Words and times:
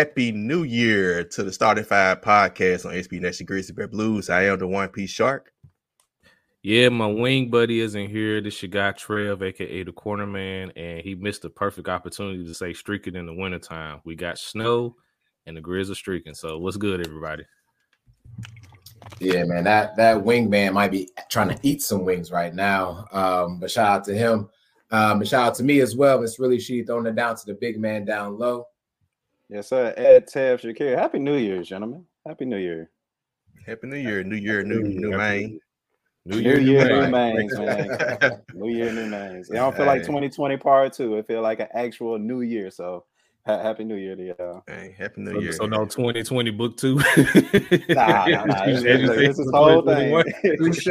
happy 0.00 0.32
new 0.32 0.62
year 0.62 1.22
to 1.22 1.42
the 1.42 1.52
Starting 1.52 1.84
Five 1.84 2.22
podcast 2.22 2.86
on 2.86 2.94
SB 2.94 3.20
Nation 3.20 3.44
Grizzly 3.44 3.74
Bear 3.74 3.86
Blues. 3.86 4.30
I 4.30 4.44
am 4.44 4.58
the 4.58 4.66
One 4.66 4.88
Piece 4.88 5.10
Shark. 5.10 5.52
Yeah, 6.62 6.88
my 6.88 7.06
wing 7.06 7.50
buddy 7.50 7.80
isn't 7.80 8.08
here. 8.08 8.40
This 8.40 8.62
your 8.62 8.70
guy 8.70 8.92
Trev, 8.92 9.42
aka 9.42 9.82
the 9.82 9.92
corner 9.92 10.26
man, 10.26 10.72
and 10.74 11.02
he 11.02 11.14
missed 11.14 11.42
the 11.42 11.50
perfect 11.50 11.86
opportunity 11.86 12.46
to 12.46 12.54
say 12.54 12.72
streaking 12.72 13.14
in 13.14 13.26
the 13.26 13.34
wintertime. 13.34 14.00
We 14.06 14.14
got 14.14 14.38
snow 14.38 14.96
and 15.44 15.54
the 15.54 15.60
Grizz 15.60 15.90
are 15.90 15.94
streaking. 15.94 16.32
So 16.32 16.56
what's 16.56 16.78
good, 16.78 17.06
everybody? 17.06 17.44
Yeah, 19.18 19.44
man, 19.44 19.64
that 19.64 19.96
that 19.96 20.24
wingman 20.24 20.72
might 20.72 20.92
be 20.92 21.10
trying 21.30 21.50
to 21.50 21.58
eat 21.62 21.82
some 21.82 22.06
wings 22.06 22.32
right 22.32 22.54
now. 22.54 23.04
Um, 23.12 23.60
but 23.60 23.70
shout 23.70 23.86
out 23.86 24.04
to 24.04 24.14
him. 24.14 24.48
Um, 24.90 25.20
and 25.20 25.28
shout 25.28 25.48
out 25.48 25.54
to 25.56 25.62
me 25.62 25.80
as 25.80 25.94
well. 25.94 26.22
It's 26.22 26.38
really 26.38 26.58
she 26.58 26.84
throwing 26.84 27.04
it 27.04 27.16
down 27.16 27.36
to 27.36 27.44
the 27.44 27.52
big 27.52 27.78
man 27.78 28.06
down 28.06 28.38
low. 28.38 28.64
Yes, 29.50 29.68
sir. 29.68 29.92
Ed 29.96 30.28
Tev 30.28 30.60
Shakir. 30.60 30.96
Happy 30.96 31.18
New 31.18 31.34
Year, 31.34 31.60
gentlemen. 31.64 32.04
Happy 32.24 32.44
New 32.44 32.56
Year. 32.56 32.88
Happy 33.66 33.88
New 33.88 33.96
Year, 33.96 34.22
New 34.22 34.36
Year, 34.36 34.62
New 34.62 34.80
New 34.80 35.10
man. 35.10 35.58
New 36.24 36.38
Year, 36.38 36.60
new, 36.60 36.70
year, 36.72 36.84
new 36.84 37.10
names, 37.10 37.58
man. 37.58 38.42
new 38.54 38.68
Year, 38.70 38.92
new 38.92 39.10
names. 39.10 39.50
It 39.50 39.54
don't 39.54 39.76
feel 39.76 39.86
like 39.86 40.02
2020 40.02 40.56
part 40.58 40.92
two. 40.92 41.16
It 41.16 41.26
feel 41.26 41.42
like 41.42 41.58
an 41.58 41.66
actual 41.74 42.16
New 42.16 42.42
Year. 42.42 42.70
So 42.70 43.06
ha- 43.44 43.60
happy 43.60 43.82
New 43.82 43.96
Year 43.96 44.14
to 44.14 44.26
y'all. 44.38 44.62
Hey, 44.68 44.94
happy 44.96 45.22
New 45.22 45.32
So, 45.32 45.40
Year. 45.40 45.52
so 45.52 45.66
no 45.66 45.84
2020 45.84 46.50
book 46.50 46.76
two. 46.76 46.94
Nah, 46.96 48.26
nah, 48.26 48.44
nah. 48.44 48.64
This, 48.66 48.82
this, 48.84 49.10
this 49.10 49.38
is 49.40 49.46
the 49.46 49.52
whole 49.52 49.82
thing. 49.82 50.22
Touche. 50.58 50.86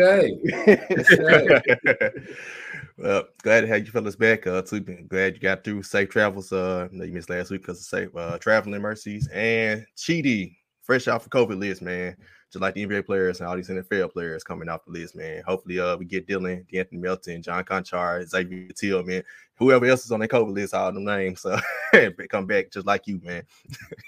Well, 3.01 3.23
glad 3.43 3.61
to 3.61 3.67
have 3.67 3.85
you 3.85 3.91
fellas 3.93 4.17
back. 4.17 4.45
Uh, 4.45 4.61
too. 4.61 4.81
Glad 4.81 5.35
you 5.35 5.39
got 5.39 5.63
through 5.63 5.83
safe 5.83 6.09
travels. 6.09 6.51
Uh, 6.51 6.89
you 6.91 7.13
missed 7.13 7.29
last 7.29 7.49
week 7.49 7.61
because 7.61 7.79
of 7.79 7.85
safe 7.85 8.09
uh 8.13 8.37
traveling 8.39 8.81
mercies 8.81 9.29
and 9.29 9.85
Sheedy, 9.95 10.57
fresh 10.81 11.07
off 11.07 11.23
the 11.23 11.29
COVID 11.29 11.57
list, 11.57 11.81
man. 11.81 12.17
Just 12.51 12.61
like 12.61 12.73
the 12.73 12.85
NBA 12.85 13.05
players 13.05 13.39
and 13.39 13.47
all 13.47 13.55
these 13.55 13.69
NFL 13.69 14.11
players 14.11 14.43
coming 14.43 14.67
off 14.67 14.83
the 14.83 14.91
list, 14.91 15.15
man. 15.15 15.41
Hopefully, 15.47 15.79
uh, 15.79 15.95
we 15.95 16.03
get 16.03 16.27
Dillon, 16.27 16.65
De'Anthony 16.69 16.99
Melton, 16.99 17.41
John 17.41 17.63
Konchar, 17.63 18.27
Xavier 18.27 18.69
Tillman, 18.75 19.23
whoever 19.55 19.85
else 19.85 20.03
is 20.03 20.11
on 20.11 20.19
that 20.19 20.31
COVID 20.31 20.53
list, 20.53 20.73
all 20.73 20.91
them 20.91 21.05
names. 21.05 21.41
So 21.41 21.57
come 22.29 22.47
back 22.47 22.69
just 22.69 22.85
like 22.85 23.07
you, 23.07 23.21
man. 23.23 23.43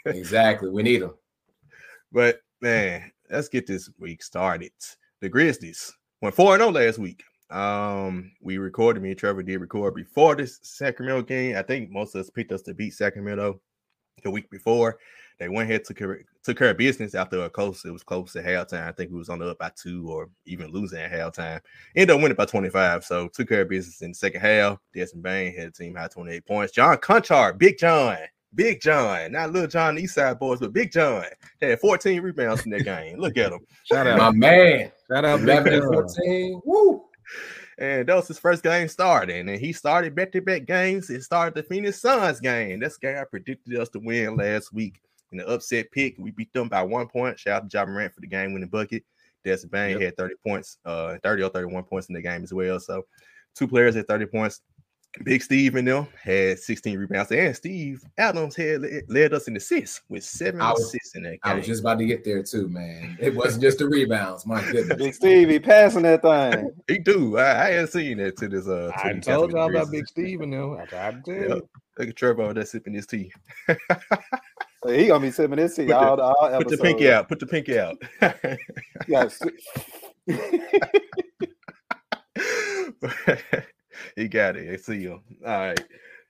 exactly. 0.06 0.70
We 0.70 0.84
need 0.84 1.04
them. 1.04 1.14
But 2.12 2.42
man, 2.60 3.10
let's 3.30 3.48
get 3.48 3.68
this 3.68 3.90
week 4.00 4.22
started. 4.22 4.72
The 5.22 5.30
Grizzlies 5.30 5.94
went 6.20 6.36
4 6.36 6.58
0 6.58 6.72
last 6.72 6.98
week. 6.98 7.24
Um, 7.52 8.32
we 8.42 8.58
recorded, 8.58 9.04
me 9.04 9.10
and 9.10 9.20
Trevor 9.20 9.44
did 9.44 9.58
record 9.58 9.94
before 9.94 10.36
this 10.36 10.60
Sacramento 10.62 11.24
game. 11.24 11.58
I 11.58 11.62
think 11.62 11.92
most 11.92 12.16
of 12.16 12.22
us 12.22 12.30
picked 12.30 12.52
us 12.52 12.62
to 12.64 12.74
beat 12.74 12.94
Sacramento 12.94 13.60
the 14.24 14.32
week 14.32 14.50
before. 14.50 15.00
They 15.38 15.50
went 15.50 15.70
ahead 15.70 15.84
took 15.84 15.98
care, 15.98 16.24
took 16.44 16.58
care 16.58 16.70
of 16.70 16.78
business 16.78 17.16
after 17.16 17.44
a 17.44 17.50
close. 17.50 17.84
It 17.84 17.92
was 17.92 18.04
close 18.04 18.32
to 18.34 18.44
halftime. 18.44 18.88
I 18.88 18.92
think 18.92 19.12
we 19.12 19.18
was 19.18 19.30
on 19.30 19.40
the 19.40 19.50
up 19.50 19.58
by 19.58 19.72
two 19.76 20.08
or 20.08 20.30
even 20.46 20.72
losing 20.72 21.00
at 21.00 21.12
halftime. 21.12 21.60
Ended 21.96 22.16
up 22.16 22.22
winning 22.22 22.36
by 22.36 22.46
25. 22.46 23.04
So 23.04 23.28
took 23.28 23.50
care 23.50 23.62
of 23.62 23.70
business 23.70 24.02
in 24.02 24.12
the 24.12 24.16
second 24.16 24.42
half. 24.42 24.78
Desmond 24.94 25.24
Bane 25.24 25.56
had 25.56 25.70
a 25.70 25.72
team 25.72 25.96
high 25.96 26.08
28 26.08 26.46
points. 26.46 26.74
John 26.74 26.96
Konchar, 26.98 27.58
Big 27.58 27.80
John, 27.80 28.18
Big 28.54 28.82
John, 28.82 29.32
not 29.32 29.52
little 29.52 29.68
John 29.68 29.98
East 29.98 30.16
Side 30.16 30.38
boys, 30.38 30.60
but 30.60 30.74
Big 30.74 30.92
John 30.92 31.26
had 31.60 31.80
14 31.80 32.22
rebounds 32.22 32.64
in 32.66 32.72
that 32.72 32.84
game. 32.84 33.18
Look 33.18 33.38
at 33.38 33.52
him. 33.52 33.62
Shout 33.86 34.06
out. 34.06 34.20
My 34.20 34.32
man. 34.32 34.92
Shout 35.10 35.26
out. 35.26 35.40
Big 35.40 35.50
11 35.50 35.82
14. 35.92 36.62
Woo. 36.66 37.06
And 37.78 38.08
that 38.08 38.16
was 38.16 38.28
his 38.28 38.40
first 38.40 38.64
game 38.64 38.88
starting. 38.88 39.50
And 39.50 39.60
he 39.60 39.74
started 39.74 40.16
back-to-back 40.16 40.66
games. 40.66 41.10
It 41.10 41.24
started 41.24 41.56
the 41.56 41.64
Phoenix 41.64 42.02
Suns 42.02 42.40
game. 42.40 42.80
That's 42.80 42.98
the 42.98 43.08
game 43.08 43.18
I 43.18 43.24
predicted 43.24 43.78
us 43.80 43.90
to 43.90 44.00
win 44.00 44.36
last 44.36 44.74
week 44.74 45.02
in 45.32 45.38
the 45.40 45.48
upset 45.48 45.92
pick. 45.92 46.16
We 46.18 46.32
beat 46.32 46.54
them 46.54 46.68
by 46.70 46.84
one 46.84 47.08
point. 47.08 47.40
Shout 47.40 47.64
out 47.64 47.70
to 47.70 47.78
Ja 47.78 47.86
Morant 47.86 48.14
for 48.14 48.22
the 48.22 48.28
game 48.28 48.54
winning 48.54 48.70
bucket. 48.70 49.04
Des 49.44 49.66
Bane 49.66 49.92
Yep. 49.94 50.02
had 50.02 50.18
30 50.18 50.36
points, 50.46 50.78
uh, 50.86 51.18
30 51.24 51.44
or 51.44 51.50
31 51.50 51.84
points 51.84 52.10
in 52.10 52.14
the 52.14 52.22
game 52.22 52.44
as 52.44 52.54
well. 52.54 52.80
So 52.80 53.06
two 53.56 53.68
players 53.68 53.96
had 53.96 54.08
30 54.08 54.28
points. 54.28 54.62
Big 55.26 55.42
Steve 55.44 55.76
and 55.76 55.88
them 55.88 56.08
had 56.22 56.58
16 56.58 56.98
rebounds. 56.98 57.32
And 57.32 57.54
Steve 57.56 58.02
Adams 58.18 58.56
had 58.56 58.82
led, 58.82 59.04
led 59.10 59.34
us 59.34 59.48
in 59.50 59.58
assists 59.58 60.02
with 60.10 60.24
seven 60.24 60.62
I 60.62 60.72
was- 60.72 60.84
assists 60.86 61.16
in 61.16 61.24
that 61.24 61.32
game. 61.32 61.40
I 61.44 61.54
was 61.56 61.66
just 61.66 61.82
about 61.82 62.00
to 62.00 62.06
get 62.06 62.24
there 62.24 62.42
too, 62.44 62.70
man. 62.70 63.18
It 63.20 63.36
wasn't 63.36 63.62
just 63.64 63.80
the 63.80 63.88
rebounds. 63.90 64.46
My 64.46 64.62
goodness. 64.72 64.98
Big 64.98 65.14
Steve, 65.14 65.50
he 65.50 65.60
passing 65.60 66.04
that 66.04 66.22
thing. 66.22 66.72
he 66.88 66.98
do. 67.00 67.38
I, 67.38 67.42
I 67.68 67.70
hadn't 67.72 67.88
seen 67.90 68.18
that 68.20 68.38
to 68.38 68.48
this. 68.48 68.68
Uh, 68.68 68.92
to 68.92 69.06
I 69.06 69.20
told 69.20 69.52
y'all 69.52 69.70
about 69.70 69.92
Big 69.92 70.08
Steve 70.08 70.42
and 70.42 70.54
them. 70.54 70.78
I 70.80 70.86
tried 70.86 71.26
to 71.26 71.34
tell 71.48 71.58
Yep. 71.58 71.64
Look 72.00 72.08
at 72.10 72.16
Trevor 72.16 72.42
over 72.44 72.54
there 72.54 72.66
sipping 72.66 72.94
his 72.94 73.06
tea. 73.08 73.32
He 74.88 75.06
gonna 75.06 75.20
be 75.20 75.30
sipping 75.30 75.58
this 75.58 75.76
tea 75.76 75.84
Put 75.84 75.90
the- 75.90 75.96
all, 76.00 76.20
all 76.20 76.36
Put 76.50 76.62
episode. 76.62 76.78
the 76.78 76.84
pinky 76.84 77.12
out. 77.12 77.28
Put 77.30 77.40
the 77.40 77.46
pinky 77.46 77.78
out. 77.78 78.02
Yeah, 79.08 79.30
he 84.16 84.28
got 84.28 84.56
it. 84.56 84.72
I 84.72 84.76
see 84.78 84.98
you. 84.98 85.22
All 85.46 85.60
right. 85.60 85.84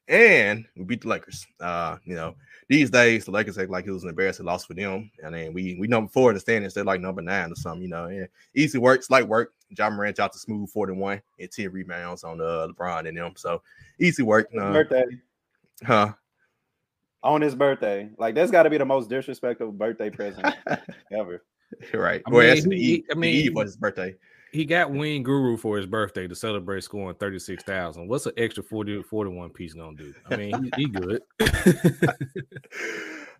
And 0.07 0.65
we 0.75 0.83
beat 0.83 1.01
the 1.01 1.07
Lakers. 1.07 1.45
Uh, 1.59 1.97
you 2.03 2.15
know, 2.15 2.35
these 2.67 2.89
days 2.89 3.25
the 3.25 3.31
Lakers 3.31 3.57
act 3.57 3.69
like 3.69 3.85
it 3.85 3.91
was 3.91 4.03
an 4.03 4.09
embarrassing 4.09 4.45
loss 4.45 4.65
for 4.65 4.73
them. 4.73 5.09
And 5.23 5.33
then 5.33 5.53
we 5.53 5.77
we 5.79 5.87
number 5.87 6.09
four 6.09 6.31
in 6.31 6.33
the 6.33 6.39
standings, 6.39 6.73
they're 6.73 6.83
like 6.83 7.01
number 7.01 7.21
nine 7.21 7.51
or 7.51 7.55
something, 7.55 7.83
you 7.83 7.87
know. 7.87 8.07
Yeah. 8.07 8.25
Easy 8.55 8.77
work, 8.77 9.03
slight 9.03 9.27
work. 9.27 9.53
Ja 9.77 9.89
Morant 9.89 10.19
out 10.19 10.33
to 10.33 10.39
smooth 10.39 10.69
41 10.69 11.21
and 11.39 11.51
10 11.51 11.71
rebounds 11.71 12.23
on 12.23 12.41
uh, 12.41 12.67
LeBron 12.69 13.07
and 13.07 13.17
them. 13.17 13.33
So 13.35 13.61
easy 13.99 14.23
work. 14.23 14.49
Uh, 14.53 14.73
birthday 14.73 15.05
huh. 15.85 16.13
on 17.23 17.41
his 17.41 17.55
birthday. 17.55 18.09
Like 18.17 18.35
that's 18.35 18.51
got 18.51 18.63
to 18.63 18.69
be 18.69 18.77
the 18.77 18.85
most 18.85 19.09
disrespectful 19.09 19.71
birthday 19.71 20.09
present 20.09 20.45
ever. 21.11 21.43
right. 21.93 22.21
I 22.25 22.29
well, 22.29 22.41
mean, 22.41 22.49
that's 22.49 22.67
the 22.67 22.75
he- 22.75 22.93
eve, 22.95 23.03
I 23.09 23.13
the 23.13 23.19
mean, 23.19 23.35
eve 23.35 23.55
was 23.55 23.69
his 23.69 23.77
birthday. 23.77 24.15
He 24.51 24.65
got 24.65 24.91
Wing 24.91 25.23
Guru 25.23 25.55
for 25.55 25.77
his 25.77 25.85
birthday 25.85 26.27
to 26.27 26.35
celebrate 26.35 26.83
scoring 26.83 27.15
36,000. 27.15 28.07
What's 28.07 28.25
an 28.25 28.33
extra 28.37 28.63
40, 28.63 29.03
41 29.03 29.49
piece 29.51 29.73
gonna 29.73 29.95
do? 29.95 30.13
I 30.29 30.35
mean, 30.35 30.71
he, 30.75 30.83
he 30.83 30.89
good. 30.89 31.21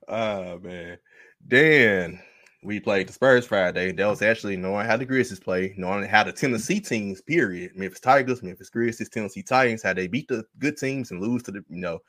oh 0.07 0.59
man. 0.59 0.97
Then 1.45 2.21
we 2.63 2.79
played 2.79 3.07
the 3.09 3.13
Spurs 3.13 3.45
Friday. 3.45 3.91
That 3.91 4.07
was 4.07 4.21
actually 4.21 4.55
knowing 4.55 4.85
how 4.85 4.95
the 4.95 5.05
Grizzlies 5.05 5.39
play, 5.39 5.73
knowing 5.77 6.07
how 6.07 6.23
the 6.23 6.31
Tennessee 6.31 6.79
teams, 6.79 7.21
period. 7.21 7.75
Memphis 7.75 7.99
Tigers, 7.99 8.43
Memphis 8.43 8.69
Grizzlies, 8.69 9.09
Tennessee 9.09 9.43
Titans, 9.43 9.83
how 9.83 9.93
they 9.93 10.07
beat 10.07 10.27
the 10.27 10.45
good 10.59 10.77
teams 10.77 11.11
and 11.11 11.21
lose 11.21 11.43
to 11.43 11.51
the 11.51 11.63
you 11.69 11.81
know 11.81 11.99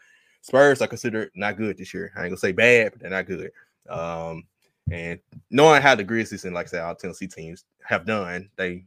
Spurs 0.43 0.83
are 0.83 0.89
considered 0.89 1.31
not 1.35 1.57
good 1.57 1.79
this 1.79 1.95
year. 1.95 2.13
I 2.17 2.21
ain't 2.21 2.31
gonna 2.31 2.37
say 2.37 2.53
bad, 2.53 2.93
but 2.93 3.01
they're 3.01 3.11
not 3.11 3.27
good. 3.27 3.51
Um, 3.89 4.45
and 4.91 5.19
knowing 5.51 5.81
how 5.81 5.95
the 5.95 6.05
Grizzlies 6.05 6.45
and 6.45 6.55
like 6.55 6.67
I 6.67 6.71
said, 6.71 6.83
all 6.83 6.95
Tennessee 6.95 7.29
teams 7.29 7.65
have 7.85 8.05
done, 8.05 8.51
they 8.57 8.85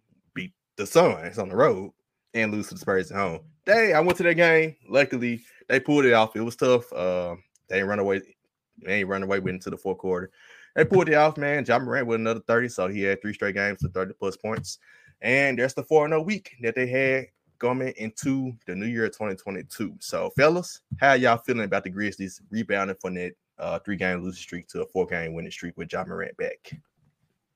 the 0.77 0.86
Suns 0.86 1.38
on 1.38 1.50
the 1.50 1.56
road 1.56 1.92
and 2.33 2.51
lose 2.51 2.68
to 2.68 2.74
the 2.74 2.80
Spurs 2.80 3.12
at 3.12 3.18
home. 3.18 3.39
They, 3.66 3.94
I 3.94 4.00
went 4.00 4.18
to 4.18 4.24
that 4.24 4.36
game. 4.36 4.75
Luckily, 4.88 5.42
they 5.68 5.80
pulled 5.80 6.06
it 6.06 6.13
off. 6.13 6.36
It 6.36 6.42
was 6.42 6.56
tough. 6.56 6.92
Uh, 6.94 7.36
they 7.69 7.80
ain't 7.80 7.88
run 7.88 8.00
away. 8.00 8.22
They 8.83 9.00
ain't 9.00 9.10
run 9.10 9.24
away 9.24 9.39
with 9.39 9.56
into 9.56 9.69
the 9.69 9.77
fourth 9.77 9.98
quarter. 9.98 10.31
They 10.75 10.86
pulled 10.86 11.10
it 11.10 11.16
off, 11.16 11.38
man. 11.38 11.66
Ja 11.66 11.80
Morant 11.80 12.07
with 12.07 12.19
another 12.19 12.42
30, 12.42 12.68
so 12.68 12.88
he 12.88 13.01
had 13.01 13.22
three 13.22 13.33
straight 13.33 13.56
games 13.56 13.83
of 13.83 13.94
30 13.94 14.13
plus 14.13 14.36
points. 14.36 14.80
And 15.22 15.57
that's 15.57 15.74
the 15.74 15.83
4 15.83 16.10
0 16.10 16.22
week 16.22 16.56
that 16.62 16.75
they 16.75 16.88
had 16.88 17.28
coming 17.60 17.94
into 17.98 18.54
the 18.68 18.75
new 18.75 18.86
year 18.86 19.07
2022. 19.07 19.95
So, 20.00 20.30
fellas, 20.31 20.81
how 21.00 21.13
y'all 21.13 21.38
feeling 21.38 21.63
about 21.63 21.86
the 21.86 21.89
Grizzlies 21.89 22.42
rebounding 22.50 22.98
from 23.01 23.16
that 23.16 23.33
uh, 23.57 23.80
three 23.80 23.95
game 23.95 24.21
losing 24.21 24.42
streak 24.42 24.68
to 24.68 24.81
a 24.81 24.86
four 24.88 25.06
game 25.06 25.33
winning 25.33 25.51
streak 25.51 25.78
with 25.78 25.92
Ja 25.92 26.04
Morant 26.04 26.36
back? 26.38 26.71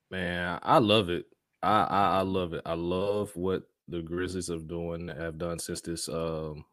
Man, 0.09 0.59
I 0.63 0.77
love 0.77 1.09
it. 1.09 1.25
I, 1.61 1.83
I, 1.83 2.17
I 2.19 2.21
love 2.21 2.53
it. 2.53 2.61
I 2.65 2.73
love 2.73 3.35
what 3.35 3.63
the 3.87 4.01
Grizzlies 4.01 4.47
have 4.47 4.67
doing 4.67 5.07
have 5.07 5.37
done 5.37 5.59
since 5.59 5.81
this 5.81 6.07
um 6.09 6.63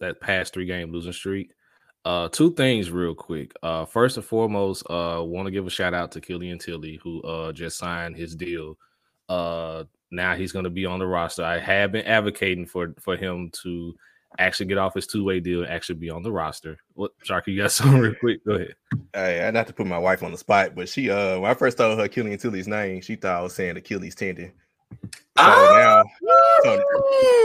that 0.00 0.20
past 0.20 0.52
three 0.52 0.66
game 0.66 0.92
losing 0.92 1.12
streak. 1.12 1.52
Uh, 2.04 2.28
two 2.28 2.52
things 2.52 2.90
real 2.90 3.14
quick. 3.14 3.52
Uh, 3.62 3.86
first 3.86 4.18
and 4.18 4.26
foremost, 4.26 4.82
uh, 4.90 5.22
want 5.24 5.46
to 5.46 5.50
give 5.50 5.66
a 5.66 5.70
shout 5.70 5.94
out 5.94 6.12
to 6.12 6.20
Killian 6.20 6.58
Tillie 6.58 7.00
who 7.02 7.22
uh 7.22 7.52
just 7.52 7.78
signed 7.78 8.16
his 8.16 8.36
deal. 8.36 8.76
Uh, 9.28 9.84
now 10.10 10.36
he's 10.36 10.52
going 10.52 10.64
to 10.64 10.70
be 10.70 10.84
on 10.84 10.98
the 10.98 11.06
roster. 11.06 11.42
I 11.44 11.58
have 11.58 11.92
been 11.92 12.06
advocating 12.06 12.66
for 12.66 12.94
for 13.00 13.16
him 13.16 13.50
to 13.62 13.94
actually 14.38 14.66
get 14.66 14.78
off 14.78 14.94
his 14.94 15.06
two 15.06 15.24
way 15.24 15.40
deal 15.40 15.62
and 15.62 15.70
actually 15.70 15.96
be 15.96 16.10
on 16.10 16.22
the 16.22 16.32
roster. 16.32 16.78
What, 16.94 17.12
Shark, 17.22 17.46
you 17.46 17.56
got 17.56 17.72
something 17.72 18.00
real 18.00 18.14
quick? 18.14 18.44
Go 18.44 18.54
ahead. 18.54 18.74
Hey, 19.12 19.46
I 19.46 19.50
not 19.50 19.58
have 19.58 19.66
to 19.68 19.72
put 19.72 19.86
my 19.86 19.98
wife 19.98 20.22
on 20.22 20.32
the 20.32 20.38
spot, 20.38 20.74
but 20.74 20.88
she 20.88 21.10
uh 21.10 21.38
when 21.38 21.50
I 21.50 21.54
first 21.54 21.78
told 21.78 21.98
her 21.98 22.08
Killian 22.08 22.38
Tillie's 22.38 22.68
name, 22.68 23.00
she 23.00 23.16
thought 23.16 23.38
I 23.38 23.42
was 23.42 23.54
saying 23.54 23.76
Achilles 23.76 24.14
tendon. 24.14 24.52
So 24.92 25.08
ah! 25.38 26.04
now, 26.22 26.32
so 26.62 26.82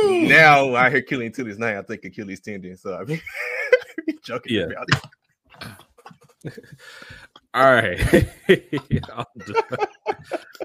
now 0.09 0.75
I 0.75 0.89
hear 0.89 1.01
Killian 1.01 1.31
Tillie's 1.31 1.57
name, 1.59 1.77
I 1.77 1.81
think 1.81 2.05
Achilles 2.05 2.39
tendon. 2.39 2.77
So 2.77 2.95
I 2.95 3.03
mean 3.05 3.21
joking 4.23 4.55
yeah. 4.55 4.65
All 7.53 7.73
right. 7.73 7.99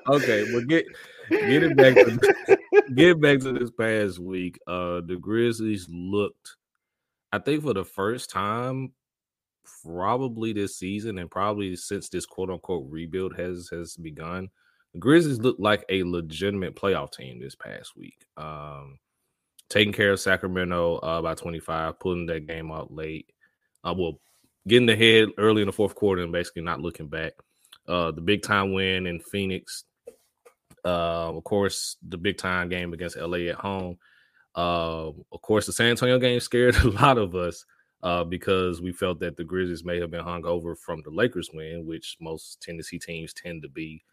okay, 0.09 0.53
well 0.53 0.65
get 0.67 0.85
get 1.31 1.63
it 1.63 1.77
back 1.77 1.95
to 1.95 2.59
get 2.95 3.21
back 3.21 3.41
to 3.41 3.53
this 3.53 3.71
past 3.71 4.19
week. 4.19 4.59
Uh 4.67 5.01
the 5.07 5.17
Grizzlies 5.21 5.89
looked, 5.91 6.57
I 7.33 7.39
think 7.39 7.63
for 7.63 7.73
the 7.75 7.85
first 7.85 8.31
time 8.31 8.93
probably 9.83 10.53
this 10.53 10.77
season 10.77 11.17
and 11.19 11.31
probably 11.31 11.75
since 11.75 12.11
this 12.11 12.27
quote 12.27 12.51
unquote 12.51 12.87
rebuild 12.89 13.35
has 13.37 13.69
has 13.71 13.97
begun. 13.97 14.51
The 14.93 14.99
Grizzlies 14.99 15.39
looked 15.41 15.61
like 15.61 15.85
a 15.89 16.05
legitimate 16.05 16.77
playoff 16.77 17.13
team 17.13 17.41
this 17.41 17.55
past 17.55 17.97
week. 17.97 18.27
Um 18.37 18.99
taking 19.71 19.95
care 19.95 20.13
of 20.13 20.21
Sacramento 20.21 20.97
uh, 20.99 21.23
by 21.23 21.35
25, 21.35 21.99
pulling 21.99 22.27
that 22.27 22.47
game 22.47 22.71
out 22.71 22.93
late 22.93 23.31
uh, 23.85 23.95
well, 23.97 24.19
getting 24.67 24.89
ahead 24.89 25.29
early 25.39 25.63
in 25.63 25.67
the 25.67 25.73
fourth 25.73 25.95
quarter 25.95 26.23
and 26.23 26.33
basically 26.33 26.63
not 26.63 26.81
looking 26.81 27.09
back. 27.09 27.33
Uh, 27.87 28.11
the 28.11 28.21
big 28.21 28.43
time 28.43 28.73
win 28.73 29.07
in 29.07 29.21
Phoenix. 29.21 29.85
Uh, 30.85 31.37
of 31.37 31.45
course, 31.45 31.97
the 32.07 32.19
big 32.19 32.39
time 32.39 32.69
game 32.69 32.93
against 32.93 33.17
LA 33.17 33.49
at 33.49 33.57
home. 33.57 33.99
Uh, 34.55 35.09
of 35.33 35.43
course, 35.43 35.67
the 35.67 35.73
San 35.73 35.91
Antonio 35.91 36.19
game 36.19 36.41
scared 36.41 36.77
a 36.85 36.89
lot 36.89 37.19
of 37.19 37.35
us 37.35 37.65
uh, 38.03 38.25
because 38.25 38.81
we 38.81 38.93
felt 38.93 39.19
that 39.21 39.37
the 39.37 39.45
Grizzlies 39.45 39.85
may 39.85 39.99
have 40.01 40.11
been 40.11 40.25
hung 40.25 40.45
over 40.45 40.77
from 40.77 41.03
the 41.03 41.11
Lakers 41.11 41.51
win, 41.53 41.87
which 41.87 42.17
most 42.21 42.61
Tennessee 42.63 42.99
teams 42.99 43.33
tend 43.33 43.63
to 43.63 43.69
be. 43.69 44.05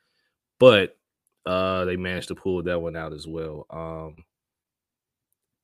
But 0.60 0.98
uh, 1.46 1.86
they 1.86 1.98
managed 1.98 2.30
to 2.30 2.36
pull 2.36 2.64
that 2.64 2.82
one 2.82 2.96
out 2.96 3.14
as 3.14 3.28
well. 3.28 3.66
Um, 3.70 4.16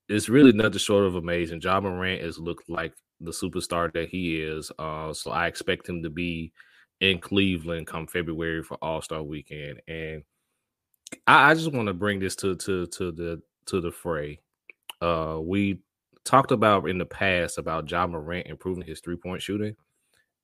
it's 0.10 0.30
really 0.30 0.54
nothing 0.54 0.80
short 0.80 1.06
of 1.06 1.16
amazing. 1.16 1.62
Ja 1.62 1.80
Morant 1.80 2.22
has 2.22 2.40
looked 2.40 2.70
like 2.70 2.94
the 3.20 3.32
superstar 3.32 3.92
that 3.94 4.10
he 4.10 4.42
is. 4.42 4.72
Uh, 4.78 5.14
so 5.14 5.32
I 5.32 5.48
expect 5.48 5.88
him 5.88 6.04
to 6.04 6.10
be 6.10 6.54
in 7.00 7.20
Cleveland 7.20 7.88
come 7.88 8.08
February 8.08 8.64
for 8.64 8.78
All 8.82 9.02
Star 9.02 9.22
Weekend, 9.22 9.82
and 9.88 10.24
I, 11.26 11.52
I 11.52 11.54
just 11.54 11.72
want 11.72 11.88
to 11.88 11.94
bring 11.94 12.20
this 12.20 12.36
to 12.38 12.56
to 12.56 12.88
to 12.88 13.12
the 13.12 13.42
to 13.68 13.82
the 13.82 13.92
fray. 13.92 14.40
Uh, 15.02 15.40
we 15.42 15.80
talked 16.24 16.52
about 16.52 16.90
in 16.90 16.98
the 16.98 17.06
past 17.06 17.58
about 17.58 17.90
Ja 17.90 18.08
Morant 18.08 18.48
improving 18.48 18.86
his 18.86 19.00
three 19.00 19.18
point 19.18 19.42
shooting. 19.42 19.76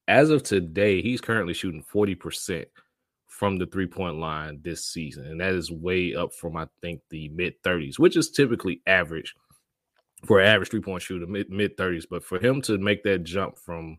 As 0.08 0.30
of 0.30 0.44
today, 0.44 1.02
he's 1.02 1.22
currently 1.22 1.54
shooting 1.54 1.82
forty 1.82 2.16
percent 2.16 2.68
from 3.28 3.58
the 3.58 3.66
three 3.66 3.88
point 3.88 4.18
line 4.18 4.60
this 4.62 4.86
season, 4.86 5.26
and 5.26 5.40
that 5.40 5.54
is 5.54 5.72
way 5.72 6.14
up 6.14 6.34
from 6.34 6.56
I 6.56 6.68
think 6.82 7.02
the 7.10 7.30
mid 7.30 7.56
thirties, 7.64 7.98
which 7.98 8.16
is 8.16 8.30
typically 8.30 8.82
average 8.86 9.34
for 10.26 10.40
an 10.40 10.48
average 10.48 10.70
three 10.70 10.82
point 10.82 11.02
shooter, 11.02 11.28
mid 11.28 11.50
mid 11.50 11.78
30s. 11.78 12.06
But 12.10 12.24
for 12.24 12.40
him 12.40 12.62
to 12.64 12.78
make 12.78 13.04
that 13.04 13.24
jump 13.24 13.58
from, 13.58 13.98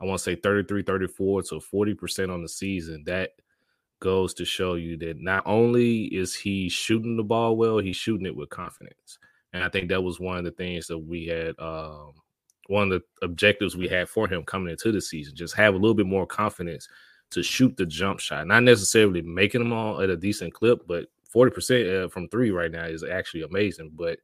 I 0.00 0.04
want 0.04 0.18
to 0.18 0.24
say 0.24 0.34
33, 0.36 0.82
34 0.82 1.42
to 1.42 1.54
40% 1.56 2.32
on 2.32 2.42
the 2.42 2.48
season, 2.48 3.04
that 3.06 3.30
goes 4.00 4.34
to 4.34 4.44
show 4.44 4.74
you 4.74 4.96
that 4.98 5.20
not 5.20 5.42
only 5.46 6.04
is 6.04 6.34
he 6.34 6.68
shooting 6.68 7.16
the 7.16 7.22
ball 7.22 7.56
well, 7.56 7.78
he's 7.78 7.96
shooting 7.96 8.26
it 8.26 8.36
with 8.36 8.50
confidence. 8.50 9.18
And 9.52 9.62
I 9.62 9.68
think 9.68 9.88
that 9.88 10.02
was 10.02 10.20
one 10.20 10.36
of 10.36 10.44
the 10.44 10.50
things 10.50 10.86
that 10.88 10.98
we 10.98 11.26
had, 11.26 11.54
um, 11.58 12.12
one 12.66 12.90
of 12.90 13.00
the 13.00 13.26
objectives 13.26 13.76
we 13.76 13.88
had 13.88 14.08
for 14.08 14.26
him 14.26 14.42
coming 14.42 14.70
into 14.70 14.90
the 14.90 15.00
season, 15.00 15.34
just 15.34 15.54
have 15.54 15.74
a 15.74 15.78
little 15.78 15.94
bit 15.94 16.06
more 16.06 16.26
confidence 16.26 16.88
to 17.30 17.42
shoot 17.42 17.76
the 17.76 17.86
jump 17.86 18.20
shot, 18.20 18.46
not 18.46 18.62
necessarily 18.62 19.22
making 19.22 19.62
them 19.62 19.72
all 19.72 20.00
at 20.00 20.10
a 20.10 20.16
decent 20.16 20.52
clip, 20.52 20.86
but 20.86 21.06
40% 21.34 22.04
uh, 22.04 22.08
from 22.08 22.28
three 22.28 22.50
right 22.50 22.70
now 22.70 22.84
is 22.84 23.04
actually 23.04 23.42
amazing. 23.42 23.90
But 23.94 24.18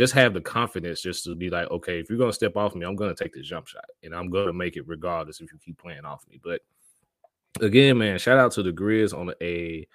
just 0.00 0.14
have 0.14 0.32
the 0.32 0.40
confidence 0.40 1.02
just 1.02 1.24
to 1.24 1.34
be 1.34 1.50
like, 1.50 1.70
okay, 1.70 2.00
if 2.00 2.08
you're 2.08 2.18
gonna 2.18 2.32
step 2.32 2.56
off 2.56 2.74
me, 2.74 2.86
I'm 2.86 2.96
gonna 2.96 3.14
take 3.14 3.34
the 3.34 3.42
jump 3.42 3.66
shot 3.66 3.84
and 4.02 4.14
I'm 4.14 4.30
gonna 4.30 4.54
make 4.54 4.78
it 4.78 4.88
regardless 4.88 5.42
if 5.42 5.52
you 5.52 5.58
keep 5.62 5.76
playing 5.76 6.06
off 6.06 6.24
me. 6.26 6.40
But 6.42 6.62
again, 7.60 7.98
man, 7.98 8.18
shout 8.18 8.38
out 8.38 8.50
to 8.52 8.62
the 8.62 8.72
Grizz 8.72 9.12
on 9.12 9.34
a 9.42 9.86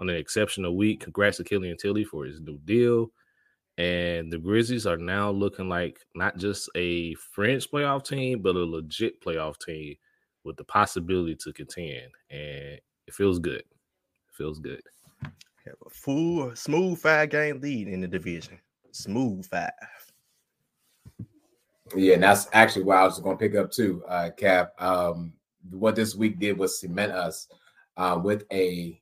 on 0.00 0.08
an 0.10 0.16
exceptional 0.16 0.76
week. 0.76 1.02
Congrats 1.02 1.36
to 1.36 1.44
Killian 1.44 1.76
Tillie 1.76 2.02
for 2.02 2.24
his 2.24 2.40
new 2.40 2.58
deal. 2.64 3.12
And 3.78 4.32
the 4.32 4.38
Grizzlies 4.38 4.88
are 4.88 4.96
now 4.96 5.30
looking 5.30 5.68
like 5.68 6.00
not 6.16 6.36
just 6.36 6.68
a 6.74 7.14
French 7.14 7.70
playoff 7.70 8.04
team, 8.04 8.42
but 8.42 8.56
a 8.56 8.58
legit 8.58 9.22
playoff 9.22 9.64
team 9.64 9.94
with 10.42 10.56
the 10.56 10.64
possibility 10.64 11.36
to 11.36 11.52
contend. 11.52 12.10
And 12.28 12.80
it 13.06 13.14
feels 13.14 13.38
good. 13.38 13.60
It 13.60 14.34
feels 14.36 14.58
good. 14.58 14.82
Have 15.22 15.76
a 15.86 15.90
full, 15.90 16.56
smooth 16.56 16.98
five 16.98 17.30
game 17.30 17.60
lead 17.60 17.86
in 17.86 18.00
the 18.00 18.08
division 18.08 18.58
smooth 18.94 19.44
five. 19.46 19.72
Yeah, 21.94 22.14
and 22.14 22.22
that's 22.22 22.48
actually 22.52 22.84
what 22.84 22.96
I 22.96 23.04
was 23.04 23.18
going 23.20 23.36
to 23.36 23.40
pick 23.40 23.56
up 23.56 23.70
too, 23.70 24.02
uh, 24.08 24.30
Cap. 24.36 24.72
Um, 24.80 25.34
what 25.70 25.96
this 25.96 26.14
week 26.14 26.38
did 26.38 26.58
was 26.58 26.80
cement 26.80 27.12
us 27.12 27.48
uh, 27.96 28.18
with 28.22 28.44
a 28.52 29.00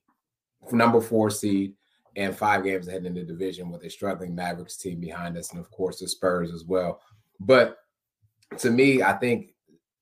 number 0.71 1.01
four 1.01 1.31
seed 1.31 1.75
and 2.17 2.37
five 2.37 2.65
games 2.65 2.89
ahead 2.89 3.07
in 3.07 3.15
the 3.15 3.23
division 3.23 3.71
with 3.71 3.85
a 3.85 3.91
struggling 3.91 4.35
Mavericks 4.35 4.77
team 4.77 5.01
behind 5.01 5.37
us, 5.37 5.51
and 5.51 5.61
of 5.61 5.71
course 5.71 6.01
the 6.01 6.09
Spurs 6.09 6.53
as 6.53 6.65
well. 6.65 7.01
But 7.41 7.79
to 8.59 8.71
me, 8.71 9.03
I 9.03 9.13
think 9.15 9.55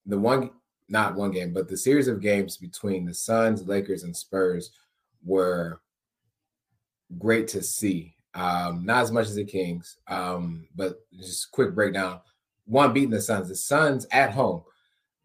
the 0.06 0.18
one, 0.18 0.50
not 0.88 1.14
one 1.14 1.30
game, 1.30 1.52
but 1.52 1.68
the 1.68 1.76
series 1.76 2.08
of 2.08 2.20
games 2.20 2.56
between 2.56 3.04
the 3.04 3.14
Suns, 3.14 3.66
Lakers, 3.66 4.02
and 4.02 4.16
Spurs 4.16 4.70
were 5.24 5.80
great 7.18 7.46
to 7.48 7.62
see. 7.62 8.16
Um, 8.34 8.84
not 8.84 9.02
as 9.02 9.10
much 9.10 9.26
as 9.26 9.34
the 9.34 9.44
Kings, 9.44 9.98
um, 10.06 10.68
but 10.76 11.00
just 11.16 11.50
quick 11.50 11.74
breakdown. 11.74 12.20
One 12.66 12.92
beating 12.92 13.10
the 13.10 13.20
Suns. 13.20 13.48
The 13.48 13.56
Suns 13.56 14.06
at 14.12 14.30
home. 14.30 14.62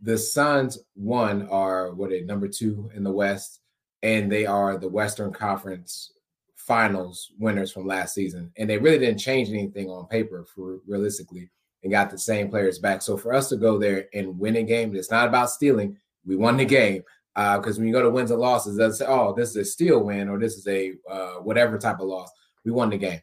The 0.01 0.17
Suns 0.17 0.79
one 0.95 1.47
are 1.49 1.93
what 1.93 2.11
a 2.11 2.21
number 2.21 2.47
two 2.47 2.89
in 2.95 3.03
the 3.03 3.11
West, 3.11 3.61
and 4.01 4.31
they 4.31 4.45
are 4.45 4.77
the 4.77 4.89
Western 4.89 5.31
Conference 5.31 6.13
Finals 6.55 7.31
winners 7.37 7.71
from 7.71 7.85
last 7.85 8.15
season. 8.15 8.51
And 8.57 8.67
they 8.67 8.79
really 8.79 8.97
didn't 8.97 9.19
change 9.19 9.49
anything 9.49 9.89
on 9.89 10.07
paper 10.07 10.45
for 10.55 10.79
realistically, 10.87 11.51
and 11.83 11.91
got 11.91 12.09
the 12.09 12.17
same 12.17 12.49
players 12.49 12.79
back. 12.79 13.03
So 13.03 13.15
for 13.15 13.33
us 13.33 13.49
to 13.49 13.57
go 13.57 13.77
there 13.77 14.07
and 14.13 14.39
win 14.39 14.55
a 14.55 14.63
game, 14.63 14.95
it's 14.95 15.11
not 15.11 15.27
about 15.27 15.51
stealing. 15.51 15.97
We 16.25 16.35
won 16.35 16.57
the 16.57 16.65
game 16.65 17.03
because 17.35 17.77
uh, 17.77 17.79
when 17.79 17.87
you 17.87 17.93
go 17.93 18.01
to 18.01 18.09
wins 18.09 18.31
and 18.31 18.39
losses, 18.39 18.97
say, 18.97 19.05
"Oh, 19.07 19.33
this 19.33 19.49
is 19.49 19.55
a 19.57 19.65
steal 19.65 20.03
win," 20.03 20.29
or 20.29 20.39
"This 20.39 20.55
is 20.55 20.67
a 20.67 20.93
uh, 21.09 21.35
whatever 21.35 21.77
type 21.77 21.99
of 21.99 22.07
loss." 22.07 22.31
We 22.65 22.71
won 22.71 22.89
the 22.89 22.97
game. 22.97 23.21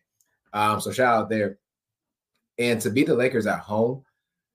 Um, 0.52 0.80
so 0.80 0.92
shout 0.92 1.14
out 1.14 1.28
there. 1.28 1.58
And 2.58 2.80
to 2.80 2.90
beat 2.90 3.06
the 3.06 3.14
Lakers 3.14 3.46
at 3.46 3.60
home, 3.60 4.04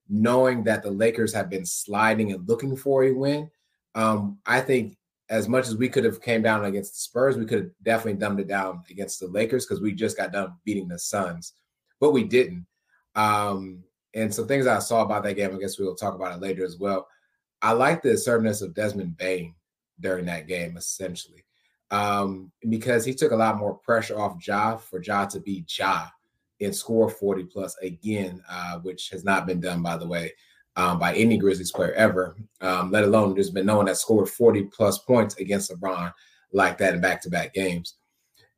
knowing 0.10 0.63
that 0.63 0.84
the 0.84 0.91
Lakers 0.91 1.34
have 1.34 1.50
been 1.50 1.65
sliding 1.65 2.32
and 2.32 2.48
looking 2.48 2.77
for 2.77 3.03
a 3.03 3.12
win, 3.12 3.51
um, 3.96 4.39
I 4.46 4.62
think 4.62 4.96
as 5.29 5.50
much 5.50 5.67
as 5.67 5.75
we 5.75 5.89
could 5.89 6.06
have 6.06 6.22
came 6.22 6.41
down 6.41 6.63
against 6.63 6.94
the 6.94 7.00
Spurs, 7.00 7.36
we 7.36 7.46
could 7.46 7.60
have 7.60 7.72
definitely 7.84 8.20
dumbed 8.20 8.39
it 8.39 8.48
down 8.48 8.84
against 8.89 9.20
the 9.20 9.27
Lakers 9.27 9.65
because 9.65 9.82
we 9.82 9.91
just 9.91 10.15
got 10.15 10.32
done 10.32 10.53
beating 10.63 10.88
the 10.88 10.98
Suns, 10.98 11.53
but 12.00 12.13
we 12.13 12.24
didn't. 12.24 12.65
Um, 13.15 13.84
and 14.13 14.34
some 14.34 14.48
things 14.48 14.67
I 14.67 14.79
saw 14.79 15.01
about 15.01 15.24
that 15.24 15.36
game, 15.36 15.53
I 15.53 15.60
guess 15.60 15.77
we'll 15.77 15.96
talk 15.96 16.15
about 16.15 16.34
it 16.34 16.41
later 16.41 16.63
as 16.63 16.77
well. 16.77 17.08
I 17.62 17.72
like 17.72 18.01
the 18.01 18.12
assertiveness 18.12 18.62
of 18.62 18.74
Desmond 18.74 19.17
Bane 19.17 19.56
during 20.00 20.25
that 20.25 20.48
game, 20.48 20.77
essentially 20.77 21.44
um, 21.91 22.51
because 22.70 23.06
he 23.06 23.13
took 23.13 23.32
a 23.32 23.36
lot 23.36 23.58
more 23.58 23.75
pressure 23.75 24.20
off 24.20 24.38
Ja 24.46 24.77
for 24.77 25.01
Ja 25.01 25.25
to 25.25 25.39
be 25.39 25.65
Ja. 25.77 26.08
and 26.60 26.75
score 26.75 27.10
40 27.10 27.44
plus 27.46 27.75
again, 27.82 28.41
uh, 28.50 28.79
which 28.79 29.10
has 29.10 29.24
not 29.24 29.46
been 29.46 29.60
done, 29.60 29.82
by 29.82 29.98
the 29.98 30.08
way, 30.08 30.34
um, 30.75 31.00
by 31.00 31.13
any 31.15 31.38
Grizzlies 31.38 31.72
player 31.72 31.94
ever, 31.94 32.36
um, 32.62 32.91
let 32.91 33.03
alone 33.03 33.34
there's 33.34 33.50
been 33.50 33.65
no 33.65 33.77
one 33.77 33.86
that 33.86 33.98
scored 33.98 34.29
40 34.29 34.63
plus 34.65 35.00
points 35.00 35.36
against 35.38 35.72
LeBron 35.72 36.13
like 36.51 36.77
that 36.77 36.94
in 36.94 37.01
back 37.01 37.22
to 37.24 37.29
back 37.29 37.53
games. 37.53 37.96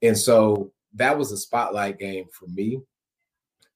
And 0.01 0.17
so 0.17 0.71
that 0.93 1.17
was 1.17 1.31
a 1.31 1.37
spotlight 1.37 1.99
game 1.99 2.25
for 2.31 2.47
me. 2.47 2.81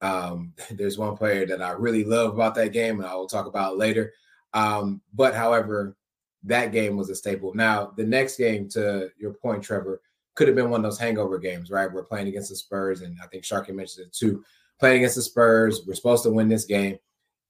Um, 0.02 0.54
there's 0.72 0.98
one 0.98 1.16
player 1.16 1.46
that 1.46 1.62
I 1.62 1.72
really 1.72 2.04
love 2.04 2.34
about 2.34 2.56
that 2.56 2.74
game, 2.74 3.00
and 3.00 3.08
I 3.08 3.16
will 3.16 3.28
talk 3.28 3.46
about 3.46 3.78
later. 3.78 4.14
Um, 4.54 5.02
but 5.14 5.34
however, 5.34 5.96
that 6.44 6.72
game 6.72 6.98
was 6.98 7.10
a 7.10 7.16
staple. 7.16 7.54
Now, 7.54 7.94
the 7.96 8.06
next 8.06 8.38
game, 8.38 8.68
to 8.70 9.10
your 9.18 9.34
point, 9.34 9.64
Trevor, 9.64 10.02
could 10.36 10.48
have 10.48 10.56
been 10.56 10.70
one 10.70 10.84
of 10.84 10.92
those 10.92 11.00
hangover 11.00 11.38
games, 11.38 11.70
right? 11.70 11.92
We're 11.92 12.04
playing 12.04 12.28
against 12.28 12.50
the 12.50 12.56
Spurs, 12.56 13.02
and 13.02 13.18
I 13.24 13.28
think 13.28 13.44
Sharky 13.44 13.74
mentioned 13.74 14.08
it 14.08 14.14
too. 14.14 14.44
Playing 14.80 14.98
against 14.98 15.16
the 15.16 15.22
Spurs, 15.22 15.82
we're 15.88 15.94
supposed 15.94 16.24
to 16.24 16.32
win 16.32 16.50
this 16.50 16.66
game. 16.66 16.98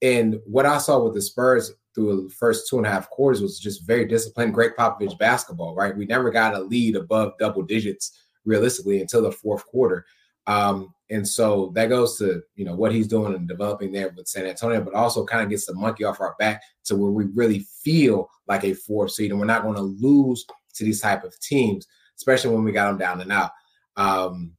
And 0.02 0.40
what 0.46 0.66
I 0.66 0.78
saw 0.78 1.02
with 1.02 1.14
the 1.14 1.22
Spurs 1.22 1.72
through 1.96 2.24
the 2.24 2.30
first 2.34 2.68
two 2.70 2.78
and 2.78 2.86
a 2.86 2.90
half 2.90 3.10
quarters 3.10 3.42
was 3.42 3.60
just 3.60 3.88
very 3.88 4.06
disciplined, 4.06 4.54
Gregg 4.54 4.72
Popovich 4.78 5.18
basketball, 5.18 5.76
right? 5.76 5.96
We 5.96 6.06
never 6.06 6.30
got 6.30 6.56
a 6.56 6.60
lead 6.60 6.96
above 6.96 7.38
double 7.40 7.62
digits 7.62 8.20
realistically 8.46 9.00
until 9.00 9.22
the 9.22 9.32
fourth 9.32 9.66
quarter. 9.66 10.06
Um, 10.48 10.94
and 11.10 11.28
so 11.28 11.72
that 11.76 11.90
goes 11.90 12.18
to 12.18 12.42
you 12.56 12.66
know 12.66 12.76
what 12.76 12.92
he's 12.92 13.08
doing 13.08 13.36
and 13.36 13.48
developing 13.48 13.92
there 13.92 14.14
with 14.16 14.28
San 14.28 14.46
Antonio, 14.46 14.82
but 14.82 14.94
also 14.94 15.26
kind 15.26 15.44
of 15.44 15.50
gets 15.50 15.66
the 15.66 15.74
monkey 15.74 16.04
off 16.04 16.22
our 16.22 16.36
back 16.40 16.62
to 16.86 16.96
where 16.96 17.12
we 17.12 17.26
really 17.34 17.66
feel 17.84 18.30
like 18.48 18.64
a 18.64 18.74
fourth 18.74 19.12
seed, 19.12 19.32
and 19.32 19.40
we're 19.40 19.46
not 19.46 19.64
going 19.64 19.76
to 19.76 19.82
lose 19.82 20.46
to 20.74 20.84
these 20.84 21.02
type 21.02 21.24
of 21.24 21.40
teams, 21.40 21.88
especially 22.18 22.54
when 22.54 22.64
we 22.64 22.72
got 22.72 22.88
them 22.88 22.98
down 22.98 23.22
and 23.22 23.32
out. 23.32 23.52
Um, 23.96 24.54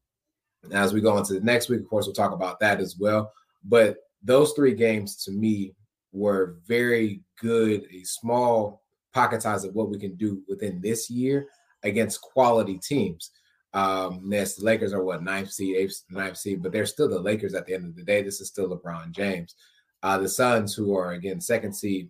as 0.73 0.93
we 0.93 1.00
go 1.00 1.19
into 1.19 1.35
the 1.35 1.41
next 1.41 1.69
week, 1.69 1.81
of 1.81 1.88
course, 1.88 2.07
we'll 2.07 2.14
talk 2.14 2.33
about 2.33 2.61
that 2.61 2.81
as 2.81 2.97
well. 2.99 3.33
But 3.64 3.99
those 4.23 4.53
three 4.53 4.75
games 4.75 5.23
to 5.25 5.31
me 5.31 5.75
were 6.12 6.57
very 6.67 7.23
good, 7.41 7.87
a 7.93 8.05
small 8.05 8.83
pocket 9.12 9.43
size 9.43 9.64
of 9.64 9.75
what 9.75 9.91
we 9.91 9.99
can 9.99 10.14
do 10.17 10.43
within 10.49 10.81
this 10.81 11.11
year 11.11 11.47
against 11.83 12.23
quality 12.23 12.79
teams. 12.79 13.31
Um, 13.75 14.23
yes, 14.31 14.54
the 14.54 14.64
Lakers 14.64 14.93
are 14.93 15.02
what 15.02 15.23
ninth 15.23 15.50
seed, 15.50 15.76
eighth, 15.76 16.02
ninth 16.09 16.37
seed, 16.37 16.62
but 16.62 16.73
they're 16.73 16.87
still 16.87 17.09
the 17.09 17.19
Lakers 17.19 17.54
at 17.54 17.66
the 17.66 17.75
end 17.75 17.85
of 17.85 17.97
the 17.97 18.04
day. 18.04 18.23
This 18.23 18.40
is 18.40 18.49
still 18.49 18.69
LeBron 18.69 19.11
James. 19.11 19.57
Uh, 20.02 20.19
the 20.19 20.28
Suns, 20.28 20.75
who 20.75 20.97
are 20.97 21.12
again 21.12 21.40
second 21.40 21.73
seed, 21.73 22.09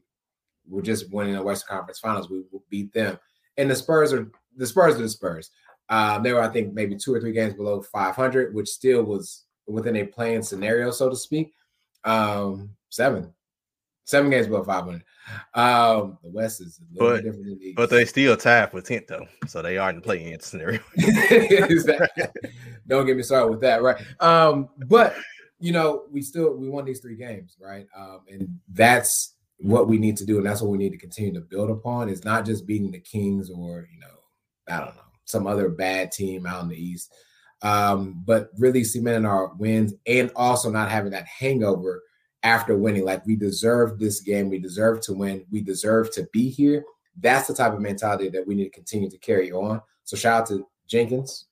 we're 0.68 0.82
just 0.82 1.10
winning 1.10 1.34
the 1.34 1.42
Western 1.42 1.76
Conference 1.76 1.98
Finals. 1.98 2.28
We 2.28 2.42
will 2.52 2.64
beat 2.68 2.92
them, 2.92 3.18
and 3.56 3.70
the 3.70 3.76
Spurs 3.76 4.12
are 4.12 4.30
the 4.56 4.66
Spurs 4.66 4.96
are 4.96 5.02
the 5.02 5.08
Spurs. 5.08 5.50
Um, 5.88 6.22
they 6.22 6.32
were, 6.32 6.42
I 6.42 6.48
think, 6.48 6.74
maybe 6.74 6.96
two 6.96 7.14
or 7.14 7.20
three 7.20 7.32
games 7.32 7.54
below 7.54 7.82
500, 7.82 8.54
which 8.54 8.68
still 8.68 9.02
was 9.02 9.44
within 9.66 9.96
a 9.96 10.04
playing 10.04 10.42
scenario, 10.42 10.90
so 10.90 11.08
to 11.08 11.16
speak. 11.16 11.52
Um, 12.04 12.70
seven, 12.90 13.32
seven 14.04 14.30
games 14.30 14.46
below 14.46 14.62
500. 14.62 15.02
Um, 15.54 16.18
the 16.22 16.30
West 16.30 16.60
is 16.60 16.78
a 16.78 16.94
little 16.94 17.16
but, 17.16 17.24
different 17.24 17.46
than 17.46 17.58
the 17.58 17.72
But 17.74 17.90
they 17.90 18.04
still 18.04 18.36
tied 18.36 18.70
for 18.70 18.80
10th, 18.80 19.06
though. 19.08 19.26
So 19.46 19.62
they 19.62 19.78
are 19.78 19.90
in 19.90 19.96
the 19.96 20.02
playing 20.02 20.38
scenario. 20.40 20.80
Don't 22.86 23.06
get 23.06 23.16
me 23.16 23.22
started 23.22 23.50
with 23.50 23.60
that, 23.62 23.82
right? 23.82 23.96
Um, 24.20 24.68
but 24.86 25.16
you 25.58 25.72
know, 25.72 26.04
we 26.10 26.20
still 26.20 26.54
we 26.54 26.68
won 26.68 26.84
these 26.84 27.00
three 27.00 27.16
games, 27.16 27.56
right? 27.60 27.86
Um, 27.96 28.20
and 28.30 28.60
that's 28.68 29.34
what 29.58 29.88
we 29.88 29.98
need 29.98 30.16
to 30.18 30.26
do, 30.26 30.36
and 30.36 30.46
that's 30.46 30.60
what 30.60 30.70
we 30.70 30.78
need 30.78 30.92
to 30.92 30.98
continue 30.98 31.32
to 31.34 31.40
build 31.40 31.70
upon. 31.70 32.08
Is 32.10 32.24
not 32.24 32.44
just 32.44 32.66
beating 32.66 32.90
the 32.90 33.00
Kings 33.00 33.50
or 33.50 33.88
you 33.90 34.00
know, 34.00 34.74
I 34.74 34.84
don't 34.84 34.94
know, 34.94 35.02
some 35.24 35.46
other 35.46 35.70
bad 35.70 36.12
team 36.12 36.44
out 36.44 36.64
in 36.64 36.68
the 36.68 36.76
East, 36.76 37.14
um, 37.62 38.22
but 38.26 38.50
really 38.58 38.84
cementing 38.84 39.24
our 39.24 39.54
wins 39.54 39.94
and 40.06 40.30
also 40.36 40.70
not 40.70 40.90
having 40.90 41.12
that 41.12 41.26
hangover 41.26 42.02
after 42.44 42.76
winning. 42.76 43.04
Like 43.04 43.26
we 43.26 43.34
deserve 43.34 43.98
this 43.98 44.20
game, 44.20 44.48
we 44.48 44.58
deserve 44.58 45.00
to 45.02 45.14
win, 45.14 45.44
we 45.50 45.62
deserve 45.62 46.12
to 46.12 46.28
be 46.32 46.48
here. 46.48 46.84
That's 47.20 47.48
the 47.48 47.54
type 47.54 47.72
of 47.72 47.80
mentality 47.80 48.28
that 48.28 48.46
we 48.46 48.54
need 48.54 48.64
to 48.64 48.70
continue 48.70 49.10
to 49.10 49.18
carry 49.18 49.50
on. 49.50 49.80
So 50.04 50.16
shout 50.16 50.42
out 50.42 50.48
to 50.48 50.66
Jenkins 50.86 51.46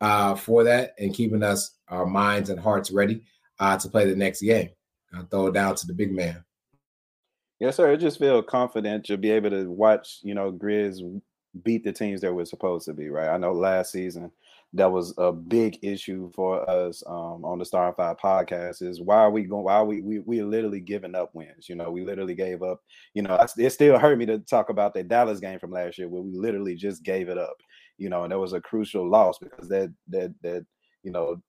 uh, 0.00 0.34
for 0.34 0.64
that 0.64 0.94
and 0.98 1.14
keeping 1.14 1.42
us 1.42 1.72
our 1.88 2.06
minds 2.06 2.50
and 2.50 2.60
hearts 2.60 2.90
ready 2.90 3.22
uh, 3.58 3.76
to 3.78 3.88
play 3.88 4.06
the 4.08 4.16
next 4.16 4.42
game. 4.42 4.70
I'll 5.14 5.24
throw 5.24 5.46
it 5.46 5.54
down 5.54 5.74
to 5.76 5.86
the 5.86 5.94
big 5.94 6.12
man. 6.12 6.44
Yes, 7.58 7.76
sir. 7.76 7.90
I 7.90 7.96
just 7.96 8.18
feel 8.18 8.42
confident 8.42 9.04
to 9.06 9.16
be 9.16 9.30
able 9.30 9.50
to 9.50 9.70
watch, 9.70 10.18
you 10.22 10.34
know, 10.34 10.52
Grizz 10.52 11.20
beat 11.62 11.82
the 11.82 11.92
teams 11.92 12.20
that 12.20 12.32
we're 12.32 12.44
supposed 12.44 12.84
to 12.84 12.92
be, 12.92 13.08
right? 13.08 13.30
I 13.30 13.38
know 13.38 13.52
last 13.52 13.92
season 13.92 14.30
that 14.74 14.90
was 14.90 15.14
a 15.16 15.32
big 15.32 15.78
issue 15.82 16.30
for 16.34 16.68
us 16.68 17.02
um, 17.06 17.44
on 17.44 17.58
the 17.58 17.64
Star 17.64 17.92
Five 17.94 18.18
podcast 18.18 18.82
is 18.82 19.00
why 19.00 19.16
are 19.16 19.30
we 19.30 19.44
going? 19.44 19.64
Why 19.64 19.74
are 19.74 19.84
we 19.84 20.02
we 20.02 20.18
we 20.20 20.42
literally 20.42 20.80
giving 20.80 21.14
up 21.14 21.30
wins? 21.34 21.68
You 21.68 21.74
know, 21.74 21.90
we 21.90 22.04
literally 22.04 22.34
gave 22.34 22.62
up. 22.62 22.80
You 23.14 23.22
know, 23.22 23.38
it 23.56 23.70
still 23.70 23.98
hurt 23.98 24.18
me 24.18 24.26
to 24.26 24.38
talk 24.40 24.68
about 24.68 24.92
that 24.94 25.08
Dallas 25.08 25.40
game 25.40 25.58
from 25.58 25.70
last 25.70 25.96
year 25.96 26.08
where 26.08 26.22
we 26.22 26.32
literally 26.32 26.74
just 26.74 27.02
gave 27.02 27.28
it 27.28 27.38
up. 27.38 27.56
You 27.96 28.10
know, 28.10 28.24
and 28.24 28.32
that 28.32 28.38
was 28.38 28.52
a 28.52 28.60
crucial 28.60 29.08
loss 29.08 29.38
because 29.38 29.68
that 29.70 29.92
that 30.08 30.34
that 30.42 30.66
you 31.02 31.12
know 31.12 31.40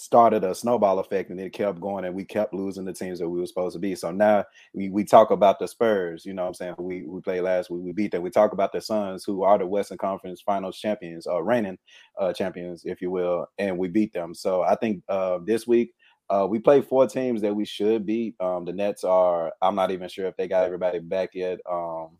started 0.00 0.44
a 0.44 0.54
snowball 0.54 0.98
effect 0.98 1.28
and 1.28 1.38
it 1.38 1.52
kept 1.52 1.78
going 1.78 2.06
and 2.06 2.14
we 2.14 2.24
kept 2.24 2.54
losing 2.54 2.86
the 2.86 2.92
teams 2.92 3.18
that 3.18 3.28
we 3.28 3.38
were 3.38 3.46
supposed 3.46 3.74
to 3.74 3.78
be. 3.78 3.94
So 3.94 4.10
now 4.10 4.46
we, 4.72 4.88
we 4.88 5.04
talk 5.04 5.30
about 5.30 5.58
the 5.58 5.68
Spurs, 5.68 6.24
you 6.24 6.32
know 6.32 6.40
what 6.40 6.48
I'm 6.48 6.54
saying? 6.54 6.74
We 6.78 7.02
we 7.02 7.20
played 7.20 7.42
last 7.42 7.68
week, 7.68 7.82
we 7.84 7.92
beat 7.92 8.12
them. 8.12 8.22
We 8.22 8.30
talk 8.30 8.54
about 8.54 8.72
the 8.72 8.80
Suns, 8.80 9.24
who 9.24 9.42
are 9.42 9.58
the 9.58 9.66
Western 9.66 9.98
Conference 9.98 10.40
Finals 10.40 10.78
champions, 10.78 11.26
uh 11.26 11.42
reigning 11.42 11.76
uh 12.18 12.32
champions, 12.32 12.84
if 12.86 13.02
you 13.02 13.10
will, 13.10 13.46
and 13.58 13.76
we 13.76 13.88
beat 13.88 14.14
them. 14.14 14.34
So 14.34 14.62
I 14.62 14.74
think 14.76 15.02
uh 15.10 15.40
this 15.44 15.66
week 15.66 15.92
uh, 16.30 16.46
we 16.48 16.60
played 16.60 16.86
four 16.86 17.06
teams 17.06 17.42
that 17.42 17.54
we 17.54 17.66
should 17.66 18.06
beat. 18.06 18.36
Um, 18.40 18.64
the 18.64 18.72
Nets 18.72 19.02
are, 19.02 19.52
I'm 19.60 19.74
not 19.74 19.90
even 19.90 20.08
sure 20.08 20.28
if 20.28 20.36
they 20.36 20.46
got 20.46 20.64
everybody 20.64 21.00
back 21.00 21.30
yet. 21.34 21.58
Um, 21.68 22.10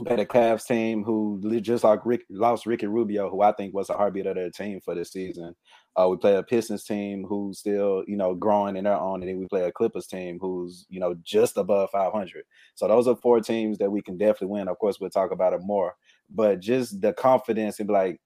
a 0.00 0.24
Cavs 0.24 0.66
team 0.66 1.02
who 1.02 1.40
just 1.60 1.84
like 1.84 2.04
Rick 2.04 2.24
lost 2.30 2.66
Ricky 2.66 2.86
Rubio, 2.86 3.30
who 3.30 3.40
I 3.42 3.52
think 3.52 3.74
was 3.74 3.88
a 3.90 3.94
heartbeat 3.94 4.26
of 4.26 4.34
their 4.34 4.50
team 4.50 4.80
for 4.80 4.94
this 4.94 5.12
season. 5.12 5.54
Uh, 5.98 6.08
we 6.08 6.16
play 6.16 6.36
a 6.36 6.42
Pistons 6.42 6.84
team 6.84 7.24
who's 7.26 7.58
still, 7.58 8.04
you 8.06 8.16
know, 8.16 8.34
growing 8.34 8.76
in 8.76 8.84
their 8.84 8.98
own, 8.98 9.22
and 9.22 9.30
then 9.30 9.38
we 9.38 9.46
play 9.46 9.64
a 9.64 9.72
Clippers 9.72 10.06
team 10.06 10.38
who's, 10.40 10.86
you 10.90 11.00
know, 11.00 11.14
just 11.22 11.56
above 11.56 11.90
500. 11.90 12.44
So 12.74 12.86
those 12.86 13.08
are 13.08 13.16
four 13.16 13.40
teams 13.40 13.78
that 13.78 13.90
we 13.90 14.02
can 14.02 14.18
definitely 14.18 14.48
win. 14.48 14.68
Of 14.68 14.78
course, 14.78 15.00
we'll 15.00 15.10
talk 15.10 15.30
about 15.30 15.54
it 15.54 15.60
more, 15.62 15.94
but 16.28 16.60
just 16.60 17.00
the 17.00 17.14
confidence 17.14 17.78
and 17.78 17.88
be 17.88 17.94
like, 17.94 18.20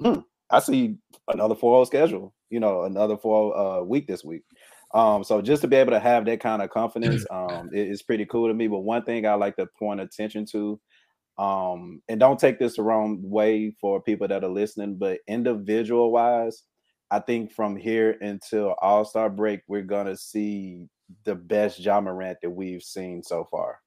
hmm, 0.00 0.20
I 0.50 0.60
see 0.60 0.96
another 1.28 1.54
4 1.54 1.84
schedule, 1.86 2.34
you 2.48 2.60
know, 2.60 2.84
another 2.84 3.18
4 3.18 3.56
uh, 3.56 3.82
week 3.82 4.06
this 4.06 4.24
week. 4.24 4.42
Um, 4.94 5.24
so 5.24 5.42
just 5.42 5.60
to 5.62 5.68
be 5.68 5.76
able 5.76 5.90
to 5.90 6.00
have 6.00 6.24
that 6.24 6.40
kind 6.40 6.62
of 6.62 6.70
confidence 6.70 7.26
um, 7.30 7.68
is 7.72 8.02
pretty 8.02 8.24
cool 8.24 8.48
to 8.48 8.54
me. 8.54 8.66
But 8.68 8.80
one 8.80 9.04
thing 9.04 9.26
I 9.26 9.34
like 9.34 9.56
to 9.56 9.66
point 9.78 10.00
attention 10.00 10.46
to 10.52 10.80
um 11.36 12.00
and 12.08 12.20
don't 12.20 12.38
take 12.38 12.60
this 12.60 12.76
the 12.76 12.82
wrong 12.82 13.18
way 13.20 13.74
for 13.80 14.00
people 14.00 14.28
that 14.28 14.44
are 14.44 14.50
listening 14.50 14.94
but 14.94 15.18
individual 15.26 16.12
wise 16.12 16.62
i 17.14 17.20
think 17.20 17.52
from 17.52 17.76
here 17.76 18.16
until 18.20 18.74
all-star 18.82 19.30
break 19.30 19.60
we're 19.68 19.82
gonna 19.82 20.16
see 20.16 20.88
the 21.24 21.34
best 21.34 21.80
Ja 21.80 22.00
Morant 22.00 22.38
that 22.42 22.50
we've 22.50 22.82
seen 22.82 23.22
so 23.22 23.44
far. 23.44 23.80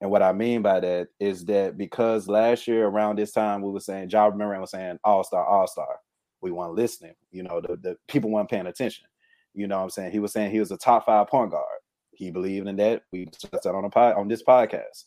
And 0.00 0.10
what 0.10 0.22
i 0.22 0.32
mean 0.32 0.60
by 0.62 0.80
that 0.80 1.08
is 1.20 1.44
that 1.46 1.78
because 1.78 2.28
last 2.28 2.66
year 2.66 2.86
around 2.86 3.16
this 3.16 3.32
time 3.32 3.62
we 3.62 3.70
were 3.70 3.80
saying 3.80 4.10
Ja 4.10 4.30
Morant 4.30 4.60
was 4.60 4.72
saying 4.72 4.98
all-star 5.04 5.44
all-star. 5.44 6.00
We 6.40 6.50
weren't 6.50 6.74
listening 6.74 7.14
you 7.30 7.42
know 7.42 7.60
the, 7.60 7.76
the 7.76 7.96
people 8.08 8.30
weren't 8.30 8.50
paying 8.50 8.66
attention. 8.66 9.06
You 9.54 9.66
know 9.66 9.78
what 9.78 9.84
i'm 9.84 9.90
saying? 9.90 10.12
He 10.12 10.18
was 10.18 10.32
saying 10.32 10.50
he 10.50 10.60
was 10.60 10.72
a 10.72 10.76
top 10.76 11.06
five 11.06 11.28
point 11.28 11.52
guard. 11.52 11.80
He 12.12 12.30
believed 12.30 12.68
in 12.68 12.76
that. 12.76 13.02
We 13.12 13.28
said 13.62 13.74
on 13.74 13.84
a 13.84 13.90
pod, 13.90 14.14
on 14.14 14.28
this 14.28 14.42
podcast. 14.42 15.04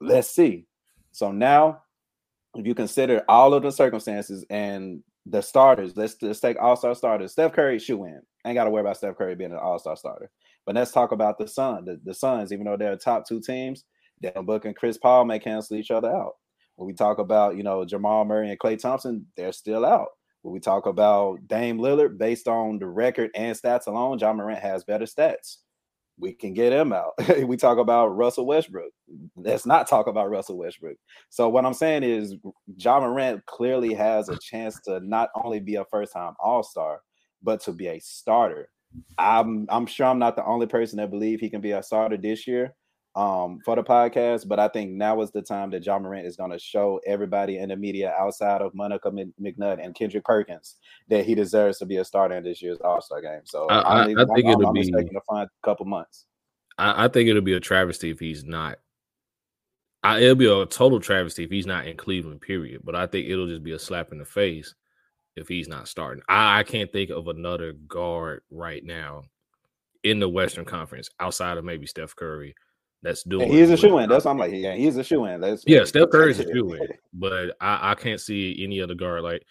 Let's 0.00 0.30
see. 0.30 0.66
So 1.12 1.32
now, 1.32 1.82
if 2.54 2.66
you 2.66 2.74
consider 2.74 3.22
all 3.28 3.52
of 3.54 3.62
the 3.62 3.70
circumstances 3.70 4.44
and 4.48 5.02
the 5.30 5.40
starters, 5.40 5.96
let's 5.96 6.16
let's 6.22 6.40
take 6.40 6.60
all 6.60 6.76
star 6.76 6.94
starters. 6.94 7.32
Steph 7.32 7.52
Curry 7.52 7.78
shoe 7.78 8.04
in. 8.04 8.20
Ain't 8.46 8.54
got 8.54 8.64
to 8.64 8.70
worry 8.70 8.80
about 8.82 8.96
Steph 8.96 9.16
Curry 9.16 9.34
being 9.34 9.52
an 9.52 9.58
all 9.58 9.78
star 9.78 9.96
starter. 9.96 10.30
But 10.66 10.74
let's 10.74 10.92
talk 10.92 11.12
about 11.12 11.38
the 11.38 11.48
Sun. 11.48 11.84
The, 11.84 12.00
the 12.04 12.14
Suns, 12.14 12.52
even 12.52 12.64
though 12.64 12.76
they're 12.76 12.96
top 12.96 13.26
two 13.26 13.40
teams, 13.40 13.84
Devin 14.22 14.44
Book 14.44 14.64
and 14.64 14.76
Chris 14.76 14.98
Paul 14.98 15.24
may 15.24 15.38
cancel 15.38 15.76
each 15.76 15.90
other 15.90 16.10
out. 16.10 16.32
When 16.76 16.86
we 16.86 16.92
talk 16.92 17.18
about 17.18 17.56
you 17.56 17.62
know 17.62 17.84
Jamal 17.84 18.24
Murray 18.24 18.50
and 18.50 18.58
Klay 18.58 18.78
Thompson, 18.78 19.26
they're 19.36 19.52
still 19.52 19.84
out. 19.84 20.08
When 20.42 20.52
we 20.52 20.60
talk 20.60 20.86
about 20.86 21.46
Dame 21.46 21.78
Lillard, 21.78 22.18
based 22.18 22.48
on 22.48 22.78
the 22.78 22.86
record 22.86 23.30
and 23.34 23.56
stats 23.56 23.86
alone, 23.86 24.18
Ja 24.18 24.32
Morant 24.32 24.60
has 24.60 24.84
better 24.84 25.04
stats 25.04 25.58
we 26.20 26.32
can 26.32 26.52
get 26.52 26.72
him 26.72 26.92
out. 26.92 27.12
we 27.44 27.56
talk 27.56 27.78
about 27.78 28.08
Russell 28.08 28.46
Westbrook. 28.46 28.92
Let's 29.36 29.66
not 29.66 29.88
talk 29.88 30.06
about 30.06 30.30
Russell 30.30 30.58
Westbrook. 30.58 30.96
So 31.30 31.48
what 31.48 31.64
I'm 31.64 31.74
saying 31.74 32.02
is 32.02 32.36
Ja 32.76 33.00
Morant 33.00 33.44
clearly 33.46 33.94
has 33.94 34.28
a 34.28 34.38
chance 34.38 34.78
to 34.82 35.00
not 35.00 35.30
only 35.42 35.60
be 35.60 35.76
a 35.76 35.84
first-time 35.86 36.34
all-star, 36.38 37.00
but 37.42 37.60
to 37.62 37.72
be 37.72 37.88
a 37.88 37.98
starter. 38.00 38.68
I'm 39.18 39.66
I'm 39.70 39.86
sure 39.86 40.06
I'm 40.06 40.18
not 40.18 40.36
the 40.36 40.44
only 40.44 40.66
person 40.66 40.98
that 40.98 41.10
believe 41.10 41.40
he 41.40 41.48
can 41.48 41.60
be 41.60 41.72
a 41.72 41.82
starter 41.82 42.16
this 42.16 42.46
year. 42.46 42.74
Um, 43.16 43.58
for 43.64 43.74
the 43.74 43.82
podcast, 43.82 44.46
but 44.46 44.60
I 44.60 44.68
think 44.68 44.92
now 44.92 45.20
is 45.20 45.32
the 45.32 45.42
time 45.42 45.70
that 45.70 45.84
Ja 45.84 45.98
Morant 45.98 46.28
is 46.28 46.36
going 46.36 46.52
to 46.52 46.60
show 46.60 47.00
everybody 47.04 47.58
in 47.58 47.70
the 47.70 47.76
media 47.76 48.14
outside 48.16 48.62
of 48.62 48.72
Monica 48.72 49.10
McNutt 49.10 49.84
and 49.84 49.96
Kendrick 49.96 50.24
Perkins 50.24 50.76
that 51.08 51.26
he 51.26 51.34
deserves 51.34 51.78
to 51.78 51.86
be 51.86 51.96
a 51.96 52.04
starter 52.04 52.36
in 52.36 52.44
this 52.44 52.62
year's 52.62 52.78
All 52.84 53.00
Star 53.00 53.20
game. 53.20 53.40
So 53.46 53.66
I, 53.66 53.80
I, 53.80 54.02
I 54.02 54.06
think 54.06 54.20
I'm, 54.20 54.46
it'll 54.46 54.68
I'm 54.68 54.74
be 54.74 54.92
find 55.28 55.48
a 55.48 55.66
couple 55.66 55.86
months. 55.86 56.26
I, 56.78 57.06
I, 57.06 57.08
think 57.08 57.28
it'll 57.28 57.42
be 57.42 57.54
a 57.54 57.60
travesty 57.60 58.10
if 58.10 58.20
he's 58.20 58.44
not. 58.44 58.78
it'll 60.04 60.36
be 60.36 60.46
a 60.46 60.64
total 60.66 61.00
travesty 61.00 61.42
if 61.42 61.50
he's 61.50 61.66
not 61.66 61.88
in 61.88 61.96
Cleveland. 61.96 62.42
Period. 62.42 62.82
But 62.84 62.94
I 62.94 63.08
think 63.08 63.28
it'll 63.28 63.48
just 63.48 63.64
be 63.64 63.72
a 63.72 63.78
slap 63.80 64.12
in 64.12 64.18
the 64.18 64.24
face 64.24 64.72
if 65.34 65.48
he's 65.48 65.66
not 65.66 65.88
starting. 65.88 66.22
I, 66.28 66.60
I 66.60 66.62
can't 66.62 66.92
think 66.92 67.10
of 67.10 67.26
another 67.26 67.72
guard 67.72 68.42
right 68.52 68.84
now 68.84 69.24
in 70.04 70.20
the 70.20 70.28
Western 70.28 70.64
Conference 70.64 71.10
outside 71.18 71.58
of 71.58 71.64
maybe 71.64 71.86
Steph 71.86 72.14
Curry 72.14 72.54
that's 73.02 73.22
doing. 73.22 73.50
he's 73.50 73.70
a 73.70 73.76
shoe 73.76 73.98
in. 73.98 74.08
That's 74.08 74.24
what 74.24 74.32
I'm 74.32 74.38
like. 74.38 74.52
Yeah, 74.52 74.74
he's 74.74 74.96
a 74.96 75.04
shoe 75.04 75.24
in. 75.24 75.40
That's 75.40 75.64
yeah. 75.66 75.84
Steph 75.84 76.10
Curry's 76.10 76.38
a 76.38 76.44
shoe 76.52 76.74
in, 76.74 76.88
but 77.12 77.56
I, 77.60 77.92
I 77.92 77.94
can't 77.94 78.20
see 78.20 78.62
any 78.62 78.80
other 78.80 78.94
guard 78.94 79.22
like 79.22 79.42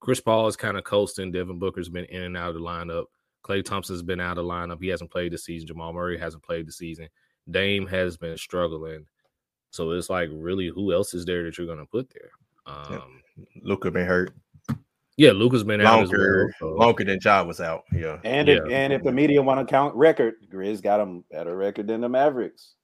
Chris 0.00 0.20
Paul 0.20 0.46
is 0.46 0.56
kind 0.56 0.76
of 0.76 0.84
coasting. 0.84 1.32
Devin 1.32 1.58
Booker's 1.58 1.88
been 1.88 2.04
in 2.04 2.22
and 2.22 2.36
out 2.36 2.50
of 2.50 2.54
the 2.54 2.60
lineup. 2.60 3.06
Klay 3.44 3.64
Thompson's 3.64 4.02
been 4.02 4.20
out 4.20 4.38
of 4.38 4.44
the 4.44 4.50
lineup. 4.50 4.80
He 4.80 4.88
hasn't 4.88 5.10
played 5.10 5.32
the 5.32 5.38
season. 5.38 5.68
Jamal 5.68 5.92
Murray 5.92 6.18
hasn't 6.18 6.44
played 6.44 6.66
the 6.66 6.72
season. 6.72 7.08
Dame 7.50 7.86
has 7.88 8.16
been 8.16 8.36
struggling. 8.36 9.06
So 9.70 9.90
it's 9.90 10.08
like, 10.08 10.28
really, 10.32 10.68
who 10.68 10.92
else 10.92 11.12
is 11.12 11.24
there 11.24 11.42
that 11.42 11.58
you're 11.58 11.66
going 11.66 11.78
to 11.78 11.86
put 11.86 12.08
there? 12.10 12.30
Um, 12.66 13.20
Luka 13.62 13.90
been 13.90 14.06
hurt. 14.06 14.32
Yeah, 15.16 15.32
Luka's 15.32 15.64
been 15.64 15.82
longer, 15.82 15.88
out 15.88 16.02
as 16.02 16.10
well. 16.12 16.48
So. 16.60 16.78
Longer 16.78 17.04
than 17.04 17.18
Ja 17.20 17.42
was 17.42 17.60
out. 17.60 17.82
Yeah. 17.92 18.18
And 18.22 18.48
if 18.48 18.62
and 18.70 18.92
if 18.92 19.02
the 19.02 19.10
media 19.10 19.42
want 19.42 19.66
to 19.66 19.68
count 19.68 19.94
record, 19.96 20.34
Grizz 20.52 20.82
got 20.82 21.00
a 21.00 21.20
better 21.32 21.56
record 21.56 21.88
than 21.88 22.00
the 22.00 22.08
Mavericks. 22.08 22.75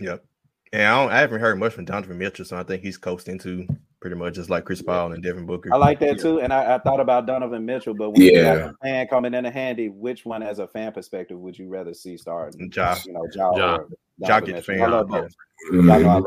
Yep. 0.00 0.24
And 0.72 0.82
I, 0.82 1.02
don't, 1.02 1.12
I 1.12 1.20
haven't 1.20 1.40
heard 1.40 1.58
much 1.58 1.72
from 1.72 1.84
Donovan 1.84 2.18
Mitchell, 2.18 2.44
so 2.44 2.56
I 2.56 2.64
think 2.64 2.82
he's 2.82 2.98
coasting 2.98 3.38
to 3.40 3.66
pretty 4.00 4.16
much 4.16 4.34
just 4.34 4.50
like 4.50 4.64
Chris 4.64 4.82
Paul 4.82 5.12
and 5.12 5.22
Devin 5.22 5.46
Booker. 5.46 5.72
I 5.72 5.76
like 5.76 6.00
that 6.00 6.18
too. 6.18 6.40
And 6.40 6.52
I, 6.52 6.74
I 6.74 6.78
thought 6.78 7.00
about 7.00 7.26
Donovan 7.26 7.64
Mitchell, 7.64 7.94
but 7.94 8.10
when 8.10 8.22
yeah. 8.22 8.28
you 8.30 8.42
got 8.42 8.58
a 8.58 8.74
fan 8.82 9.06
coming 9.06 9.34
in 9.34 9.44
handy, 9.44 9.88
which 9.88 10.26
one 10.26 10.42
as 10.42 10.58
a 10.58 10.66
fan 10.66 10.92
perspective 10.92 11.38
would 11.38 11.56
you 11.56 11.68
rather 11.68 11.94
see 11.94 12.16
start? 12.16 12.56
Ja. 12.58 12.96
You 13.06 13.12
know, 13.12 13.26
Ja, 13.34 13.56
ja. 13.56 13.78
ja 14.18 14.40
get 14.40 14.56
the 14.56 14.62
fan. 14.62 14.82
I 14.82 14.86
love 14.86 15.08
both. 15.08 15.32
Mm-hmm. 15.72 16.22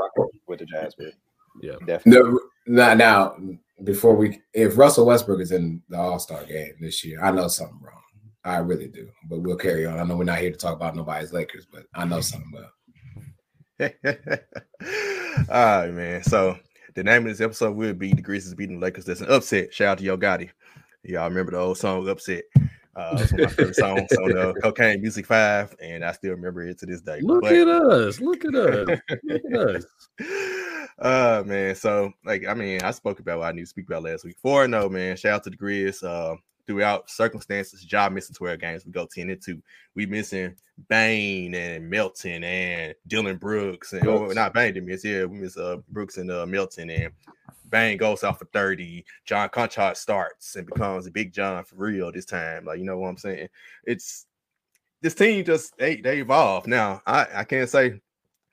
with 0.48 0.60
the 0.60 0.66
Jazz, 0.66 0.96
but 0.98 1.14
yeah, 1.62 1.76
definitely. 1.86 2.32
No, 2.32 2.40
now, 2.66 2.94
now, 2.94 3.38
before 3.84 4.16
we, 4.16 4.42
if 4.54 4.78
Russell 4.78 5.06
Westbrook 5.06 5.42
is 5.42 5.52
in 5.52 5.82
the 5.90 5.98
All 5.98 6.20
Star 6.20 6.44
game 6.46 6.74
this 6.80 7.04
year, 7.04 7.24
I 7.24 7.32
know 7.32 7.48
something 7.48 7.80
wrong. 7.82 8.02
I 8.44 8.58
really 8.58 8.88
do, 8.88 9.10
but 9.30 9.40
we'll 9.40 9.58
carry 9.58 9.86
on. 9.86 10.00
I 10.00 10.04
know 10.04 10.16
we're 10.16 10.24
not 10.24 10.40
here 10.40 10.52
to 10.52 10.58
talk 10.58 10.76
about 10.76 10.96
nobody's 10.96 11.34
Lakers, 11.34 11.68
but 11.70 11.84
I 11.94 12.06
know 12.06 12.22
something 12.22 12.52
well. 12.54 12.72
All 13.80 13.88
right, 15.50 15.92
man. 15.92 16.24
So 16.24 16.58
the 16.96 17.04
name 17.04 17.24
of 17.24 17.30
this 17.32 17.42
episode 17.42 17.76
will 17.76 17.94
be 17.94 18.14
"The 18.14 18.22
Grizzlies 18.22 18.56
beating 18.56 18.80
the 18.80 18.86
Lakers." 18.86 19.06
That's 19.06 19.22
an 19.22 19.30
upset. 19.30 19.74
Shout 19.74 19.88
out 19.88 19.98
to 20.00 20.04
Yo 20.04 20.18
Gotti. 20.18 20.50
Y'all 21.04 21.30
remember 21.30 21.52
the 21.52 21.60
old 21.60 21.78
song 21.78 22.08
"Upset"? 22.10 22.44
Uh, 22.96 23.18
it's 23.20 23.32
one 23.32 23.42
of 23.42 23.50
my 23.50 23.54
favorite 23.54 23.76
songs 23.76 24.12
on 24.14 24.30
the 24.30 24.56
Cocaine 24.64 25.00
Muzik 25.02 25.28
Five, 25.28 25.76
and 25.80 26.04
I 26.04 26.12
still 26.14 26.32
remember 26.32 26.64
it 26.64 26.80
to 26.80 26.88
this 26.88 27.02
day. 27.02 27.20
Look 27.22 27.42
but, 27.42 27.54
at 27.54 27.68
us! 27.68 28.20
Look 28.20 28.44
at 28.46 28.56
us! 28.56 29.00
Look 29.24 29.42
at 29.52 29.60
us! 29.60 29.86
Uh 31.00 31.44
man, 31.46 31.76
so 31.76 32.12
like 32.26 32.48
I 32.48 32.56
mean, 32.56 32.82
I 32.82 32.90
spoke 32.90 33.20
about 33.20 33.38
what 33.38 33.50
I 33.50 33.52
need 33.52 33.62
to 33.62 33.68
speak 33.68 33.86
about 33.86 34.02
last 34.02 34.26
week. 34.26 34.36
Four 34.42 34.68
no 34.68 34.90
man. 34.90 35.16
Shout 35.16 35.34
out 35.34 35.44
to 35.44 35.52
the 35.52 35.56
Grizz. 35.56 36.04
Uh, 36.04 36.38
throughout 36.68 37.10
circumstances, 37.10 37.84
job 37.84 38.12
missing 38.12 38.36
12 38.36 38.60
games. 38.60 38.86
We 38.86 38.92
go 38.92 39.08
10 39.08 39.30
and 39.30 39.42
2. 39.42 39.62
We 39.96 40.06
missing 40.06 40.56
Bane 40.90 41.56
and 41.56 41.90
Melton 41.90 42.44
and 42.44 42.94
Dillon 43.08 43.38
Brooks. 43.38 43.94
And 43.94 44.06
oh, 44.08 44.28
not 44.28 44.54
Bane 44.54 44.74
to 44.76 44.82
miss. 44.82 45.04
Yeah, 45.04 45.26
we 45.26 45.40
miss 45.40 45.58
uh 45.58 45.78
Brooks 45.90 46.18
and 46.18 46.30
uh 46.30 46.46
Melton 46.46 46.90
and 46.90 47.12
Bane 47.70 47.98
goes 47.98 48.24
off 48.24 48.40
for 48.40 48.46
30. 48.46 49.04
John 49.26 49.50
Konchar 49.50 49.96
starts 49.96 50.56
and 50.56 50.68
becomes 50.68 51.08
a 51.08 51.12
big 51.12 51.34
John 51.34 51.64
for 51.64 51.76
real 51.76 52.12
this 52.12 52.26
time. 52.26 52.66
Like, 52.66 52.80
you 52.80 52.86
know 52.86 52.98
what 52.98 53.10
I'm 53.10 53.18
saying? 53.18 53.48
It's 53.86 54.26
this 55.02 55.16
team 55.16 55.44
just 55.46 55.78
they 55.78 55.98
they 55.98 56.20
evolve. 56.20 56.68
Now, 56.68 57.02
I, 57.06 57.28
I 57.34 57.44
can't 57.44 57.70
say 57.70 58.02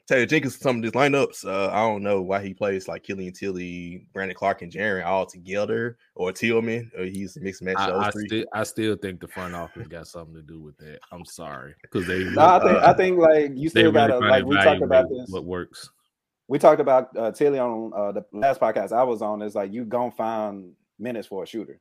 Taylor 0.07 0.27
Jenkins, 0.27 0.59
some 0.61 0.77
of 0.77 0.83
these 0.83 0.93
lineups, 0.93 1.47
uh, 1.47 1.73
I 1.73 1.81
don't 1.81 2.03
know 2.03 2.21
why 2.21 2.43
he 2.43 2.53
plays 2.53 2.89
like 2.89 3.05
Killian 3.05 3.33
Tillie, 3.33 4.07
Brandon 4.13 4.37
Clarke, 4.37 4.61
and 4.61 4.71
Jaren 4.71 5.07
all 5.07 5.25
together, 5.25 5.97
or 6.15 6.31
Tillman, 6.31 6.91
or 6.99 7.05
he's 7.05 7.39
mixed 7.41 7.63
match. 7.63 7.79
I, 7.79 7.91
I, 7.91 8.11
still, 8.11 8.45
I 8.53 8.65
still 8.65 8.97
think 8.97 9.21
the 9.21 9.29
front 9.29 9.55
office 9.55 9.89
got 9.89 10.07
something 10.07 10.35
to 10.35 10.43
do 10.43 10.61
with 10.61 10.77
that. 10.77 10.99
I'm 11.11 11.25
sorry 11.25 11.75
because 11.81 12.07
they. 12.07 12.25
No, 12.25 12.43
I 12.43 12.59
think 12.59 12.83
uh, 12.83 12.87
I 12.87 12.93
think 12.93 13.19
like 13.19 13.53
you 13.55 13.71
still 13.71 13.93
gotta 13.93 14.19
like 14.19 14.45
we 14.45 14.57
talked 14.57 14.83
about 14.83 15.09
this. 15.09 15.31
What 15.31 15.47
works? 15.47 15.89
We 16.49 16.59
talked 16.59 16.83
about 16.83 17.17
uh, 17.17 17.31
Tillie 17.33 17.59
on 17.59 17.93
uh, 17.97 18.13
the 18.13 18.27
last 18.33 18.61
podcast 18.61 18.93
I 18.93 19.05
was 19.05 19.23
on. 19.23 19.41
Is 19.41 19.55
like 19.55 19.73
you 19.73 19.87
gonna 19.87 20.11
find 20.11 20.73
minutes 20.99 21.29
for 21.29 21.45
a 21.45 21.47
shooter, 21.47 21.81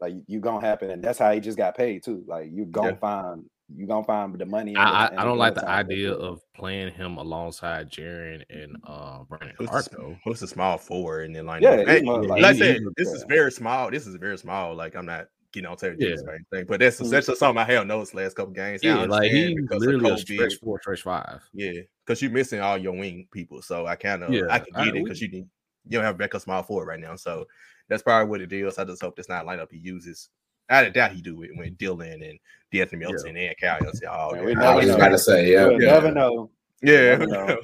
like 0.00 0.14
you 0.26 0.40
gonna 0.40 0.66
happen, 0.66 0.90
and 0.90 1.04
that's 1.04 1.18
how 1.18 1.30
he 1.30 1.40
just 1.40 1.58
got 1.58 1.76
paid 1.76 2.04
too. 2.04 2.24
Like 2.26 2.50
you 2.50 2.64
gonna 2.64 2.92
yeah. 2.92 2.96
find 2.96 3.50
you're 3.76 3.86
gonna 3.86 4.04
find 4.04 4.36
the 4.38 4.46
money. 4.46 4.76
I, 4.76 5.08
the, 5.08 5.18
I, 5.18 5.22
I 5.22 5.24
don't 5.24 5.38
like 5.38 5.54
the 5.54 5.68
idea 5.68 6.12
of 6.12 6.40
playing 6.54 6.92
him 6.92 7.16
alongside 7.16 7.90
Jaren 7.90 8.42
and 8.50 8.76
uh 8.84 9.24
Brandon 9.24 9.54
Clarke 9.66 9.90
though. 9.90 10.16
Who's 10.24 10.42
a 10.42 10.48
small 10.48 10.78
forward 10.78 11.26
and 11.26 11.34
then 11.34 11.46
line 11.46 11.62
yeah, 11.62 11.84
hey, 11.84 12.02
like, 12.02 12.28
like 12.28 12.44
I 12.44 12.52
said, 12.54 12.80
this 12.96 13.08
is 13.08 13.24
very 13.28 13.52
small. 13.52 13.90
This 13.90 14.06
is 14.06 14.14
very 14.16 14.38
small. 14.38 14.74
Like 14.74 14.94
I'm 14.94 15.06
not 15.06 15.26
you 15.54 15.62
know, 15.62 15.74
Terry 15.74 15.96
yeah. 15.98 16.16
thing. 16.52 16.64
But 16.68 16.80
that's 16.80 17.00
essentially 17.00 17.36
something 17.36 17.58
I 17.58 17.64
have 17.64 17.86
noticed 17.86 18.14
last 18.14 18.36
couple 18.36 18.52
games. 18.52 18.82
Yeah, 18.82 19.04
like 19.04 19.30
he's 19.30 19.56
literally 19.70 20.10
a 20.10 20.18
stretch 20.18 20.54
four, 20.62 20.80
stretch 20.80 21.02
five. 21.02 21.40
Yeah, 21.52 21.80
because 22.06 22.22
you're 22.22 22.30
missing 22.30 22.60
all 22.60 22.78
your 22.78 22.92
wing 22.92 23.26
people. 23.32 23.62
So 23.62 23.86
I 23.86 23.96
kind 23.96 24.22
of 24.22 24.32
yeah, 24.32 24.42
I 24.48 24.60
can 24.60 24.72
get 24.84 24.94
I, 24.94 24.98
it 24.98 25.04
because 25.04 25.20
you 25.20 25.28
you 25.32 25.46
don't 25.90 26.04
have 26.04 26.18
backup 26.18 26.42
small 26.42 26.62
forward 26.62 26.86
right 26.86 27.00
now. 27.00 27.16
So 27.16 27.46
that's 27.88 28.02
probably 28.02 28.28
what 28.28 28.40
it 28.40 28.52
is. 28.52 28.78
I 28.78 28.84
just 28.84 29.02
hope 29.02 29.16
that's 29.16 29.28
not 29.28 29.46
lineup 29.46 29.72
he 29.72 29.78
uses 29.78 30.28
I 30.70 30.88
doubt 30.88 31.12
he 31.12 31.20
do 31.20 31.42
it 31.42 31.50
when 31.54 31.74
Dillon 31.74 32.22
and 32.22 32.38
De'Anthony 32.72 33.00
Melton 33.00 33.36
yeah. 33.36 33.48
and 33.48 33.58
Kyle 33.60 33.92
say, 33.92 34.06
"Oh, 34.08 34.34
yeah, 34.34 34.70
I 34.70 34.74
was 34.76 34.88
about 34.88 35.08
to 35.08 35.18
say, 35.18 35.52
yeah, 35.52 35.68
you 35.68 35.78
never 35.78 36.12
know." 36.12 36.50
Yeah, 36.82 37.16
never 37.16 37.26
know. 37.26 37.60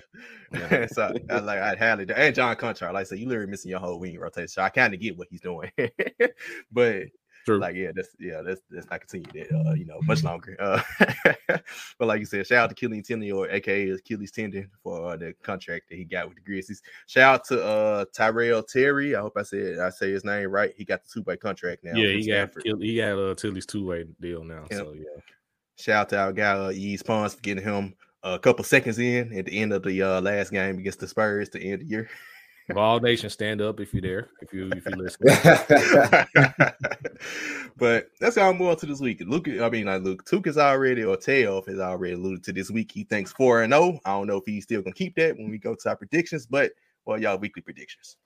yeah. 0.52 0.86
so 0.86 1.14
I 1.30 1.38
like 1.38 1.60
I'd 1.60 1.78
Hadley 1.78 2.06
and 2.14 2.34
John 2.34 2.56
Konchar. 2.56 2.92
Like 2.92 3.02
I 3.02 3.04
said, 3.04 3.18
you 3.18 3.28
literally 3.28 3.50
missing 3.50 3.70
your 3.70 3.80
whole 3.80 3.98
wing 3.98 4.18
rotation. 4.18 4.48
So 4.48 4.62
I 4.62 4.68
kind 4.68 4.92
of 4.92 5.00
get 5.00 5.16
what 5.16 5.28
he's 5.30 5.40
doing, 5.40 5.70
but 6.72 7.04
True. 7.46 7.60
Like, 7.60 7.76
yeah, 7.76 7.92
that's 7.94 8.08
yeah, 8.18 8.42
that's 8.42 8.60
that's 8.68 8.90
not 8.90 9.00
continue 9.00 9.30
that 9.32 9.54
uh, 9.54 9.72
you 9.72 9.86
know, 9.86 10.00
much 10.02 10.24
longer. 10.24 10.56
Uh, 10.58 10.82
but 11.96 12.08
like 12.08 12.18
you 12.18 12.26
said, 12.26 12.44
shout 12.44 12.64
out 12.64 12.68
to 12.70 12.74
Killian 12.74 13.04
Tillie 13.04 13.30
or 13.30 13.48
aka 13.48 13.90
Achilles 13.90 14.32
tendon 14.32 14.68
for 14.82 15.12
uh, 15.12 15.16
the 15.16 15.32
contract 15.44 15.88
that 15.88 15.94
he 15.94 16.02
got 16.02 16.26
with 16.26 16.38
the 16.38 16.42
Grizzlies. 16.42 16.82
Shout 17.06 17.34
out 17.34 17.44
to 17.44 17.64
uh 17.64 18.04
Tyrell 18.12 18.64
Terry. 18.64 19.14
I 19.14 19.20
hope 19.20 19.36
I 19.36 19.42
said 19.42 19.78
I 19.78 19.90
say 19.90 20.10
his 20.10 20.24
name 20.24 20.50
right. 20.50 20.74
He 20.76 20.84
got 20.84 21.04
the 21.04 21.08
two 21.08 21.22
way 21.22 21.36
contract 21.36 21.84
now. 21.84 21.94
Yeah, 21.94 22.16
he 22.16 22.26
got 22.26 22.50
he 22.80 22.96
got 22.96 23.16
uh 23.16 23.34
Tillie's 23.36 23.64
two 23.66 23.86
way 23.86 24.06
deal 24.20 24.42
now. 24.42 24.64
Yep. 24.68 24.80
So 24.80 24.92
yeah. 24.94 25.20
Shout 25.76 25.96
out 25.96 26.08
to 26.08 26.18
our 26.18 26.32
guy 26.32 26.50
uh 26.52 26.72
Pons 27.04 27.34
for 27.34 27.40
getting 27.42 27.62
him 27.62 27.94
a 28.24 28.40
couple 28.40 28.64
seconds 28.64 28.98
in 28.98 29.32
at 29.38 29.44
the 29.44 29.56
end 29.56 29.72
of 29.72 29.84
the 29.84 30.02
uh, 30.02 30.20
last 30.20 30.50
game 30.50 30.78
against 30.78 30.98
the 30.98 31.06
Spurs 31.06 31.48
to 31.50 31.62
end 31.62 31.82
the 31.82 31.86
year. 31.86 32.08
All 32.76 32.98
Nation, 32.98 33.30
stand 33.30 33.60
up 33.60 33.78
if 33.78 33.94
you're 33.94 34.02
there. 34.02 34.28
If 34.40 34.52
you 34.52 34.68
if 34.74 34.84
you 34.86 34.96
listen. 34.96 35.26
but 37.76 38.08
that's 38.20 38.36
how 38.36 38.50
I'm 38.50 38.58
going 38.58 38.76
to 38.76 38.86
this 38.86 39.00
week. 39.00 39.22
Luke, 39.24 39.48
I 39.48 39.68
mean, 39.68 39.86
like 39.86 40.02
Luke, 40.02 40.24
Took 40.24 40.48
is 40.48 40.58
already 40.58 41.04
or 41.04 41.16
Tayoff 41.16 41.66
has 41.66 41.78
already 41.78 42.14
alluded 42.14 42.42
to 42.44 42.52
this 42.52 42.70
week. 42.70 42.90
He 42.90 43.04
thinks 43.04 43.32
four 43.32 43.62
and 43.62 43.72
zero. 43.72 43.82
Oh. 43.82 44.00
I 44.04 44.10
don't 44.10 44.26
know 44.26 44.38
if 44.38 44.46
he's 44.46 44.64
still 44.64 44.82
gonna 44.82 44.94
keep 44.94 45.14
that 45.16 45.36
when 45.36 45.48
we 45.48 45.58
go 45.58 45.76
to 45.76 45.88
our 45.88 45.96
predictions, 45.96 46.46
but 46.46 46.72
well, 47.04 47.20
y'all 47.20 47.38
weekly 47.38 47.62
predictions. 47.62 48.16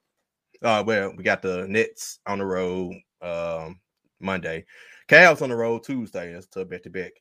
Uh, 0.62 0.83
well, 0.87 1.12
we 1.14 1.22
got 1.22 1.42
the 1.42 1.66
Nets 1.68 2.20
on 2.26 2.38
the 2.38 2.46
road 2.46 2.94
um 3.20 3.79
Monday, 4.20 4.64
Cavs 5.07 5.42
on 5.42 5.50
the 5.50 5.57
road 5.57 5.85
Tuesday. 5.85 6.33
That's 6.33 6.46
to 6.48 6.64
back 6.64 6.83
to 6.85 6.90
back. 6.90 7.12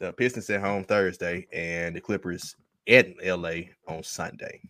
The 0.00 0.12
Pistons 0.12 0.50
at 0.50 0.60
home 0.60 0.84
Thursday, 0.84 1.46
and 1.50 1.96
the 1.96 2.00
Clippers 2.02 2.54
at 2.86 3.08
LA 3.24 3.70
on 3.88 4.02
Sunday. 4.02 4.60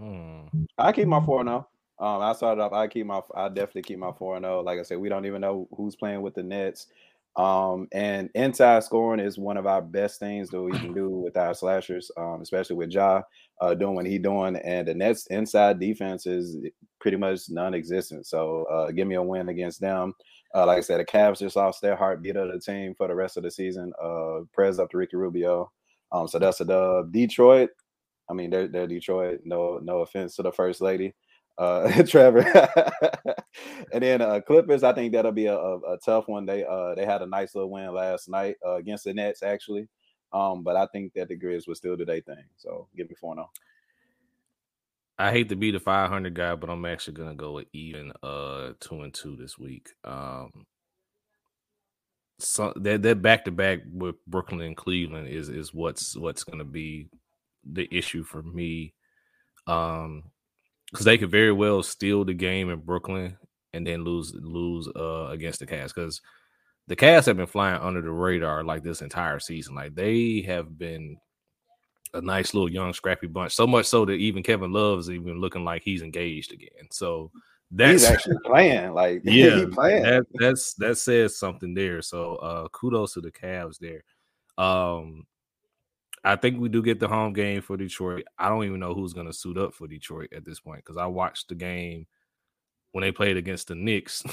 Hmm. 0.00 0.62
I 0.78 0.92
keep 0.92 1.06
my 1.06 1.22
four 1.24 1.44
now. 1.44 1.68
Oh. 1.98 2.06
Um, 2.06 2.22
I 2.22 2.32
started 2.32 2.62
off. 2.62 2.72
I 2.72 2.88
keep 2.88 3.06
my. 3.06 3.20
I 3.34 3.48
definitely 3.48 3.82
keep 3.82 3.98
my 3.98 4.12
four 4.18 4.36
and 4.36 4.44
zero. 4.44 4.60
Oh. 4.60 4.62
Like 4.62 4.78
I 4.78 4.82
said, 4.82 4.98
we 4.98 5.10
don't 5.10 5.26
even 5.26 5.42
know 5.42 5.68
who's 5.76 5.96
playing 5.96 6.22
with 6.22 6.34
the 6.34 6.42
Nets. 6.42 6.86
Um, 7.36 7.86
and 7.92 8.28
inside 8.34 8.82
scoring 8.82 9.20
is 9.20 9.38
one 9.38 9.56
of 9.56 9.66
our 9.66 9.80
best 9.80 10.18
things 10.18 10.48
that 10.50 10.60
we 10.60 10.72
can 10.72 10.92
do 10.92 11.08
with 11.24 11.36
our 11.36 11.54
slashers, 11.54 12.10
um, 12.16 12.40
especially 12.42 12.76
with 12.76 12.90
Ja 12.90 13.22
uh, 13.60 13.74
doing 13.74 13.94
what 13.94 14.06
he 14.06 14.18
doing. 14.18 14.56
And 14.56 14.88
the 14.88 14.94
Nets 14.94 15.26
inside 15.26 15.78
defense 15.78 16.26
is 16.26 16.56
pretty 17.00 17.18
much 17.18 17.42
non-existent. 17.48 18.26
So 18.26 18.64
uh, 18.64 18.90
give 18.90 19.06
me 19.06 19.14
a 19.14 19.22
win 19.22 19.48
against 19.48 19.80
them. 19.80 20.14
Uh, 20.54 20.66
like 20.66 20.78
I 20.78 20.80
said, 20.80 20.98
the 20.98 21.04
Cavs 21.04 21.38
just 21.38 21.56
lost 21.56 21.82
their 21.82 21.94
heartbeat 21.94 22.36
of 22.36 22.52
the 22.52 22.58
team 22.58 22.94
for 22.96 23.06
the 23.06 23.14
rest 23.14 23.36
of 23.36 23.44
the 23.44 23.50
season. 23.50 23.92
Uh, 24.02 24.40
prayers 24.52 24.78
up 24.78 24.90
to 24.90 24.96
Ricky 24.96 25.16
Rubio. 25.16 25.70
Um, 26.12 26.26
so 26.26 26.40
that's 26.40 26.60
a 26.60 26.64
dub. 26.64 27.12
Detroit, 27.12 27.70
I 28.30 28.32
mean, 28.32 28.50
they're 28.50 28.68
they're 28.68 28.86
Detroit. 28.86 29.40
No 29.44 29.78
no 29.82 29.98
offense 29.98 30.36
to 30.36 30.42
the 30.42 30.52
first 30.52 30.80
lady, 30.80 31.14
uh, 31.58 32.02
Trevor. 32.06 32.40
and 33.92 34.02
then 34.02 34.22
uh, 34.22 34.40
Clippers. 34.40 34.84
I 34.84 34.92
think 34.92 35.12
that'll 35.12 35.32
be 35.32 35.46
a, 35.46 35.56
a, 35.56 35.78
a, 35.94 35.98
tough 35.98 36.28
one. 36.28 36.46
They 36.46 36.64
uh 36.64 36.94
they 36.94 37.04
had 37.04 37.22
a 37.22 37.26
nice 37.26 37.54
little 37.54 37.70
win 37.70 37.92
last 37.92 38.28
night 38.28 38.56
uh, 38.64 38.76
against 38.76 39.04
the 39.04 39.12
Nets 39.12 39.42
actually. 39.42 39.88
Um, 40.32 40.62
but 40.62 40.76
I 40.76 40.86
think 40.86 41.12
that 41.14 41.28
the 41.28 41.36
Grizz 41.36 41.66
will 41.66 41.74
still 41.74 41.96
do 41.96 42.04
their 42.04 42.20
thing. 42.20 42.44
So 42.56 42.86
give 42.96 43.08
me 43.08 43.16
four 43.20 43.34
now. 43.34 43.50
I 45.18 45.32
hate 45.32 45.48
to 45.50 45.56
be 45.56 45.70
the 45.70 45.80
500 45.80 46.32
guy, 46.32 46.54
but 46.54 46.70
I'm 46.70 46.86
actually 46.86 47.14
gonna 47.14 47.34
go 47.34 47.52
with 47.52 47.66
even 47.72 48.12
uh 48.22 48.72
two 48.80 49.02
and 49.02 49.12
two 49.12 49.36
this 49.36 49.58
week. 49.58 49.88
Um, 50.04 50.66
so 52.38 52.72
that 52.76 53.02
that 53.02 53.20
back 53.20 53.44
to 53.44 53.50
back 53.50 53.80
with 53.92 54.14
Brooklyn 54.26 54.62
and 54.62 54.76
Cleveland 54.76 55.28
is 55.28 55.48
is 55.48 55.74
what's 55.74 56.16
what's 56.16 56.44
gonna 56.44 56.64
be 56.64 57.08
the 57.64 57.88
issue 57.90 58.24
for 58.24 58.42
me. 58.42 58.94
Um, 59.66 60.24
because 60.90 61.06
they 61.06 61.18
could 61.18 61.30
very 61.30 61.52
well 61.52 61.82
steal 61.82 62.24
the 62.24 62.34
game 62.34 62.68
in 62.70 62.80
Brooklyn 62.80 63.36
and 63.72 63.86
then 63.86 64.02
lose 64.02 64.34
lose 64.34 64.88
uh 64.96 65.28
against 65.28 65.60
the 65.60 65.66
Cavs 65.66 65.94
because 65.94 66.20
the 66.88 66.96
Cavs 66.96 67.26
have 67.26 67.36
been 67.36 67.46
flying 67.46 67.80
under 67.80 68.02
the 68.02 68.10
radar 68.10 68.64
like 68.64 68.82
this 68.82 69.02
entire 69.02 69.38
season. 69.38 69.74
Like 69.76 69.94
they 69.94 70.42
have 70.42 70.76
been 70.76 71.18
a 72.14 72.20
nice 72.20 72.52
little 72.52 72.70
young 72.70 72.92
scrappy 72.92 73.28
bunch. 73.28 73.54
So 73.54 73.66
much 73.66 73.86
so 73.86 74.04
that 74.04 74.14
even 74.14 74.42
Kevin 74.42 74.72
Love's 74.72 75.10
even 75.10 75.40
looking 75.40 75.64
like 75.64 75.82
he's 75.82 76.02
engaged 76.02 76.52
again. 76.52 76.88
So 76.90 77.30
that's 77.70 78.02
He's 78.02 78.10
actually 78.10 78.38
playing. 78.44 78.92
Like 78.92 79.20
yeah, 79.24 79.60
he 79.60 79.66
playing. 79.66 80.02
that 80.02 80.26
that's 80.34 80.74
that 80.74 80.98
says 80.98 81.38
something 81.38 81.74
there. 81.74 82.02
So 82.02 82.36
uh 82.36 82.68
kudos 82.68 83.14
to 83.14 83.20
the 83.20 83.30
Cavs 83.30 83.78
there. 83.78 84.02
Um 84.58 85.26
I 86.22 86.36
think 86.36 86.60
we 86.60 86.68
do 86.68 86.82
get 86.82 87.00
the 87.00 87.08
home 87.08 87.32
game 87.32 87.62
for 87.62 87.76
Detroit. 87.76 88.24
I 88.38 88.48
don't 88.48 88.64
even 88.64 88.80
know 88.80 88.94
who's 88.94 89.12
gonna 89.12 89.32
suit 89.32 89.56
up 89.56 89.74
for 89.74 89.88
Detroit 89.88 90.32
at 90.34 90.44
this 90.44 90.60
point 90.60 90.84
because 90.84 90.96
I 90.96 91.06
watched 91.06 91.48
the 91.48 91.54
game 91.54 92.06
when 92.92 93.02
they 93.02 93.12
played 93.12 93.36
against 93.36 93.68
the 93.68 93.74
Knicks, 93.74 94.24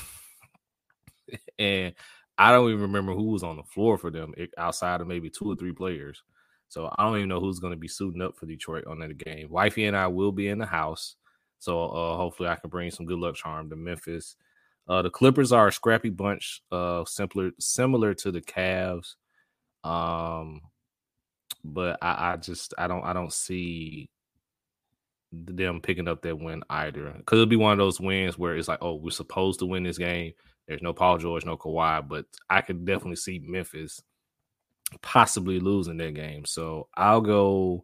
and 1.59 1.93
I 2.37 2.51
don't 2.51 2.69
even 2.69 2.81
remember 2.81 3.13
who 3.13 3.31
was 3.31 3.43
on 3.43 3.57
the 3.57 3.63
floor 3.63 3.97
for 3.97 4.11
them 4.11 4.33
outside 4.57 5.01
of 5.01 5.07
maybe 5.07 5.29
two 5.29 5.51
or 5.51 5.55
three 5.55 5.73
players. 5.73 6.21
So 6.69 6.93
I 6.97 7.03
don't 7.03 7.17
even 7.17 7.29
know 7.29 7.39
who's 7.39 7.59
going 7.59 7.71
to 7.71 7.79
be 7.79 7.87
suiting 7.87 8.21
up 8.21 8.35
for 8.35 8.45
Detroit 8.45 8.85
on 8.87 8.99
that 8.99 9.17
game. 9.17 9.47
Wifey 9.49 9.85
and 9.85 9.95
I 9.95 10.07
will 10.07 10.33
be 10.33 10.49
in 10.49 10.57
the 10.57 10.65
house, 10.65 11.15
so 11.59 11.85
uh, 11.85 12.17
hopefully 12.17 12.49
I 12.49 12.55
can 12.55 12.69
bring 12.69 12.91
some 12.91 13.05
good 13.05 13.19
luck 13.19 13.35
charm 13.35 13.69
to 13.69 13.75
Memphis. 13.75 14.35
Uh, 14.87 15.01
the 15.01 15.09
Clippers 15.09 15.51
are 15.51 15.67
a 15.67 15.71
scrappy 15.71 16.09
bunch, 16.09 16.61
uh, 16.71 17.03
simpler 17.05 17.51
similar 17.59 18.13
to 18.15 18.31
the 18.31 18.41
Cavs, 18.41 19.15
um, 19.83 20.61
but 21.67 21.97
I, 22.01 22.33
I 22.33 22.37
just 22.37 22.73
I 22.77 22.87
don't 22.87 23.03
I 23.03 23.13
don't 23.13 23.33
see 23.33 24.09
them 25.31 25.81
picking 25.81 26.07
up 26.07 26.21
that 26.21 26.39
win 26.39 26.63
either. 26.69 27.13
Because 27.17 27.37
it'll 27.37 27.45
be 27.45 27.55
one 27.55 27.73
of 27.73 27.77
those 27.77 27.99
wins 27.99 28.37
where 28.37 28.55
it's 28.55 28.67
like, 28.67 28.79
oh, 28.81 28.95
we're 28.95 29.11
supposed 29.11 29.59
to 29.59 29.65
win 29.65 29.83
this 29.83 29.97
game. 29.97 30.33
There's 30.67 30.81
no 30.81 30.93
Paul 30.93 31.17
George, 31.17 31.45
no 31.45 31.57
Kawhi, 31.57 32.07
but 32.07 32.25
I 32.49 32.61
could 32.61 32.85
definitely 32.85 33.17
see 33.17 33.39
Memphis 33.43 34.01
possibly 35.01 35.59
losing 35.59 35.97
that 35.97 36.13
game. 36.13 36.45
So 36.45 36.87
I'll 36.95 37.21
go 37.21 37.83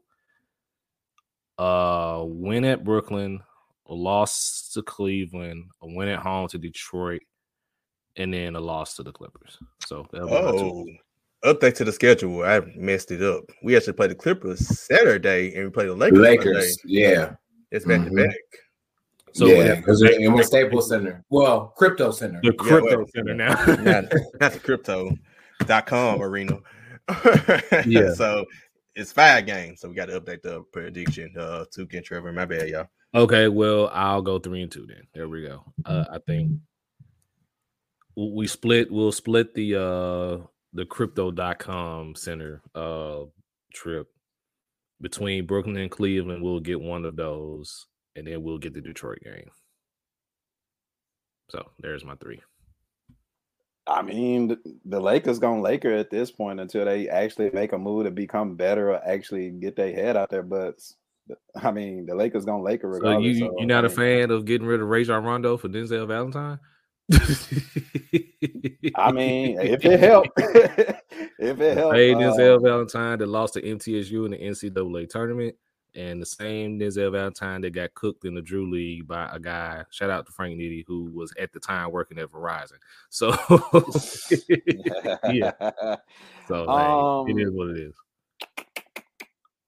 uh 1.58 2.24
win 2.26 2.66
at 2.66 2.84
Brooklyn, 2.84 3.42
a 3.88 3.94
loss 3.94 4.72
to 4.74 4.82
Cleveland, 4.82 5.66
a 5.82 5.88
win 5.88 6.08
at 6.08 6.20
home 6.20 6.48
to 6.50 6.58
Detroit, 6.58 7.22
and 8.16 8.34
then 8.34 8.56
a 8.56 8.60
loss 8.60 8.96
to 8.96 9.04
the 9.04 9.12
Clippers. 9.12 9.58
So 9.86 10.08
that'll 10.12 10.28
be. 10.28 10.34
Oh, 10.34 10.86
update 11.46 11.76
to 11.76 11.84
the 11.86 11.92
schedule. 11.92 12.44
I 12.44 12.62
messed 12.76 13.12
it 13.12 13.22
up. 13.22 13.44
We 13.64 13.76
actually 13.76 13.94
played 13.94 14.12
the 14.12 14.16
Clippers 14.16 14.66
Saturday 14.80 15.54
and 15.56 15.66
we 15.66 15.70
played 15.72 15.90
the 15.90 15.96
Lakers. 15.96 16.20
Lakers, 16.20 16.82
Sunday. 16.82 17.00
yeah. 17.02 17.36
It's 17.72 17.86
back 17.86 18.02
Mhm. 18.02 18.10
to 18.10 18.28
back. 18.28 18.36
So 19.34 19.48
yeah, 19.48 19.76
because 19.76 20.02
it 20.04 20.32
was 20.32 20.48
Staples 20.48 20.90
Center. 20.90 21.24
Well, 21.30 21.74
Crypto 21.76 22.12
Center. 22.12 22.40
the 22.44 22.54
crypto 22.54 22.98
well, 22.98 23.08
center 23.16 23.34
now. 23.34 23.54
not, 23.66 24.14
not 24.40 24.52
the 24.54 24.60
crypto.com 24.64 26.22
arena. 26.22 26.60
Yeah. 27.88 28.14
So 28.14 28.46
it's 28.96 29.12
five 29.12 29.46
games. 29.48 29.82
So 29.82 29.90
we 29.90 29.96
got 29.96 30.06
to 30.06 30.22
update 30.22 30.44
the 30.44 30.62
prediction. 30.72 31.34
Uh 31.38 31.66
Tuke 31.76 31.96
and 31.96 32.06
Trevor. 32.06 32.32
My 32.32 32.46
bad, 32.46 32.70
y'all. 32.70 32.88
Okay, 33.16 33.48
well, 33.48 33.90
I'll 33.92 34.22
go 34.22 34.40
three 34.40 34.62
and 34.62 34.72
two 34.72 34.86
then. 34.88 35.04
There 35.14 35.28
we 35.28 35.42
go. 35.46 35.64
Uh, 35.86 36.06
I 36.12 36.20
think 36.20 36.52
we 38.16 38.46
split. 38.48 38.92
We'll 38.92 39.12
split 39.12 39.54
the 39.56 39.76
uh 39.82 40.46
the 40.74 40.86
crypto.com 40.86 42.16
center 42.16 42.62
uh 42.76 43.22
trip 43.74 44.08
between 45.02 45.46
Brooklyn 45.46 45.78
and 45.78 45.92
Cleveland. 45.92 46.44
We'll 46.44 46.60
get 46.60 46.82
one 46.82 47.06
of 47.06 47.16
those, 47.16 47.88
and 48.16 48.28
then 48.28 48.42
we'll 48.42 48.58
get 48.58 48.74
the 48.74 48.82
Detroit 48.82 49.20
game. 49.24 49.50
So 51.50 51.70
there's 51.80 52.06
my 52.06 52.16
three. 52.16 52.42
I 53.86 54.02
mean, 54.02 54.58
the, 54.86 55.00
Lakers 55.00 55.40
gonna 55.40 55.62
Laker 55.62 55.92
at 55.92 56.10
this 56.10 56.32
point 56.32 56.62
until 56.62 56.86
they 56.86 57.10
actually 57.10 57.50
make 57.52 57.74
a 57.74 57.78
move 57.78 58.06
to 58.06 58.12
become 58.12 58.56
better 58.56 58.92
or 58.92 59.06
actually 59.06 59.50
get 59.50 59.76
their 59.76 59.94
head 59.94 60.16
out 60.16 60.30
their 60.30 60.42
butts. 60.44 60.96
I 61.56 61.72
mean, 61.72 62.06
the 62.06 62.16
Lakers 62.16 62.46
gonna 62.46 62.64
Laker 62.64 62.88
So 62.94 62.96
regardless. 62.96 63.26
you 63.26 63.40
so, 63.40 63.56
you're 63.58 63.68
not 63.68 63.84
I 63.84 63.88
a 63.88 63.90
fan 63.90 64.32
of 64.32 64.46
getting 64.46 64.68
rid 64.68 64.82
of 64.82 64.88
Rajon 64.88 65.24
Rondo 65.24 65.58
for 65.58 65.68
Denzel 65.68 66.08
Valentine? 66.08 66.60
I 68.96 69.12
mean, 69.12 69.60
if 69.60 69.84
it 69.86 70.00
helped, 70.00 70.30
if 70.38 71.60
it 71.60 71.78
helped, 71.78 71.96
Hey, 71.96 72.14
uh, 72.14 72.60
Valentine 72.60 73.20
that 73.20 73.28
lost 73.28 73.54
to 73.56 73.62
MTSU 73.62 74.26
in 74.26 74.32
the 74.32 74.38
NCAA 74.38 75.10
tournament, 75.10 75.56
and 75.96 76.22
the 76.22 76.26
same 76.26 76.80
Denzel 76.80 77.12
Valentine 77.12 77.62
that 77.62 77.72
got 77.72 77.94
cooked 77.94 78.26
in 78.26 78.34
the 78.34 78.42
Drew 78.42 78.72
League 78.72 79.08
by 79.08 79.30
a 79.32 79.40
guy. 79.40 79.84
Shout 79.92 80.10
out 80.10 80.26
to 80.26 80.32
Frank 80.32 80.58
Nitty, 80.58 80.84
who 80.88 81.12
was 81.14 81.32
at 81.40 81.54
the 81.54 81.60
time 81.60 81.92
working 81.92 82.18
at 82.18 82.30
Verizon. 82.30 82.78
So, 83.10 83.30
yeah. 85.32 85.52
So 86.48 86.66
hey, 86.68 87.32
it 87.32 87.42
is 87.42 87.50
Um, 87.50 87.56
what 87.56 87.70
it 87.70 87.78
is. 87.78 87.96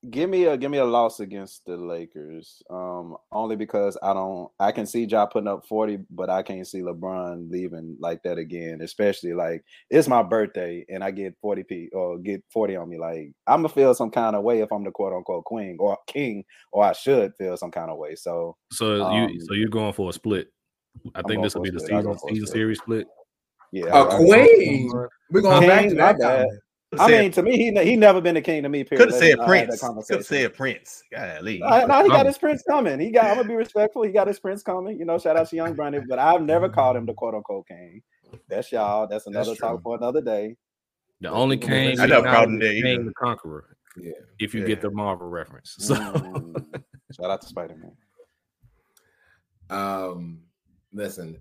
Give 0.09 0.29
me 0.29 0.45
a 0.45 0.57
give 0.57 0.71
me 0.71 0.77
a 0.77 0.85
loss 0.85 1.19
against 1.19 1.65
the 1.65 1.75
Lakers. 1.77 2.61
Um, 2.69 3.17
only 3.31 3.55
because 3.55 3.97
I 4.03 4.13
don't 4.13 4.49
I 4.59 4.71
can 4.71 4.85
see 4.85 5.05
Ja 5.05 5.25
putting 5.25 5.47
up 5.47 5.65
40, 5.67 5.99
but 6.09 6.29
I 6.29 6.43
can't 6.43 6.67
see 6.67 6.81
LeBron 6.81 7.49
leaving 7.51 7.97
like 7.99 8.21
that 8.23 8.37
again, 8.37 8.81
especially 8.81 9.33
like 9.33 9.63
it's 9.89 10.07
my 10.07 10.23
birthday 10.23 10.85
and 10.89 11.03
I 11.03 11.11
get 11.11 11.35
40 11.41 11.63
p 11.63 11.89
or 11.93 12.17
get 12.17 12.43
40 12.51 12.75
on 12.75 12.89
me. 12.89 12.97
Like 12.97 13.31
I'm 13.47 13.59
gonna 13.59 13.69
feel 13.69 13.93
some 13.93 14.11
kind 14.11 14.35
of 14.35 14.43
way 14.43 14.61
if 14.61 14.71
I'm 14.71 14.83
the 14.83 14.91
quote 14.91 15.13
unquote 15.13 15.45
queen 15.45 15.77
or 15.79 15.97
king, 16.07 16.43
or 16.71 16.83
I 16.83 16.93
should 16.93 17.33
feel 17.37 17.57
some 17.57 17.71
kind 17.71 17.89
of 17.91 17.97
way. 17.97 18.15
So 18.15 18.57
So 18.71 19.03
um, 19.03 19.29
you 19.29 19.41
so 19.41 19.53
you're 19.53 19.69
going 19.69 19.93
for 19.93 20.09
a 20.09 20.13
split. 20.13 20.47
I 21.13 21.21
think 21.23 21.43
this 21.43 21.55
will 21.55 21.61
be 21.63 21.69
the 21.71 21.79
split. 21.79 22.03
Season 22.05 22.17
season 22.29 22.45
split. 22.47 22.53
series 22.53 22.77
split. 22.79 23.07
yeah, 23.71 23.85
A 23.87 24.03
I- 24.03 24.13
I- 24.13 24.17
queen. 24.17 24.91
We're 25.31 25.41
going 25.41 25.59
King, 25.61 25.69
back 25.69 25.89
to 25.89 25.95
my 25.95 25.95
that. 26.13 26.19
bad. 26.19 26.45
comment. 26.45 26.59
I 26.99 27.07
mean, 27.07 27.31
to 27.31 27.43
me, 27.43 27.57
he 27.57 27.83
he 27.83 27.95
never 27.95 28.21
been 28.21 28.37
a 28.37 28.41
king 28.41 28.63
to 28.63 28.69
me. 28.69 28.83
Period. 28.83 29.05
Could 29.05 29.13
have 29.13 29.21
Let's 29.21 29.25
said 29.31 29.37
not 29.37 29.47
have 29.47 29.67
that 29.67 29.67
Prince. 29.67 29.79
Could 29.79 29.85
conversation. 29.87 30.17
have 30.17 30.25
said 30.25 30.53
Prince. 30.53 31.03
Golly. 31.11 31.59
No, 31.59 32.03
he 32.03 32.09
got 32.09 32.25
his 32.25 32.37
prince 32.37 32.63
coming. 32.69 32.99
He 32.99 33.11
got. 33.11 33.25
I'm 33.25 33.35
gonna 33.37 33.47
be 33.47 33.55
respectful. 33.55 34.03
He 34.03 34.11
got 34.11 34.27
his 34.27 34.39
prince 34.39 34.63
coming. 34.63 34.97
You 34.99 35.05
know, 35.05 35.17
shout 35.17 35.37
out 35.37 35.49
to 35.49 35.55
Young 35.55 35.75
Bronny, 35.75 36.03
but 36.07 36.19
I've 36.19 36.41
never 36.41 36.69
called 36.69 36.95
him 36.97 37.05
the 37.05 37.13
quote 37.13 37.33
unquote 37.35 37.67
king. 37.67 38.01
That's 38.49 38.71
y'all. 38.71 39.07
That's 39.07 39.27
another 39.27 39.51
That's 39.51 39.59
talk 39.59 39.81
for 39.83 39.95
another 39.97 40.21
day. 40.21 40.55
The 41.21 41.29
only 41.29 41.57
king. 41.57 41.99
I 41.99 42.07
Kane 42.07 42.09
never 42.09 42.21
we 42.23 42.27
called 42.29 42.49
him 42.49 42.55
acknowledge 42.55 42.59
that 42.61 42.75
is 42.75 42.81
Kang 42.83 42.93
either. 42.93 43.03
the 43.05 43.13
Conqueror. 43.13 43.77
Yeah. 43.97 44.11
If 44.39 44.53
you 44.53 44.61
Yeah. 44.61 44.67
get 44.67 44.81
the 44.81 44.91
Marvel 44.91 45.27
reference, 45.29 45.75
so 45.79 45.95
Mm. 45.95 46.83
shout 47.15 47.31
out 47.31 47.41
to 47.41 47.47
Spider 47.47 47.75
Man. 47.75 47.91
Um, 49.69 50.41
listen, 50.93 51.37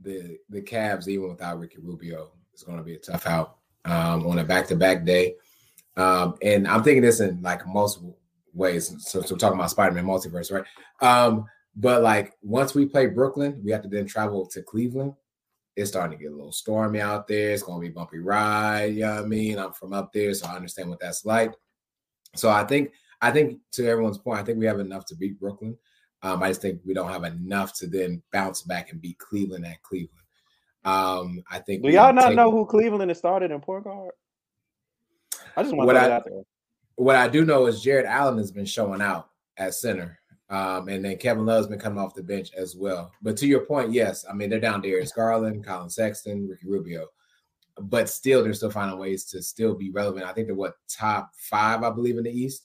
the 0.00 0.38
the 0.48 0.62
Cavs, 0.62 1.08
even 1.08 1.28
without 1.28 1.58
Ricky 1.58 1.78
Rubio, 1.82 2.30
is 2.54 2.62
going 2.62 2.78
to 2.78 2.84
be 2.84 2.94
a 2.94 2.98
tough 2.98 3.26
out 3.26 3.58
um, 3.86 4.26
on 4.26 4.38
a 4.38 4.44
back 4.44 4.66
to 4.68 4.76
back 4.76 5.04
day. 5.04 5.34
Um, 5.96 6.36
and 6.42 6.68
I'm 6.68 6.82
thinking 6.82 7.02
this 7.02 7.20
in 7.20 7.40
like 7.40 7.66
most 7.66 8.00
ways. 8.52 8.94
So, 8.98 9.22
so 9.22 9.34
we're 9.34 9.38
talking 9.38 9.58
about 9.58 9.70
Spider 9.70 9.94
Man 9.94 10.04
multiverse, 10.04 10.52
right? 10.52 10.64
Um, 11.00 11.46
but 11.74 12.02
like 12.02 12.32
once 12.42 12.74
we 12.74 12.86
play 12.86 13.06
Brooklyn, 13.06 13.60
we 13.64 13.70
have 13.72 13.82
to 13.82 13.88
then 13.88 14.06
travel 14.06 14.46
to 14.48 14.62
Cleveland. 14.62 15.14
It's 15.76 15.90
starting 15.90 16.16
to 16.16 16.22
get 16.22 16.32
a 16.32 16.34
little 16.34 16.52
stormy 16.52 17.00
out 17.00 17.28
there. 17.28 17.50
It's 17.50 17.62
going 17.62 17.80
to 17.80 17.86
be 17.86 17.92
bumpy 17.92 18.18
ride. 18.18 18.94
You 18.94 19.00
know 19.02 19.14
what 19.16 19.24
I 19.24 19.26
mean? 19.26 19.58
I'm 19.58 19.72
from 19.72 19.92
up 19.92 20.10
there, 20.12 20.32
so 20.32 20.46
I 20.46 20.56
understand 20.56 20.88
what 20.88 21.00
that's 21.00 21.26
like. 21.26 21.52
So 22.34 22.48
I 22.48 22.64
think, 22.64 22.92
I 23.20 23.30
think 23.30 23.60
to 23.72 23.86
everyone's 23.86 24.16
point, 24.16 24.40
I 24.40 24.42
think 24.42 24.58
we 24.58 24.66
have 24.66 24.80
enough 24.80 25.04
to 25.06 25.16
beat 25.16 25.38
Brooklyn. 25.38 25.76
Um, 26.22 26.42
I 26.42 26.48
just 26.48 26.62
think 26.62 26.80
we 26.86 26.94
don't 26.94 27.12
have 27.12 27.24
enough 27.24 27.74
to 27.74 27.86
then 27.86 28.22
bounce 28.32 28.62
back 28.62 28.90
and 28.90 29.02
beat 29.02 29.18
Cleveland 29.18 29.66
at 29.66 29.82
Cleveland. 29.82 30.25
Um, 30.86 31.42
I 31.50 31.58
think. 31.58 31.82
Do 31.82 31.90
y'all 31.90 32.12
not 32.12 32.34
know 32.34 32.50
who 32.50 32.64
Cleveland 32.64 33.10
has 33.10 33.18
started 33.18 33.50
in 33.50 33.60
point 33.60 33.84
guard? 33.84 34.12
I 35.56 35.62
just 35.62 35.74
want 35.74 35.88
What 35.88 35.94
to 35.94 36.00
I- 36.00 36.02
that 36.04 36.12
out 36.12 36.24
there. 36.24 36.42
What 36.94 37.16
I 37.16 37.28
do 37.28 37.44
know 37.44 37.66
is 37.66 37.82
Jarrett 37.82 38.06
Allen 38.06 38.38
has 38.38 38.50
been 38.50 38.64
showing 38.64 39.02
out 39.02 39.28
at 39.58 39.74
center, 39.74 40.18
um, 40.48 40.88
and 40.88 41.04
then 41.04 41.18
Kevin 41.18 41.44
Love's 41.44 41.66
been 41.66 41.78
coming 41.78 41.98
off 41.98 42.14
the 42.14 42.22
bench 42.22 42.52
as 42.56 42.74
well. 42.74 43.12
But 43.20 43.36
to 43.38 43.46
your 43.46 43.66
point, 43.66 43.92
yes, 43.92 44.24
I 44.30 44.32
mean 44.32 44.48
they're 44.48 44.60
down 44.60 44.80
Darius 44.80 45.12
Garland, 45.12 45.62
Collin 45.62 45.90
Sexton, 45.90 46.48
Ricky 46.48 46.66
Rubio, 46.66 47.08
but 47.78 48.08
still 48.08 48.42
they're 48.42 48.54
still 48.54 48.70
finding 48.70 48.98
ways 48.98 49.24
to 49.26 49.42
still 49.42 49.74
be 49.74 49.90
relevant. 49.90 50.24
I 50.24 50.32
think 50.32 50.46
they're 50.46 50.56
what 50.56 50.76
top 50.88 51.32
five, 51.36 51.82
I 51.82 51.90
believe, 51.90 52.16
in 52.16 52.24
the 52.24 52.30
East. 52.30 52.64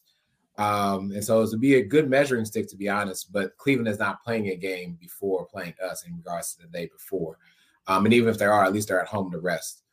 Um, 0.57 1.11
and 1.11 1.23
so 1.23 1.41
it 1.41 1.49
would 1.51 1.59
be 1.59 1.75
a 1.75 1.83
good 1.83 2.09
measuring 2.09 2.45
stick 2.45 2.69
to 2.69 2.77
be 2.77 2.87
honest. 2.87 3.33
But 3.33 3.57
Cleveland 3.57 3.89
is 3.89 3.99
not 3.99 4.23
playing 4.23 4.47
a 4.49 4.55
game 4.55 4.97
before 5.01 5.45
playing 5.45 5.73
us 5.83 6.05
in 6.05 6.15
regards 6.15 6.53
to 6.53 6.61
the 6.61 6.67
day 6.67 6.85
before. 6.85 7.37
Um, 7.87 8.05
and 8.05 8.13
even 8.13 8.29
if 8.29 8.37
they 8.37 8.45
are, 8.45 8.63
at 8.63 8.73
least 8.73 8.87
they're 8.87 9.01
at 9.01 9.07
home 9.07 9.31
to 9.31 9.39
rest. 9.39 9.83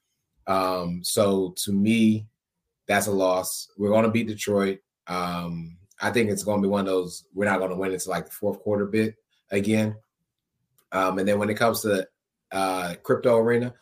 Um, 0.46 1.00
so 1.02 1.54
to 1.64 1.72
me, 1.72 2.26
that's 2.86 3.06
a 3.06 3.12
loss. 3.12 3.68
We're 3.76 3.90
going 3.90 4.04
to 4.04 4.10
beat 4.10 4.28
Detroit. 4.28 4.78
Um, 5.06 5.76
I 6.00 6.10
think 6.10 6.30
it's 6.30 6.44
going 6.44 6.60
to 6.60 6.66
be 6.66 6.70
one 6.70 6.80
of 6.80 6.86
those. 6.86 7.24
We're 7.34 7.46
not 7.46 7.58
going 7.58 7.70
to 7.70 7.76
win 7.76 7.92
until 7.92 8.10
like 8.10 8.26
the 8.26 8.32
fourth 8.32 8.60
quarter 8.60 8.86
bit 8.86 9.16
again. 9.50 9.96
Um, 10.92 11.18
and 11.18 11.28
then 11.28 11.38
when 11.38 11.50
it 11.50 11.56
comes 11.56 11.82
to 11.82 12.06
uh, 12.52 12.94
crypto 13.02 13.36
arena, 13.36 13.74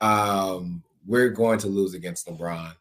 um, 0.00 0.82
we're 1.06 1.30
going 1.30 1.58
to 1.60 1.68
lose 1.68 1.94
against 1.94 2.26
LeBron. 2.26 2.74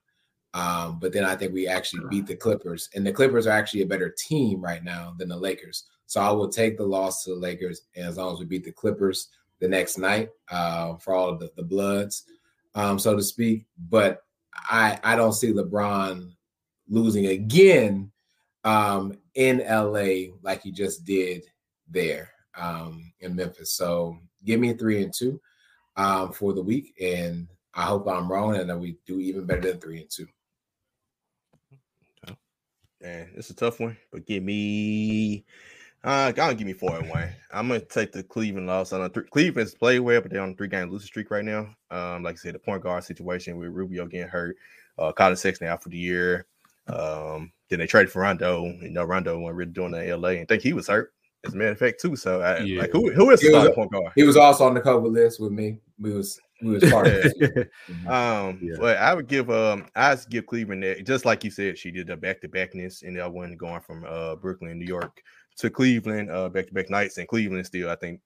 Um, 0.53 0.99
but 0.99 1.13
then 1.13 1.23
I 1.23 1.35
think 1.35 1.53
we 1.53 1.67
actually 1.67 2.03
beat 2.09 2.27
the 2.27 2.35
Clippers, 2.35 2.89
and 2.93 3.07
the 3.07 3.13
Clippers 3.13 3.47
are 3.47 3.51
actually 3.51 3.83
a 3.83 3.87
better 3.87 4.13
team 4.27 4.61
right 4.61 4.83
now 4.83 5.13
than 5.17 5.29
the 5.29 5.37
Lakers. 5.37 5.85
So 6.07 6.19
I 6.19 6.31
will 6.31 6.49
take 6.49 6.77
the 6.77 6.85
loss 6.85 7.23
to 7.23 7.29
the 7.29 7.39
Lakers, 7.39 7.83
and 7.95 8.05
as 8.05 8.17
long 8.17 8.33
as 8.33 8.39
we 8.39 8.45
beat 8.45 8.65
the 8.65 8.71
Clippers 8.73 9.29
the 9.61 9.67
next 9.67 9.97
night 9.97 10.29
uh, 10.49 10.95
for 10.95 11.13
all 11.13 11.37
the, 11.37 11.49
the 11.55 11.63
Bloods, 11.63 12.23
um, 12.75 12.99
so 12.99 13.15
to 13.15 13.23
speak. 13.23 13.65
But 13.89 14.23
I 14.53 14.99
I 15.03 15.15
don't 15.15 15.33
see 15.33 15.53
LeBron 15.53 16.33
losing 16.89 17.27
again 17.27 18.11
um, 18.65 19.17
in 19.35 19.59
LA 19.59 20.33
like 20.41 20.63
he 20.63 20.71
just 20.71 21.05
did 21.05 21.43
there 21.87 22.31
um, 22.57 23.13
in 23.21 23.35
Memphis. 23.35 23.73
So 23.73 24.17
give 24.43 24.59
me 24.59 24.73
three 24.73 25.03
and 25.03 25.13
two 25.13 25.39
um, 25.95 26.33
for 26.33 26.53
the 26.53 26.61
week, 26.61 26.93
and 27.01 27.47
I 27.73 27.83
hope 27.83 28.07
I'm 28.07 28.29
wrong 28.29 28.55
and 28.55 28.69
that 28.69 28.79
we 28.79 28.97
do 29.05 29.19
even 29.19 29.45
better 29.45 29.61
than 29.61 29.79
three 29.79 30.01
and 30.01 30.09
two. 30.09 30.27
Man, 33.01 33.29
it's 33.33 33.49
a 33.49 33.55
tough 33.55 33.79
one, 33.79 33.97
but 34.11 34.27
give 34.27 34.43
me. 34.43 35.43
Uh, 36.03 36.09
I 36.29 36.31
gotta 36.31 36.55
give 36.55 36.65
me 36.65 36.73
four 36.73 36.97
and 36.97 37.07
one. 37.09 37.29
I'm 37.53 37.67
gonna 37.67 37.79
take 37.81 38.11
the 38.11 38.23
Cleveland 38.23 38.65
loss. 38.67 38.91
I 38.91 38.99
On 38.99 39.11
th- 39.11 39.29
Cleveland's 39.29 39.75
played 39.75 39.99
well, 39.99 40.19
but 40.21 40.31
they're 40.31 40.41
on 40.41 40.49
a 40.51 40.55
three 40.55 40.67
game 40.67 40.89
losing 40.89 41.05
streak 41.05 41.29
right 41.29 41.45
now. 41.45 41.67
Um, 41.91 42.23
like 42.23 42.33
I 42.35 42.37
said, 42.37 42.55
the 42.55 42.59
point 42.59 42.81
guard 42.81 43.03
situation 43.03 43.57
with 43.57 43.69
Rubio 43.69 44.07
getting 44.07 44.27
hurt, 44.27 44.57
uh, 44.97 45.11
Collin 45.11 45.35
Sexton 45.35 45.67
out 45.67 45.83
for 45.83 45.89
the 45.89 45.97
year. 45.97 46.47
Um, 46.87 47.51
then 47.69 47.79
they 47.79 47.85
traded 47.87 48.11
for 48.11 48.23
Rondo. 48.23 48.65
You 48.65 48.89
know, 48.89 49.03
Rondo 49.03 49.37
wasn't 49.39 49.57
really 49.57 49.71
doing 49.71 49.91
that 49.91 50.05
in 50.07 50.19
LA, 50.19 50.29
and 50.29 50.47
think 50.47 50.63
he 50.63 50.73
was 50.73 50.87
hurt 50.87 51.13
as 51.45 51.53
a 51.53 51.55
matter 51.57 51.71
of 51.71 51.77
fact 51.77 52.01
too. 52.01 52.15
So, 52.15 52.41
I, 52.41 52.59
Yeah. 52.61 52.81
like, 52.81 52.91
who 52.91 53.11
who 53.11 53.29
is 53.29 53.39
the 53.39 53.49
He 53.49 53.53
was- 53.53 53.69
point 53.75 53.91
guard? 53.91 54.11
He 54.15 54.23
was 54.23 54.37
also 54.37 54.65
on 54.65 54.73
the 54.73 54.81
cover 54.81 55.07
list 55.07 55.39
with 55.39 55.51
me. 55.51 55.77
We 55.99 56.11
was 56.13 56.39
we 56.63 56.71
was 56.71 56.83
part 56.91 57.07
of 57.07 57.13
it. 57.25 57.69
Um, 58.07 58.59
Yeah. 58.61 58.75
but 58.79 58.97
I 58.97 59.13
would 59.13 59.27
give 59.27 59.51
um 59.51 59.85
I 59.95 60.15
would 60.15 60.29
give 60.31 60.47
Cleveland 60.47 60.81
that 60.83 61.05
just 61.05 61.25
like 61.25 61.43
you 61.43 61.51
said, 61.51 61.77
she 61.77 61.91
did 61.91 62.07
the 62.07 62.17
back 62.17 62.41
to 62.41 62.47
backness 62.47 63.03
and 63.03 63.15
that 63.17 63.31
one 63.31 63.55
going 63.55 63.81
from 63.81 64.03
uh 64.07 64.35
Brooklyn, 64.35 64.79
New 64.79 64.85
York 64.87 65.21
to 65.57 65.69
Cleveland, 65.69 66.29
uh 66.31 66.49
back 66.49 66.67
to 66.67 66.73
back 66.73 66.89
nights, 66.89 67.17
in 67.17 67.27
Cleveland 67.27 67.65
still, 67.65 67.89
I 67.89 67.95
think, 67.95 68.21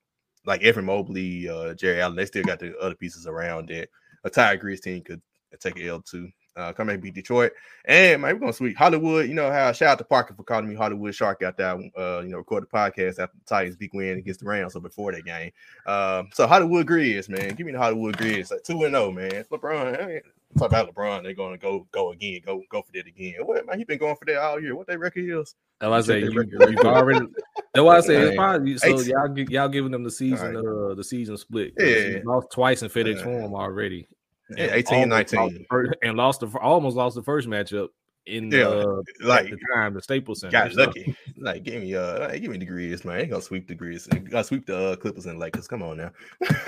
like 0.45 0.63
Evan 0.63 0.85
Mobley, 0.85 1.49
uh 1.49 1.73
Jerry 1.73 2.01
Allen, 2.01 2.15
they 2.15 2.25
still 2.25 2.43
got 2.43 2.59
the 2.59 2.77
other 2.79 2.95
pieces 2.95 3.27
around 3.27 3.69
that 3.69 3.89
a 4.23 4.29
Tiger 4.29 4.63
Grizz 4.67 4.81
team 4.81 5.03
could 5.03 5.21
take 5.59 5.79
an 5.79 5.87
L 5.87 6.01
to. 6.11 6.29
Uh, 6.55 6.71
come 6.71 6.89
and 6.89 7.01
beat 7.01 7.13
Detroit, 7.13 7.51
and 7.83 8.21
man, 8.21 8.33
we're 8.33 8.39
gonna 8.39 8.53
sweep 8.53 8.77
Hollywood. 8.77 9.27
You 9.27 9.33
know 9.33 9.51
how 9.51 9.71
shout 9.73 9.89
out 9.89 9.97
to 9.97 10.05
Parker 10.05 10.33
for 10.33 10.43
calling 10.43 10.69
me 10.69 10.75
Hollywood 10.75 11.13
Shark 11.13 11.41
out 11.41 11.57
there. 11.57 11.71
Uh, 11.97 12.21
you 12.21 12.29
know, 12.29 12.37
record 12.37 12.63
the 12.63 12.67
podcast 12.67 13.19
after 13.19 13.37
the 13.37 13.45
Titans 13.45 13.75
big 13.75 13.93
win 13.93 14.19
against 14.19 14.39
the 14.39 14.45
Rams, 14.45 14.73
so 14.73 14.79
before 14.79 15.11
that 15.11 15.25
game. 15.25 15.51
Um, 15.85 16.29
so 16.33 16.47
Hollywood 16.47 16.87
Grizz, 16.87 17.27
man, 17.27 17.55
give 17.55 17.65
me 17.65 17.73
the 17.73 17.77
Hollywood 17.77 18.17
Grizz, 18.17 18.51
like 18.51 18.63
two 18.63 18.83
and 18.83 18.93
zero, 18.93 19.11
man. 19.11 19.43
LeBron, 19.51 20.01
I 20.01 20.05
mean, 20.05 20.21
talk 20.57 20.69
about 20.69 20.93
LeBron, 20.93 21.23
they're 21.23 21.33
gonna 21.33 21.57
go 21.57 21.85
go 21.91 22.11
again, 22.11 22.41
go 22.45 22.61
go 22.69 22.81
for 22.81 22.91
that 22.93 23.07
again. 23.07 23.35
What 23.41 23.65
man, 23.65 23.77
he 23.77 23.83
been 23.83 23.99
going 23.99 24.15
for 24.15 24.25
that 24.25 24.37
all 24.37 24.61
year. 24.61 24.75
What 24.75 24.87
that 24.87 24.99
record 24.99 25.25
is? 25.25 25.55
That's 25.79 25.89
why 25.89 25.97
I 25.97 26.01
say 26.01 26.19
you, 26.21 26.31
you've 26.31 26.79
already. 26.79 27.27
That's 27.73 27.83
why 27.83 27.97
I 27.97 27.99
say 27.99 28.15
it's 28.15 28.35
probably 28.37 28.77
so 28.77 29.01
y'all 29.01 29.37
y'all 29.37 29.67
giving 29.67 29.91
them 29.91 30.03
the 30.03 30.11
season 30.11 30.55
Alright. 30.55 30.91
uh 30.91 30.95
the 30.95 31.03
season 31.03 31.37
split. 31.37 31.73
Yeah. 31.77 32.19
lost 32.23 32.49
twice 32.51 32.81
in 32.81 32.89
FedEx 32.89 33.23
Forum 33.23 33.53
already. 33.53 34.07
Yeah, 34.51 34.65
And 34.65 34.71
18 34.73 34.93
almost 35.11 35.33
lost 35.33 35.53
19. 35.53 35.65
the 35.69 35.95
and 36.03 36.17
lost 36.17 36.39
the 36.41 36.47
almost 36.59 36.95
lost 36.95 37.15
the 37.15 37.23
first 37.23 37.47
matchup 37.47 37.87
in 38.27 38.51
Yeah, 38.51 38.67
uh, 38.67 39.01
Like 39.21 39.45
at 39.45 39.51
the 39.51 39.57
time 39.75 39.93
the 39.93 40.01
Staples 40.01 40.41
Center. 40.41 40.51
got 40.51 40.71
So, 40.71 40.81
lucky. 40.85 41.15
Like 41.37 41.63
give 41.63 41.81
me 41.81 41.95
uh 41.95 42.27
give 42.37 42.51
me 42.51 42.57
the 42.57 42.65
Grizz, 42.65 43.05
man. 43.05 43.21
Ain't 43.21 43.29
gonna 43.31 43.41
sweep 43.41 43.67
the 43.67 43.75
Grizz. 43.75 44.29
Gotta 44.29 44.43
sweep 44.43 44.65
the 44.65 44.77
uh, 44.77 44.95
Clippers 44.95 45.25
and 45.25 45.39
Lakers. 45.39 45.67
Come 45.67 45.81
on 45.83 45.97
now. 45.97 46.11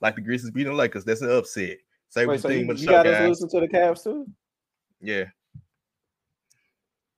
like 0.00 0.14
the 0.14 0.20
Grizzlies 0.22 0.50
beating 0.52 0.72
the 0.72 0.78
Lakers. 0.78 1.04
That's 1.04 1.22
an 1.22 1.30
upset. 1.30 1.78
Say 2.08 2.24
Wait, 2.26 2.34
what 2.34 2.40
so 2.40 2.48
you 2.48 2.54
you, 2.54 2.60
think, 2.60 2.68
but 2.68 2.78
you 2.80 2.86
got 2.88 3.06
us 3.06 3.18
guys. 3.18 3.28
losing 3.28 3.48
to 3.50 3.60
the 3.60 3.68
Cavs 3.68 4.02
too? 4.02 4.26
Yeah. 5.00 5.24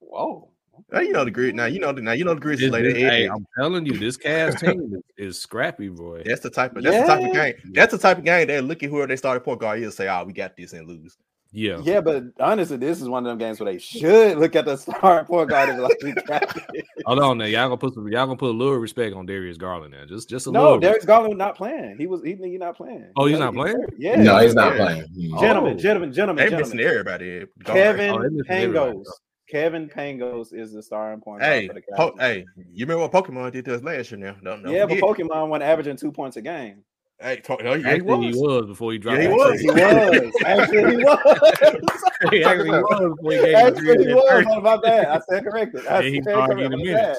Whoa. 0.00 0.49
Now 0.92 1.00
you 1.00 1.12
know 1.12 1.24
the 1.24 1.30
Grizz. 1.32 1.54
Now 1.54 1.66
you 1.66 1.78
know 1.80 1.92
the 1.92 2.00
now 2.02 2.12
you 2.12 2.24
know 2.24 2.34
the 2.34 2.40
Grizzlies 2.40 2.70
This- 2.70 2.72
lay 2.72 2.82
this- 2.82 2.94
their 2.94 3.10
hey. 3.10 3.26
I'm 3.26 3.46
telling 3.58 3.86
you, 3.86 3.96
this 3.98 4.16
Cavs 4.16 4.58
team 4.60 5.02
is, 5.18 5.28
is 5.36 5.38
scrappy, 5.40 5.88
boy. 5.88 6.22
That's 6.24 6.40
the 6.40 6.50
type 6.50 6.76
of 6.76 6.82
that's 6.82 6.96
the 6.96 7.06
type 7.14 7.26
of 7.28 7.32
game. 7.32 7.54
That's 7.72 7.92
the 7.92 7.98
type 7.98 8.18
of 8.18 8.24
game 8.24 8.46
that 8.48 8.64
look 8.64 8.82
at 8.82 8.90
whoever 8.90 9.06
they 9.06 9.16
started 9.16 9.40
point 9.40 9.60
guard 9.60 9.80
is 9.82 9.94
say, 9.94 10.08
oh, 10.08 10.24
we 10.24 10.32
got 10.32 10.56
this 10.56 10.72
and 10.72 10.86
lose. 10.88 11.16
Yeah, 11.52 11.80
Yeah, 11.82 12.00
but 12.00 12.22
honestly, 12.38 12.76
this 12.76 13.00
is 13.02 13.08
one 13.08 13.26
of 13.26 13.30
them 13.30 13.38
games 13.38 13.58
where 13.58 13.72
they 13.72 13.78
should 13.80 14.38
look 14.38 14.54
at 14.54 14.66
the 14.66 14.76
star 14.76 15.24
point 15.24 15.50
guard 15.50 15.68
and 15.70 15.78
be 15.78 15.82
like, 15.82 15.96
we 16.00 16.12
got 16.12 16.42
it. 16.74 16.84
Hold 17.06 17.18
on, 17.18 17.38
now 17.38 17.44
y'all 17.46 17.64
gonna 17.66 17.76
put 17.76 17.92
some, 17.94 18.06
y'all 18.06 18.26
gonna 18.26 18.36
put 18.36 18.50
a 18.50 18.56
little 18.56 18.76
respect 18.76 19.16
on 19.16 19.26
Darius 19.26 19.56
Garland 19.56 19.92
now. 19.92 20.06
Just 20.06 20.28
just 20.28 20.46
a 20.46 20.52
No, 20.52 20.60
little. 20.62 20.74
No, 20.76 20.80
Darius 20.80 21.04
Garland 21.04 21.38
not 21.38 21.56
playing. 21.56 21.96
He 21.98 22.06
was 22.06 22.22
he, 22.22 22.36
he 22.36 22.56
not 22.56 22.76
playing. 22.76 23.10
Oh, 23.16 23.26
he's 23.26 23.36
He- 23.38 23.40
not 23.42 23.54
playing? 23.54 23.84
Yeah. 23.98 24.14
No, 24.22 24.38
he's 24.38 24.54
not 24.54 24.76
Yeah. 24.76 24.84
playing. 24.84 25.06
Gentlemen, 25.40 25.74
Oh. 25.74 25.76
gentlemen, 25.76 26.12
gentlemen, 26.12 26.44
They 26.44 26.50
gentlemen. 26.50 26.76
missing 26.76 26.80
everybody. 26.88 27.46
Kevin 27.64 28.10
Oh, 28.14 28.22
they 28.22 28.28
missing 28.28 28.44
everybody. 28.52 28.92
Pangos. 28.98 29.04
Kevin 29.50 29.88
Pangos 29.88 30.52
is 30.52 30.72
the 30.72 30.82
starting 30.82 31.20
point 31.20 31.42
Hey, 31.42 31.66
for 31.66 31.74
the 31.74 31.82
po- 31.96 32.14
hey, 32.18 32.44
you 32.72 32.86
remember 32.86 33.08
what 33.08 33.12
Pokemon 33.12 33.52
did 33.52 33.64
to 33.64 33.74
us 33.74 33.82
last 33.82 34.10
year 34.10 34.18
now? 34.20 34.36
Don't 34.42 34.62
know. 34.62 34.70
yeah, 34.70 34.86
but 34.86 34.98
Pokemon 35.00 35.48
went 35.48 35.62
averaging 35.64 35.96
two 35.96 36.12
points 36.12 36.36
a 36.36 36.42
game. 36.42 36.84
hey, 37.20 37.36
to- 37.36 37.68
oh, 37.68 37.74
yeah, 37.74 37.94
he 37.94 38.00
was. 38.02 38.34
he 38.34 38.40
was 38.40 38.66
before 38.66 38.92
he 38.92 38.98
dropped. 38.98 39.18
Yeah, 39.20 39.28
he 39.28 39.34
was. 39.34 39.60
He 39.60 39.66
was. 39.70 40.32
Actually, 40.44 40.96
he 40.98 41.04
was. 41.04 42.30
he 42.30 42.44
actually 42.44 42.70
was 42.70 43.16
before 43.16 43.32
he 43.32 43.38
gave 43.38 43.54
Actually, 43.56 44.06
he 44.06 44.14
was. 44.14 44.30
first. 44.30 44.48
My 44.62 44.76
bad. 44.76 45.06
I 45.06 45.18
stand 45.20 45.46
corrected. 45.46 45.86
I 45.86 46.00
Yeah, 46.00 46.02
he 46.02 46.22
stand 46.22 46.24
started 46.24 46.70
corrected. 46.70 47.16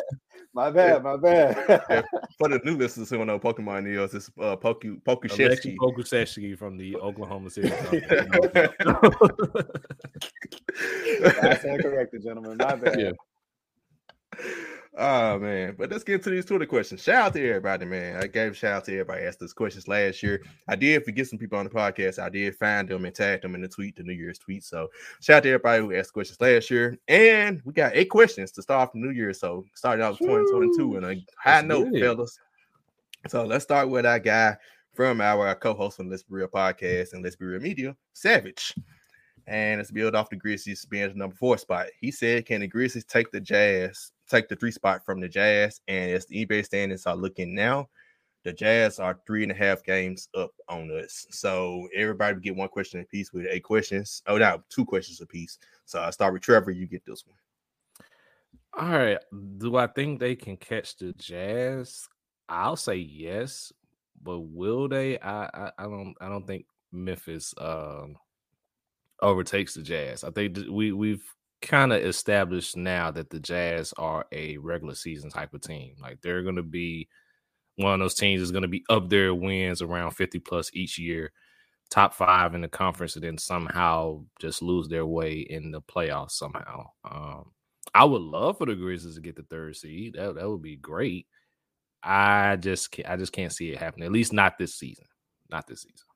Getting 0.56 0.64
My 0.64 0.72
bad. 0.72 1.04
My 1.04 1.18
bad. 1.18 1.56
My 1.56 1.78
bad. 1.78 1.86
Yeah. 1.90 2.02
For 2.38 2.50
the 2.50 2.60
new 2.66 2.76
listeners 2.78 3.10
who 3.10 3.18
don't 3.18 3.28
know 3.28 3.40
Pokemon 3.40 3.88
is, 3.88 4.14
it's 4.14 4.30
uh 4.40 4.56
Poku 4.56 5.02
Aleksej 5.04 5.04
Pokusevski. 5.04 5.76
Pokusevski 5.78 6.58
from 6.58 6.78
the 6.78 6.96
Oklahoma 6.98 7.50
City. 7.50 7.72
I 11.42 11.56
stand 11.58 11.82
corrected, 11.82 12.24
gentlemen. 12.24 12.58
My 12.58 12.76
bad. 12.76 13.00
Yeah. 13.00 13.12
Oh 14.98 15.40
man, 15.40 15.76
but 15.78 15.90
let's 15.90 16.04
get 16.04 16.16
into 16.16 16.32
these 16.32 16.44
Twitter 16.44 16.66
questions. 16.66 17.02
Shout 17.02 17.28
out 17.28 17.34
to 17.34 17.48
everybody, 17.48 17.86
man. 17.86 18.22
I 18.22 18.28
gave 18.28 18.52
a 18.52 18.54
shout 18.54 18.74
out 18.74 18.86
to 18.86 18.92
everybody 18.92 19.24
asked 19.26 19.42
us 19.42 19.54
questions 19.54 19.88
last 19.88 20.22
year. 20.22 20.44
I 20.68 20.76
did 20.76 21.06
forget 21.06 21.28
some 21.28 21.40
people 21.40 21.58
on 21.58 21.64
the 21.64 21.72
podcast. 21.72 22.20
I 22.20 22.28
did 22.28 22.56
find 22.58 22.90
them 22.90 23.06
and 23.06 23.16
tag 23.16 23.42
them 23.42 23.56
in 23.56 23.62
the 23.62 23.70
tweet, 23.70 23.96
the 23.96 24.04
New 24.04 24.14
Year's 24.14 24.38
tweet. 24.38 24.66
So 24.66 24.90
shout 25.22 25.38
out 25.38 25.44
to 25.44 25.50
everybody 25.50 25.82
who 25.82 25.96
asked 25.96 26.12
questions 26.12 26.42
last 26.42 26.70
year. 26.70 26.98
And 27.08 27.62
we 27.64 27.72
got 27.72 27.94
eight 27.96 28.10
questions 28.10 28.52
to 28.52 28.62
start 28.62 28.82
off 28.82 28.94
the 28.94 29.00
new 29.00 29.12
year. 29.12 29.32
So 29.34 29.64
starting 29.76 30.04
out 30.04 30.20
with 30.20 30.28
2022 30.28 30.98
and 30.98 31.06
a 31.06 31.16
high 31.42 31.62
That's 31.62 31.68
note, 31.68 31.92
good. 31.92 32.02
fellas. 32.02 32.38
So 33.30 33.46
let's 33.46 33.64
start 33.64 33.88
with 33.88 34.06
our 34.06 34.20
guy 34.20 34.58
from 34.94 35.22
our 35.22 35.56
co-host 35.56 36.02
on 36.02 36.10
Let's 36.10 36.24
Be 36.24 36.36
Real 36.36 36.48
podcast 36.50 37.14
and 37.14 37.24
Let's 37.24 37.38
Be 37.38 37.46
Real 37.46 37.62
Media, 37.62 37.96
Savage. 38.12 38.74
And 39.52 39.80
let's 39.80 39.92
build 39.92 40.16
off 40.16 40.30
the 40.30 40.38
Grizzlies 40.38 40.86
being 40.86 41.10
the 41.10 41.14
number 41.14 41.36
four 41.36 41.58
spot. 41.58 41.88
He 42.00 42.10
said, 42.10 42.46
Can 42.46 42.62
the 42.62 42.68
Grizzlies 42.68 43.04
take 43.04 43.32
the 43.32 43.42
Jazz, 43.42 44.14
take 44.30 44.48
the 44.48 44.56
three 44.56 44.72
spot 44.72 45.04
from 45.04 45.20
the 45.20 45.28
Jazz? 45.28 45.82
And 45.90 46.12
as 46.12 46.26
the 46.26 46.46
eBay 46.46 46.64
standings 46.64 47.06
are 47.06 47.18
looking 47.18 47.54
now, 47.54 47.90
the 48.46 48.54
Jazz 48.54 48.98
are 48.98 49.20
three 49.28 49.44
and 49.44 49.52
a 49.52 49.56
half 49.56 49.84
games 49.84 50.30
up 50.38 50.52
on 50.70 50.90
us. 50.92 51.28
So 51.32 51.90
everybody 51.94 52.40
get 52.40 52.56
one 52.56 52.70
question 52.70 53.02
apiece 53.02 53.34
with 53.34 53.46
eight 53.50 53.66
questions. 53.66 54.24
Oh, 54.26 54.38
no, 54.38 54.64
two 54.70 54.86
questions 54.86 55.20
apiece. 55.20 55.58
So 55.84 56.00
I 56.00 56.12
start 56.12 56.32
with 56.32 56.44
Trevor. 56.44 56.72
You 56.72 56.88
get 56.88 57.04
this 57.06 57.26
one. 57.28 57.36
All 58.74 58.98
right. 58.98 59.20
Do 59.58 59.76
I 59.76 59.88
think 59.88 60.22
they 60.22 60.38
can 60.38 60.56
catch 60.56 60.96
the 60.96 61.12
Jazz? 61.12 62.08
I'll 62.48 62.78
say 62.78 62.96
yes, 62.96 63.74
but 64.24 64.40
will 64.40 64.88
they? 64.88 65.20
I 65.20 65.44
I, 65.44 65.72
I 65.78 65.84
don't 65.84 66.16
I 66.22 66.30
don't 66.30 66.48
think 66.48 66.68
Memphis 66.94 67.54
um 67.58 68.16
overtakes 69.22 69.76
the 69.76 69.84
Jazz. 69.84 70.24
I 70.24 70.32
think 70.32 70.58
we 70.70 70.92
we've 70.92 71.24
kind 71.62 71.94
of 71.94 72.04
established 72.04 72.76
now 72.76 73.12
that 73.12 73.30
the 73.30 73.40
Jazz 73.40 73.94
are 73.98 74.26
a 74.32 74.58
regular 74.58 74.96
season 74.96 75.30
type 75.30 75.54
of 75.54 75.62
team. 75.62 75.96
Like 76.02 76.22
they're 76.22 76.44
going 76.44 76.56
to 76.56 76.64
be 76.64 77.08
one 77.76 77.94
of 77.94 78.00
those 78.00 78.16
teams 78.16 78.42
is 78.42 78.52
going 78.52 78.64
to 78.64 78.68
be 78.68 78.84
up 78.90 79.10
there 79.10 79.34
wins 79.34 79.82
around 79.82 80.12
50 80.12 80.40
plus 80.40 80.72
each 80.74 81.00
year, 81.00 81.32
top 81.90 82.14
5 82.14 82.56
in 82.56 82.62
the 82.62 82.68
conference 82.68 83.16
and 83.16 83.24
then 83.24 83.38
somehow 83.38 84.24
just 84.40 84.62
lose 84.62 84.88
their 84.88 85.06
way 85.06 85.40
in 85.40 85.72
the 85.72 85.82
playoffs 85.82 86.32
somehow. 86.32 86.88
Um 87.10 87.52
I 87.94 88.06
would 88.06 88.22
love 88.22 88.58
for 88.58 88.66
the 88.66 88.76
Grizzlies 88.76 89.16
to 89.16 89.22
get 89.22 89.36
the 89.36 89.44
third 89.44 89.76
seed. 89.76 90.16
That 90.16 90.36
that 90.36 90.50
would 90.50 90.62
be 90.62 90.78
great. 90.78 91.28
I 92.04 92.56
just 92.56 92.92
can't, 92.92 93.10
I 93.10 93.18
just 93.18 93.34
can't 93.34 93.54
see 93.54 93.72
it 93.72 93.78
happening. 93.80 94.06
At 94.06 94.12
least 94.12 94.34
not 94.34 94.58
this 94.58 94.76
season. 94.76 95.06
Not 95.50 95.68
this 95.68 95.82
season. 95.82 96.08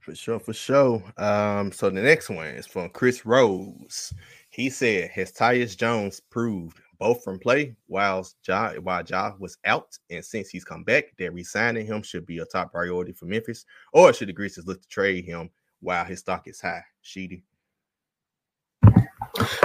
For 0.00 0.14
sure, 0.14 0.40
for 0.40 0.52
sure. 0.52 1.02
Um, 1.18 1.70
so 1.72 1.90
the 1.90 2.00
next 2.00 2.30
one 2.30 2.46
is 2.46 2.66
from 2.66 2.88
Chris 2.90 3.26
Rose. 3.26 4.12
He 4.48 4.70
said, 4.70 5.10
"Has 5.10 5.32
Tyus 5.32 5.76
Jones 5.76 6.20
proved 6.20 6.80
both 6.98 7.22
from 7.24 7.38
play 7.38 7.74
while 7.86 8.26
Ja 8.46 8.74
while 8.74 9.02
Ja 9.02 9.34
was 9.38 9.58
out, 9.64 9.98
and 10.10 10.24
since 10.24 10.48
he's 10.48 10.64
come 10.64 10.84
back, 10.84 11.16
that 11.18 11.32
resigning 11.32 11.86
him 11.86 12.02
should 12.02 12.26
be 12.26 12.38
a 12.38 12.44
top 12.44 12.72
priority 12.72 13.12
for 13.12 13.26
Memphis, 13.26 13.64
or 13.92 14.12
should 14.12 14.28
the 14.28 14.32
Grizzlies 14.32 14.66
look 14.66 14.80
to 14.82 14.88
trade 14.88 15.24
him 15.24 15.50
while 15.80 16.04
his 16.04 16.20
stock 16.20 16.48
is 16.48 16.60
high? 16.60 16.82
Sheedy. 17.02 17.42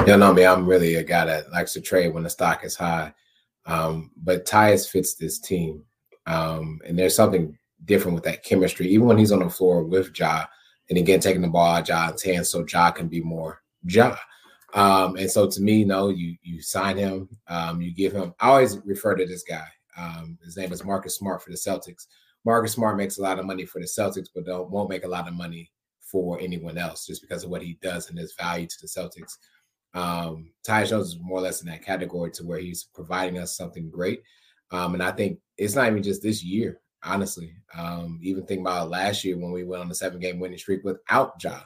You 0.05 0.17
know 0.17 0.33
me, 0.33 0.45
I'm 0.45 0.65
really 0.65 0.95
a 0.95 1.03
guy 1.03 1.25
that 1.25 1.51
likes 1.51 1.73
to 1.73 1.81
trade 1.81 2.13
when 2.13 2.23
the 2.23 2.29
stock 2.29 2.63
is 2.63 2.75
high. 2.75 3.13
Um, 3.65 4.11
but 4.17 4.45
Tyus 4.45 4.89
fits 4.89 5.15
this 5.15 5.39
team. 5.39 5.83
Um, 6.27 6.79
and 6.85 6.97
there's 6.97 7.15
something 7.15 7.57
different 7.83 8.15
with 8.15 8.23
that 8.23 8.43
chemistry, 8.43 8.87
even 8.87 9.07
when 9.07 9.17
he's 9.17 9.31
on 9.31 9.39
the 9.39 9.49
floor 9.49 9.83
with 9.83 10.17
Ja, 10.17 10.45
and 10.89 10.97
again 10.97 11.19
taking 11.19 11.41
the 11.41 11.47
ball 11.47 11.75
out 11.75 11.85
Ja's 11.85 12.23
hands 12.23 12.49
so 12.49 12.65
Ja 12.71 12.91
can 12.91 13.07
be 13.07 13.21
more 13.21 13.61
Ja. 13.83 14.15
Um, 14.73 15.15
and 15.15 15.29
so 15.29 15.49
to 15.49 15.61
me, 15.61 15.85
no, 15.85 16.09
you 16.09 16.35
you 16.41 16.61
sign 16.61 16.97
him, 16.97 17.29
um, 17.47 17.81
you 17.81 17.93
give 17.93 18.13
him. 18.13 18.33
I 18.39 18.49
always 18.49 18.77
refer 18.85 19.15
to 19.15 19.25
this 19.25 19.43
guy. 19.43 19.67
Um, 19.97 20.37
his 20.43 20.57
name 20.57 20.73
is 20.73 20.83
Marcus 20.83 21.15
Smart 21.15 21.41
for 21.41 21.49
the 21.49 21.57
Celtics. 21.57 22.07
Marcus 22.45 22.73
Smart 22.73 22.97
makes 22.97 23.17
a 23.17 23.21
lot 23.21 23.39
of 23.39 23.45
money 23.45 23.65
for 23.65 23.79
the 23.79 23.87
Celtics, 23.87 24.27
but 24.33 24.45
don't 24.45 24.69
won't 24.69 24.89
make 24.89 25.05
a 25.05 25.09
lot 25.09 25.27
of 25.27 25.33
money 25.33 25.71
for 25.99 26.39
anyone 26.39 26.77
else 26.77 27.05
just 27.05 27.21
because 27.21 27.43
of 27.43 27.49
what 27.49 27.61
he 27.61 27.77
does 27.81 28.09
and 28.09 28.19
his 28.19 28.33
value 28.35 28.67
to 28.67 28.75
the 28.81 28.87
Celtics. 28.87 29.37
Um, 29.93 30.51
Ty 30.63 30.85
Jones 30.85 31.07
is 31.07 31.19
more 31.19 31.39
or 31.39 31.41
less 31.41 31.61
in 31.61 31.67
that 31.67 31.83
category 31.83 32.29
to 32.31 32.45
where 32.45 32.59
he's 32.59 32.83
providing 32.93 33.39
us 33.39 33.55
something 33.55 33.89
great. 33.89 34.21
Um, 34.71 34.93
and 34.93 35.01
I 35.01 35.11
think 35.11 35.39
it's 35.57 35.75
not 35.75 35.87
even 35.87 36.03
just 36.03 36.21
this 36.21 36.43
year, 36.43 36.81
honestly. 37.05 37.53
Um, 37.77 38.19
even 38.21 38.45
think 38.45 38.61
about 38.61 38.89
last 38.89 39.23
year 39.23 39.37
when 39.37 39.51
we 39.51 39.63
went 39.63 39.81
on 39.81 39.89
the 39.89 39.95
seven 39.95 40.19
game 40.19 40.39
winning 40.39 40.57
streak 40.57 40.83
without 40.83 41.41
Ja. 41.43 41.59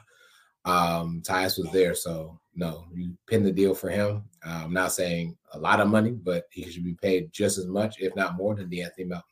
Um, 0.64 1.22
Tyus 1.24 1.58
was 1.58 1.70
there. 1.72 1.94
So 1.94 2.38
no, 2.54 2.84
you 2.92 3.16
pin 3.26 3.42
the 3.42 3.52
deal 3.52 3.74
for 3.74 3.88
him. 3.88 4.24
Uh, 4.46 4.62
I'm 4.64 4.72
not 4.72 4.92
saying 4.92 5.36
a 5.52 5.58
lot 5.58 5.80
of 5.80 5.88
money, 5.88 6.10
but 6.10 6.44
he 6.50 6.70
should 6.70 6.84
be 6.84 6.96
paid 7.00 7.32
just 7.32 7.58
as 7.58 7.66
much, 7.66 8.00
if 8.00 8.14
not 8.16 8.36
more, 8.36 8.54
than 8.54 8.68
De'Anthony 8.68 9.06
Melton. 9.06 9.24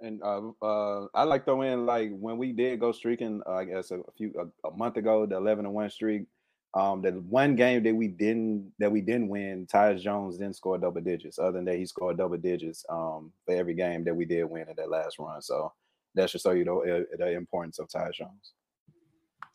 And 0.00 0.22
uh, 0.22 0.50
uh, 0.60 1.06
I 1.14 1.22
like 1.22 1.46
throw 1.46 1.62
in 1.62 1.86
like 1.86 2.10
when 2.12 2.36
we 2.36 2.52
did 2.52 2.80
go 2.80 2.92
streaking, 2.92 3.40
uh, 3.46 3.54
I 3.54 3.64
guess 3.64 3.90
a, 3.90 4.00
few 4.16 4.34
a, 4.38 4.68
a, 4.68 4.76
month 4.76 4.98
ago, 4.98 5.24
the 5.24 5.36
eleven 5.36 5.64
and 5.64 5.74
one 5.74 5.88
streak. 5.88 6.24
Um, 6.74 7.02
the 7.02 7.12
one 7.12 7.54
game 7.54 7.84
that 7.84 7.94
we 7.94 8.08
didn't 8.08 8.72
that 8.80 8.90
we 8.90 9.00
didn't 9.00 9.28
win, 9.28 9.66
Tyus 9.72 10.02
Jones 10.02 10.38
didn't 10.38 10.56
score 10.56 10.76
double 10.76 11.00
digits. 11.00 11.38
Other 11.38 11.52
than 11.52 11.64
that, 11.66 11.76
he 11.76 11.86
scored 11.86 12.18
double 12.18 12.36
digits 12.36 12.84
um, 12.88 13.32
for 13.46 13.54
every 13.54 13.74
game 13.74 14.02
that 14.04 14.14
we 14.14 14.24
did 14.24 14.44
win 14.44 14.68
in 14.68 14.74
that 14.76 14.90
last 14.90 15.18
run. 15.20 15.40
So 15.40 15.72
that 16.16 16.30
should 16.30 16.40
show 16.40 16.50
you 16.50 16.64
the, 16.64 17.06
the 17.16 17.32
importance 17.32 17.78
of 17.78 17.88
Tyus 17.88 18.14
Jones. 18.14 18.54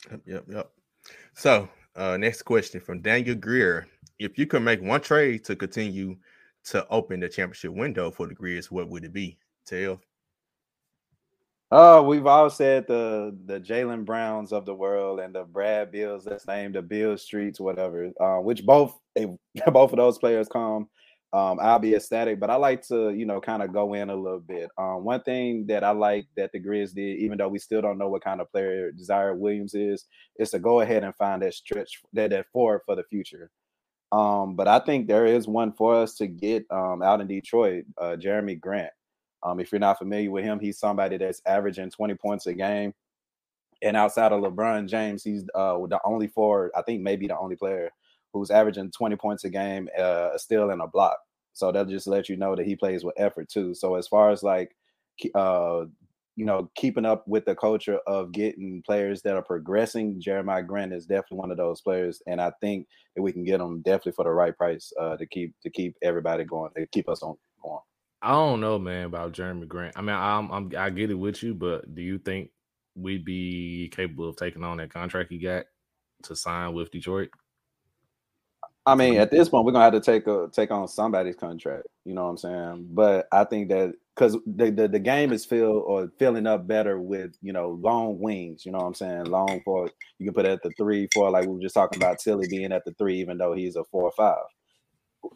Yep, 0.10 0.22
yep, 0.26 0.46
yep. 0.50 0.72
So 1.34 1.68
uh, 1.96 2.16
next 2.16 2.44
question 2.44 2.80
from 2.80 3.02
Daniel 3.02 3.36
Greer: 3.36 3.88
If 4.18 4.38
you 4.38 4.46
could 4.46 4.62
make 4.62 4.82
one 4.82 5.02
trade 5.02 5.44
to 5.46 5.58
continue 5.58 6.16
to 6.66 6.88
open 6.88 7.20
the 7.20 7.28
championship 7.28 7.74
window 7.74 8.12
for 8.12 8.28
the 8.28 8.36
Grizz, 8.36 8.72
what 8.72 8.88
would 8.88 9.04
it 9.04 9.12
be? 9.14 9.38
Tell. 9.66 10.00
Oh, 11.72 12.02
we've 12.02 12.26
all 12.26 12.50
said 12.50 12.88
the 12.88 13.38
the 13.46 13.60
Jaylen 13.60 14.04
Browns 14.04 14.52
of 14.52 14.66
the 14.66 14.74
world 14.74 15.20
and 15.20 15.36
the 15.36 15.44
Brad 15.44 15.92
Bills. 15.92 16.26
Let's 16.26 16.48
name 16.48 16.72
the 16.72 16.82
Bill 16.82 17.16
Streets, 17.18 17.60
whatever. 17.60 18.12
Uh, 18.20 18.38
which 18.42 18.66
both 18.66 18.98
both 19.68 19.92
of 19.92 19.98
those 19.98 20.18
players 20.18 20.48
come. 20.48 20.90
Um, 21.32 21.60
I'll 21.62 21.78
be 21.78 21.94
ecstatic, 21.94 22.40
but 22.40 22.50
I 22.50 22.56
like 22.56 22.82
to, 22.88 23.12
you 23.12 23.24
know, 23.28 23.40
kind 23.40 23.62
of 23.62 23.72
go 23.72 23.94
in 23.94 24.10
a 24.10 24.16
little 24.16 24.40
bit. 24.40 24.68
Um, 24.80 25.04
one 25.04 25.22
thing 25.22 25.68
that 25.68 25.84
I 25.84 25.92
like 25.92 26.26
that 26.36 26.52
the 26.52 26.60
Grizz 26.60 26.96
did, 26.96 27.20
even 27.20 27.38
though 27.38 27.48
we 27.50 27.60
still 27.60 27.84
don't 27.84 28.00
know 28.00 28.10
what 28.10 28.24
kind 28.24 28.42
of 28.42 28.52
player 28.52 28.92
Ziaire 28.94 29.38
Williams 29.38 29.76
is, 29.76 30.06
is 30.40 30.50
to 30.52 30.60
go 30.60 30.82
ahead 30.82 31.04
and 31.04 31.16
find 31.18 31.44
that 31.44 31.54
stretch 31.54 32.02
that 32.14 32.32
that 32.32 32.48
forward 32.52 32.82
for 32.88 32.96
the 32.96 33.04
future. 33.04 33.52
Um, 34.12 34.56
but 34.56 34.68
I 34.68 34.80
think 34.80 35.08
there 35.08 35.28
is 35.28 35.48
one 35.48 35.74
for 35.74 35.94
us 35.96 36.16
to 36.16 36.26
get 36.26 36.66
um, 36.72 37.04
out 37.04 37.22
in 37.22 37.28
Detroit, 37.28 37.86
uh, 38.02 38.16
Jerami 38.20 38.60
Grant. 38.60 38.92
Um, 39.44 39.60
if 39.60 39.72
you're 39.72 39.80
not 39.80 39.98
familiar 39.98 40.32
with 40.32 40.44
him, 40.44 40.60
he's 40.60 40.80
somebody 40.80 41.18
that's 41.18 41.42
averaging 41.46 41.92
20 41.92 42.16
points 42.16 42.48
a 42.48 42.54
game. 42.54 42.94
And 43.82 43.96
outside 43.96 44.32
of 44.32 44.42
LeBron 44.42 44.88
James, 44.90 45.24
he's 45.24 45.44
uh, 45.56 45.78
the 45.88 46.00
only 46.04 46.28
forward, 46.28 46.72
I 46.76 46.82
think 46.82 47.02
maybe 47.02 47.28
the 47.28 47.38
only 47.38 47.56
player 47.56 47.90
who's 48.34 48.52
averaging 48.52 48.92
20 48.92 49.16
points 49.16 49.44
a 49.46 49.50
game, 49.50 49.88
uh, 49.98 50.38
still 50.38 50.70
in 50.72 50.82
a 50.82 50.88
block. 50.88 51.18
So 51.54 51.72
that'll 51.72 51.92
just 51.92 52.08
let 52.08 52.30
you 52.30 52.36
know 52.36 52.56
that 52.56 52.66
he 52.66 52.76
plays 52.76 53.04
with 53.04 53.16
effort 53.18 53.50
too. 53.50 53.74
So 53.74 53.96
as 53.96 54.08
far 54.08 54.32
as 54.32 54.44
like, 54.44 54.76
uh, 55.34 55.86
you 56.40 56.46
know, 56.46 56.72
keeping 56.76 57.04
up 57.04 57.28
with 57.28 57.44
the 57.44 57.54
culture 57.54 58.00
of 58.08 58.32
getting 58.32 58.82
players 58.86 59.22
that 59.24 59.36
are 59.36 59.42
progressing, 59.42 60.22
Jerami 60.22 60.66
Grant 60.66 60.94
is 60.94 61.06
definitely 61.06 61.40
one 61.40 61.52
of 61.52 61.58
those 61.58 61.82
players, 61.82 62.22
and 62.28 62.40
I 62.40 62.54
think 62.62 62.88
that 63.14 63.22
we 63.22 63.34
can 63.34 63.44
get 63.44 63.60
him 63.60 63.82
definitely 63.82 64.14
for 64.14 64.24
the 64.24 64.32
right 64.32 64.58
price 64.58 64.94
uh, 64.98 65.18
to 65.18 65.26
keep 65.26 65.54
to 65.64 65.70
keep 65.70 65.98
everybody 66.02 66.46
going, 66.46 66.72
to 66.78 66.88
keep 66.88 67.10
us 67.10 67.24
on 67.24 67.36
going. 67.62 67.82
I 68.22 68.32
don't 68.32 68.60
know, 68.60 68.78
man, 68.78 69.06
about 69.06 69.34
Jerami 69.34 69.68
Grant. 69.68 69.98
I 69.98 70.02
mean, 70.02 70.16
I'm, 70.16 70.52
I'm 70.52 70.72
I 70.78 70.90
get 70.90 71.10
it 71.10 71.16
with 71.16 71.42
you, 71.42 71.54
but 71.54 71.96
do 71.96 72.02
you 72.02 72.18
think 72.20 72.50
we'd 72.96 73.24
be 73.24 73.90
capable 73.94 74.30
of 74.30 74.36
taking 74.36 74.64
on 74.64 74.78
that 74.78 74.94
contract 74.94 75.32
he 75.32 75.38
got 75.38 75.66
to 76.24 76.36
sign 76.36 76.74
with 76.74 76.92
Detroit? 76.92 77.30
I 78.86 78.96
mean, 78.96 79.18
at 79.18 79.32
this 79.32 79.50
point, 79.50 79.66
we're 79.66 79.72
gonna 79.72 79.86
have 79.86 79.94
to 79.94 80.02
take 80.02 80.28
a 80.28 80.50
take 80.52 80.72
on 80.72 80.88
somebody's 80.88 81.36
contract. 81.36 81.88
You 82.06 82.14
know 82.14 82.24
what 82.24 82.32
I'm 82.32 82.38
saying? 82.38 82.88
But 82.92 83.28
I 83.32 83.44
think 83.46 83.70
that 83.70 83.94
because 84.16 84.38
the, 84.46 84.72
the, 84.72 84.88
the 84.88 85.00
game 85.00 85.32
is 85.32 85.46
filled 85.46 85.84
or 85.86 86.10
filling 86.18 86.48
up 86.48 86.68
better 86.68 87.00
with 87.00 87.38
you 87.42 87.54
know 87.54 87.80
long 87.82 88.20
wings. 88.20 88.66
You 88.66 88.72
know 88.72 88.80
what 88.80 88.88
I'm 88.88 88.94
saying? 88.96 89.26
Long 89.26 89.62
for 89.64 89.90
you 90.18 90.26
can 90.26 90.34
put 90.34 90.46
at 90.46 90.62
the 90.64 90.72
three, 90.72 91.08
four, 91.14 91.30
like 91.30 91.46
we 91.46 91.54
were 91.54 91.62
just 91.62 91.76
talking 91.76 92.02
about 92.02 92.20
Tillie 92.20 92.48
being 92.50 92.72
at 92.74 92.84
the 92.84 92.94
three, 92.98 93.20
even 93.20 93.38
though 93.38 93.54
he's 93.54 93.76
a 93.76 93.84
four 93.86 94.04
or 94.04 94.12
five 94.12 94.44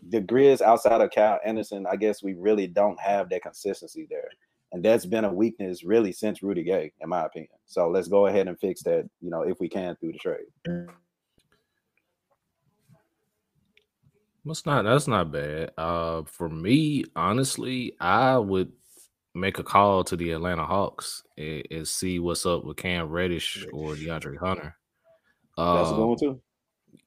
the 0.10 0.22
Grizz 0.22 0.62
outside 0.62 1.02
of 1.02 1.12
Kyle 1.12 1.40
Anderson, 1.46 1.86
I 1.90 1.96
guess 1.96 2.24
we 2.24 2.34
really 2.34 2.68
don't 2.68 3.00
have 3.00 3.30
that 3.30 3.44
consistency 3.44 4.08
there. 4.10 4.30
And 4.72 4.84
that's 4.84 5.06
been 5.06 5.26
a 5.26 5.34
weakness 5.34 5.84
really 5.84 6.12
since 6.12 6.42
Rudy 6.42 6.64
Gay, 6.64 6.92
in 7.00 7.10
my 7.10 7.26
opinion. 7.26 7.52
So 7.66 7.90
let's 7.90 8.08
go 8.08 8.28
ahead 8.28 8.48
and 8.48 8.60
fix 8.60 8.82
that, 8.84 9.08
you 9.22 9.30
know, 9.30 9.42
if 9.44 9.60
we 9.60 9.70
can 9.70 9.96
through 9.98 10.14
the 10.14 10.18
trade. 10.18 10.88
That's 14.46 14.66
not 14.66 14.84
that's 14.84 15.08
not 15.08 15.32
bad. 15.32 15.72
Uh 15.78 16.24
for 16.24 16.50
me, 16.50 17.06
honestly, 17.16 17.96
I 18.00 18.38
would 18.38 18.72
make 19.36 19.58
a 19.60 19.64
call 19.64 20.04
to 20.06 20.16
the 20.16 20.32
Atlanta 20.32 20.66
Hawks 20.66 21.24
and, 21.38 21.64
and 21.72 21.88
see 21.88 22.20
what's 22.20 22.46
up 22.46 22.66
with 22.66 22.78
Cam 22.78 23.10
Reddish 23.10 23.66
or 23.72 23.96
DeAndre 23.96 24.38
Hunter. 24.38 24.76
That's 25.58 25.90
uh, 25.90 25.94
a 25.94 25.96
good 25.96 26.06
one 26.06 26.20
too. 26.20 26.42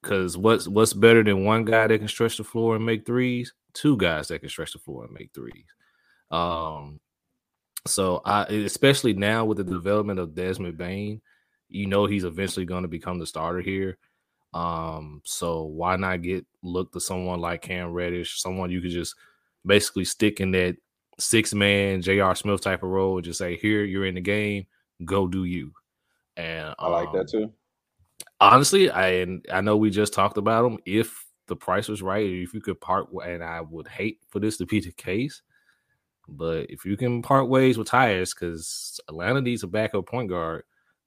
Because 0.01 0.37
what's 0.37 0.67
what's 0.67 0.93
better 0.93 1.23
than 1.23 1.43
one 1.43 1.65
guy 1.65 1.87
that 1.87 1.97
can 1.97 2.07
stretch 2.07 2.37
the 2.37 2.43
floor 2.43 2.75
and 2.75 2.85
make 2.85 3.05
threes? 3.05 3.53
Two 3.73 3.97
guys 3.97 4.27
that 4.27 4.39
can 4.39 4.49
stretch 4.49 4.73
the 4.73 4.79
floor 4.79 5.03
and 5.05 5.13
make 5.13 5.31
threes. 5.33 5.65
Um, 6.31 6.99
so 7.85 8.21
I 8.25 8.43
especially 8.43 9.13
now 9.13 9.45
with 9.45 9.57
the 9.57 9.63
development 9.63 10.19
of 10.19 10.35
Desmond 10.35 10.77
Bane, 10.77 11.21
you 11.69 11.87
know 11.87 12.05
he's 12.05 12.23
eventually 12.23 12.65
going 12.65 12.83
to 12.83 12.87
become 12.87 13.19
the 13.19 13.25
starter 13.25 13.61
here. 13.61 13.97
Um, 14.53 15.21
so 15.25 15.63
why 15.63 15.95
not 15.97 16.21
get 16.21 16.45
look 16.63 16.91
to 16.93 16.99
someone 16.99 17.39
like 17.39 17.61
Cam 17.61 17.91
Reddish, 17.91 18.41
someone 18.41 18.71
you 18.71 18.81
could 18.81 18.91
just 18.91 19.15
basically 19.65 20.05
stick 20.05 20.39
in 20.39 20.51
that 20.51 20.77
six 21.19 21.53
man 21.53 22.01
J.R. 22.01 22.35
Smith 22.35 22.61
type 22.61 22.83
of 22.83 22.89
role 22.89 23.17
and 23.17 23.25
just 23.25 23.39
say, 23.39 23.57
Here, 23.57 23.83
you're 23.83 24.05
in 24.05 24.15
the 24.15 24.21
game, 24.21 24.67
go 25.03 25.27
do 25.27 25.43
you. 25.43 25.71
And 26.35 26.75
I 26.77 26.87
like 26.87 27.11
that 27.13 27.21
um, 27.21 27.27
too 27.27 27.53
honestly, 28.39 28.91
I 28.91 29.25
I 29.51 29.61
know 29.61 29.77
we 29.77 29.89
just 29.89 30.13
talked 30.13 30.37
about 30.37 30.63
them. 30.63 30.77
If 30.85 31.25
the 31.47 31.55
price 31.55 31.87
was 31.87 32.01
right, 32.01 32.25
if 32.25 32.53
you 32.53 32.61
could 32.61 32.79
part, 32.81 33.07
and 33.25 33.43
I 33.43 33.61
would 33.61 33.87
hate 33.87 34.19
for 34.29 34.39
this 34.39 34.57
to 34.57 34.65
be 34.65 34.79
the 34.81 34.91
case, 34.91 35.41
but 36.27 36.69
if 36.69 36.85
you 36.85 36.97
can 36.97 37.21
part 37.21 37.49
ways 37.49 37.77
with 37.77 37.89
Tyus, 37.89 38.33
because 38.35 38.99
Atlanta 39.09 39.41
needs 39.41 39.63
a 39.63 39.67
backup 39.67 40.07
point 40.07 40.29
guard 40.29 40.63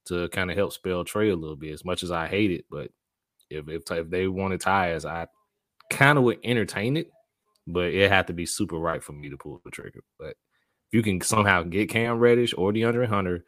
to 0.07 0.29
kind 0.31 0.51
of 0.51 0.57
help 0.57 0.73
spell 0.73 1.05
Trey 1.05 1.31
a 1.31 1.37
little 1.37 1.57
bit. 1.57 1.73
As 1.73 1.85
much 1.85 2.03
as 2.03 2.11
I 2.11 2.27
hate 2.27 2.51
it, 2.51 2.65
but 2.71 2.91
if 3.51 3.69
if, 3.69 3.91
if 3.91 4.11
they 4.11 4.29
wanted 4.29 4.61
Tyus, 4.61 5.05
I 5.05 5.27
kind 5.91 6.19
of 6.19 6.25
would 6.25 6.39
entertain 6.45 6.97
it, 6.97 7.11
but 7.67 7.93
it 7.93 8.11
had 8.11 8.27
to 8.29 8.33
be 8.33 8.47
super 8.47 8.77
right 8.79 9.03
for 9.03 9.13
me 9.13 9.31
to 9.31 9.37
pull 9.37 9.61
the 9.65 9.71
trigger. 9.71 10.01
But 10.19 10.31
if 10.31 10.93
you 10.93 11.03
can 11.03 11.21
somehow 11.21 11.65
get 11.65 11.91
Cam 11.91 12.19
Reddish 12.19 12.55
or 12.57 12.73
DeAndre 12.73 13.07
Hunter 13.07 13.45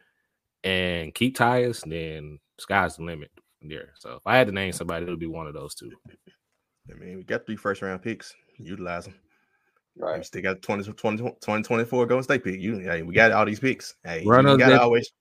and 0.63 1.13
keep 1.13 1.37
Tyus, 1.37 1.83
then 1.89 2.39
sky's 2.59 2.97
the 2.97 3.03
limit 3.03 3.31
there. 3.69 3.93
So 3.95 4.15
if 4.15 4.21
I 4.25 4.37
had 4.37 4.47
to 4.47 4.53
name 4.53 4.73
somebody, 4.73 5.05
it 5.05 5.09
would 5.09 5.19
be 5.19 5.27
one 5.27 5.47
of 5.47 5.53
those 5.53 5.75
two. 5.75 5.91
I 6.91 6.95
mean, 6.95 7.17
we 7.17 7.23
got 7.23 7.45
three 7.45 7.55
first 7.55 7.81
round 7.81 8.01
picks. 8.01 8.33
Utilize 8.57 9.05
them. 9.05 9.15
Right. 9.97 10.17
We 10.17 10.23
still 10.23 10.41
got 10.41 10.61
20, 10.61 10.91
20, 10.91 11.17
2024 11.17 12.05
Golden 12.05 12.23
State 12.23 12.43
pick. 12.43 12.59
You, 12.59 12.79
hey, 12.79 13.03
we 13.03 13.13
got 13.13 13.31
all 13.31 13.45
these 13.45 13.59
picks. 13.59 13.95
Hey, 14.03 14.23
Run 14.25 14.47
you 14.47 14.57
got 14.57 14.69
to 14.69 14.81
always. 14.81 15.11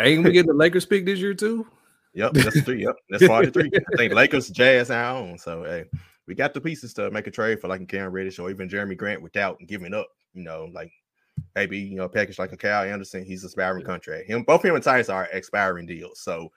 Ain't 0.00 0.24
we 0.24 0.32
getting 0.32 0.52
the 0.52 0.54
Lakers 0.58 0.86
pick 0.86 1.04
this 1.04 1.18
year 1.18 1.34
too? 1.34 1.66
Yep, 2.14 2.32
that's 2.32 2.60
three. 2.62 2.82
Yep, 2.82 2.96
that's 3.08 3.26
part 3.26 3.44
of 3.44 3.52
three. 3.52 3.70
I 3.94 3.96
think 3.96 4.14
Lakers, 4.14 4.48
Jazz, 4.48 4.90
our 4.90 5.16
own. 5.16 5.38
So 5.38 5.64
hey, 5.64 5.84
we 6.26 6.34
got 6.34 6.54
the 6.54 6.60
pieces 6.60 6.94
to 6.94 7.10
make 7.10 7.26
a 7.26 7.30
trade 7.30 7.60
for 7.60 7.68
like 7.68 7.80
a 7.80 7.86
Cam 7.86 8.10
Reddish 8.10 8.38
or 8.38 8.50
even 8.50 8.68
Jerami 8.68 8.96
Grant 8.96 9.22
without 9.22 9.58
giving 9.66 9.94
up. 9.94 10.08
You 10.32 10.42
know, 10.42 10.68
like 10.72 10.90
maybe 11.54 11.78
you 11.78 11.96
know, 11.96 12.08
package 12.08 12.38
like 12.38 12.52
a 12.52 12.56
Kyle 12.56 12.88
Anderson. 12.88 13.24
He's 13.24 13.44
expiring 13.44 13.84
contract. 13.84 14.28
Him, 14.28 14.42
both 14.42 14.64
him 14.64 14.74
and 14.74 14.84
Tyus 14.84 15.12
are 15.12 15.28
expiring 15.32 15.86
deals. 15.86 16.20
So 16.20 16.50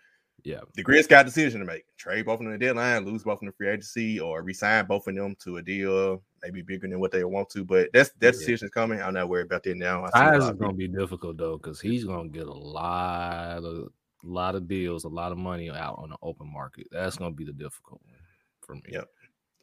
yeah. 0.43 0.59
The 0.73 0.83
Grizz 0.83 1.07
got 1.07 1.25
a 1.25 1.29
decision 1.29 1.59
to 1.59 1.65
make. 1.65 1.85
Trade 1.97 2.25
both 2.25 2.39
of 2.39 2.45
them 2.45 2.51
the 2.51 2.57
deadline, 2.57 3.05
lose 3.05 3.23
both 3.23 3.35
of 3.35 3.39
them 3.41 3.47
the 3.47 3.53
free 3.53 3.69
agency, 3.69 4.19
or 4.19 4.41
resign 4.41 4.85
both 4.85 5.07
of 5.07 5.15
them 5.15 5.35
to 5.43 5.57
a 5.57 5.61
deal 5.61 6.21
maybe 6.43 6.61
bigger 6.61 6.87
than 6.87 6.99
what 6.99 7.11
they 7.11 7.23
want 7.23 7.49
to. 7.49 7.63
But 7.63 7.89
that's 7.93 8.11
that 8.19 8.35
yeah. 8.41 8.53
is 8.53 8.69
coming. 8.71 9.01
I'm 9.01 9.13
not 9.13 9.29
worried 9.29 9.45
about 9.45 9.63
that 9.63 9.77
now. 9.77 10.05
Tyus 10.13 10.51
is 10.51 10.59
gonna 10.59 10.73
be 10.73 10.87
difficult 10.87 11.37
though, 11.37 11.57
because 11.57 11.79
he's 11.81 12.03
gonna 12.03 12.29
get 12.29 12.47
a 12.47 12.53
lot 12.53 13.63
of 13.63 13.89
a 14.23 14.27
lot 14.27 14.55
of 14.55 14.67
deals, 14.67 15.05
a 15.05 15.09
lot 15.09 15.31
of 15.31 15.37
money 15.37 15.69
out 15.69 15.95
on 15.97 16.09
the 16.09 16.17
open 16.21 16.51
market. 16.51 16.87
That's 16.91 17.17
to 17.17 17.31
be 17.31 17.45
the 17.45 17.53
difficult 17.53 18.01
one 18.05 18.15
for 18.61 18.75
me. 18.75 18.81
Yep, 18.89 19.09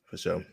for 0.06 0.16
sure. 0.16 0.44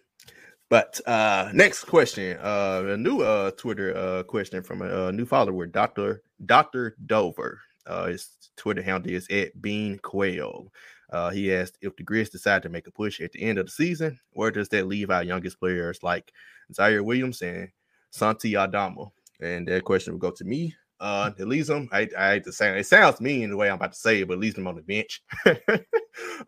But 0.70 1.00
uh 1.08 1.50
next 1.54 1.86
question, 1.86 2.38
uh 2.40 2.84
a 2.88 2.98
new 2.98 3.22
uh 3.22 3.52
Twitter 3.52 3.96
uh 3.96 4.24
question 4.24 4.62
from 4.64 4.82
a, 4.82 5.08
a 5.08 5.12
new 5.12 5.26
follower, 5.26 5.66
Dr. 5.66 6.24
Dr. 6.46 6.96
Dover. 7.06 7.62
Uh 7.88 8.08
his 8.08 8.30
Twitter 8.56 8.82
handle 8.82 9.12
is 9.12 9.28
at 9.30 9.60
Bean 9.62 9.98
Quail. 10.00 10.72
Uh 11.12 11.30
he 11.30 11.54
asked 11.54 11.78
if 11.82 11.96
the 11.96 12.04
Grizz 12.04 12.32
decide 12.32 12.64
to 12.64 12.70
make 12.70 12.88
a 12.88 12.92
push 12.92 13.22
at 13.22 13.32
the 13.32 13.42
end 13.42 13.58
of 13.58 13.66
the 13.66 13.72
season, 13.72 14.20
where 14.32 14.52
does 14.52 14.70
that 14.70 14.88
leave 14.88 15.10
our 15.10 15.24
youngest 15.24 15.60
players 15.60 16.04
like 16.04 16.32
Ziaire 16.74 17.04
Williams 17.04 17.42
and 17.42 17.70
Santi 18.12 18.56
Aldama? 18.56 19.06
And 19.40 19.68
that 19.68 19.84
question 19.84 20.14
will 20.14 20.20
go 20.20 20.32
to 20.32 20.44
me. 20.44 20.76
Uh, 21.00 21.32
it 21.38 21.48
leaves 21.48 21.68
them. 21.68 21.88
I, 21.92 22.10
I 22.18 22.32
hate 22.32 22.44
to 22.46 22.52
say 22.52 22.78
it 22.78 22.86
sounds 22.86 23.22
mean 23.22 23.52
the 23.52 23.58
way 23.58 23.70
I'm 23.70 23.76
about 23.76 23.94
to 23.94 24.00
say 24.00 24.22
it, 24.22 24.28
but 24.28 24.36
it 24.36 24.40
leaves 24.40 24.56
them 24.56 24.68
on 24.68 24.76
the 24.76 24.82
bench. 24.82 25.22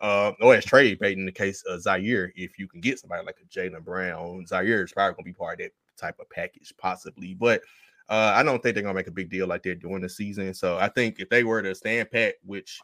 uh, 0.01 0.31
or 0.41 0.55
as 0.55 0.65
trade 0.65 0.97
bait 0.99 1.17
in 1.17 1.25
the 1.25 1.31
case 1.31 1.63
of 1.67 1.81
Ziaire, 1.81 2.31
if 2.35 2.57
you 2.57 2.67
can 2.67 2.81
get 2.81 2.99
somebody 2.99 3.23
like 3.25 3.37
a 3.41 3.45
Jaylen 3.45 3.83
Brown, 3.83 4.45
Ziaire 4.49 4.83
is 4.83 4.91
probably 4.91 5.13
gonna 5.13 5.25
be 5.25 5.33
part 5.33 5.59
of 5.61 5.65
that 5.65 5.71
type 5.97 6.15
of 6.19 6.29
package, 6.31 6.73
possibly. 6.79 7.35
But 7.35 7.61
uh, 8.09 8.33
I 8.35 8.43
don't 8.43 8.61
think 8.61 8.73
they're 8.73 8.83
gonna 8.83 8.93
make 8.93 9.07
a 9.07 9.11
big 9.11 9.29
deal 9.29 9.47
like 9.47 9.63
they're 9.63 9.75
doing 9.75 10.01
the 10.01 10.09
season. 10.09 10.53
So 10.53 10.77
I 10.77 10.89
think 10.89 11.19
if 11.19 11.29
they 11.29 11.43
were 11.43 11.61
to 11.61 11.75
stand 11.75 12.11
pat, 12.11 12.35
which 12.43 12.79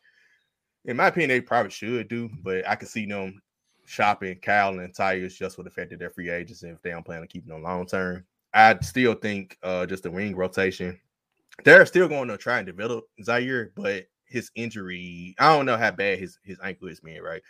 in 0.85 0.97
my 0.97 1.07
opinion 1.07 1.29
they 1.29 1.41
probably 1.41 1.71
should 1.71 2.07
do, 2.07 2.29
but 2.43 2.67
I 2.67 2.75
could 2.75 2.87
see 2.87 3.05
them 3.05 3.41
shopping 3.85 4.37
Kyle 4.39 4.79
and 4.79 4.95
Tyus 4.95 5.35
just 5.35 5.55
for 5.55 5.63
the 5.63 5.69
fact 5.69 5.89
that 5.91 5.99
they're 5.99 6.09
free 6.09 6.29
agents 6.29 6.63
and 6.63 6.73
if 6.73 6.81
they 6.81 6.91
don't 6.91 7.05
plan 7.05 7.21
on 7.21 7.27
keeping 7.27 7.49
them 7.49 7.63
long 7.63 7.85
term. 7.85 8.25
I 8.53 8.77
still 8.81 9.15
think 9.15 9.57
uh, 9.63 9.85
just 9.85 10.03
the 10.03 10.11
wing 10.11 10.35
rotation 10.35 10.99
they're 11.63 11.85
still 11.85 12.07
going 12.07 12.27
to 12.27 12.37
try 12.37 12.57
and 12.57 12.65
develop 12.65 13.05
Ziaire, 13.21 13.69
but 13.75 14.05
his 14.25 14.51
injury, 14.55 15.35
I 15.39 15.55
don't 15.55 15.65
know 15.65 15.77
how 15.77 15.91
bad 15.91 16.19
his, 16.19 16.39
his 16.43 16.57
ankle 16.63 16.87
is, 16.87 17.03
man, 17.03 17.21
right? 17.21 17.41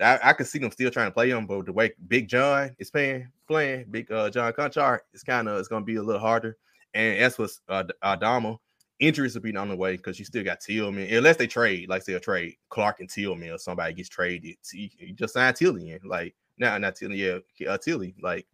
I, 0.00 0.18
I 0.22 0.32
could 0.32 0.46
see 0.46 0.58
them 0.58 0.70
still 0.72 0.90
trying 0.90 1.08
to 1.08 1.14
play 1.14 1.30
him, 1.30 1.46
but 1.46 1.66
the 1.66 1.72
way 1.72 1.92
Big 2.08 2.28
John 2.28 2.74
is 2.78 2.90
playing, 2.90 3.28
playing 3.46 3.86
Big 3.90 4.10
uh, 4.10 4.30
John 4.30 4.52
Konchar, 4.52 5.00
it's 5.12 5.22
kind 5.22 5.48
of 5.48 5.58
it's 5.58 5.68
going 5.68 5.82
to 5.82 5.86
be 5.86 5.96
a 5.96 6.02
little 6.02 6.20
harder. 6.20 6.56
And 6.94 7.18
as 7.18 7.36
for 7.36 7.48
uh, 7.68 7.84
Aldama, 8.02 8.58
injuries 9.00 9.34
will 9.34 9.42
be 9.42 9.56
on 9.56 9.68
the 9.68 9.76
way 9.76 9.96
because 9.96 10.18
you 10.18 10.24
still 10.24 10.44
got 10.44 10.60
Tillman, 10.60 11.12
unless 11.12 11.36
they 11.36 11.46
trade, 11.46 11.88
like 11.88 12.02
say 12.02 12.14
a 12.14 12.20
trade 12.20 12.56
Clarke 12.68 13.00
and 13.00 13.10
Tillman 13.10 13.50
or 13.50 13.58
somebody 13.58 13.94
gets 13.94 14.08
traded. 14.08 14.56
You 14.72 15.12
just 15.14 15.34
sign 15.34 15.54
Tillman, 15.54 16.00
like 16.04 16.34
now, 16.58 16.76
not 16.78 16.94
Tillman, 16.94 17.18
yeah, 17.18 17.38
uh, 17.68 17.78
Tillie. 17.78 18.14
Like 18.22 18.46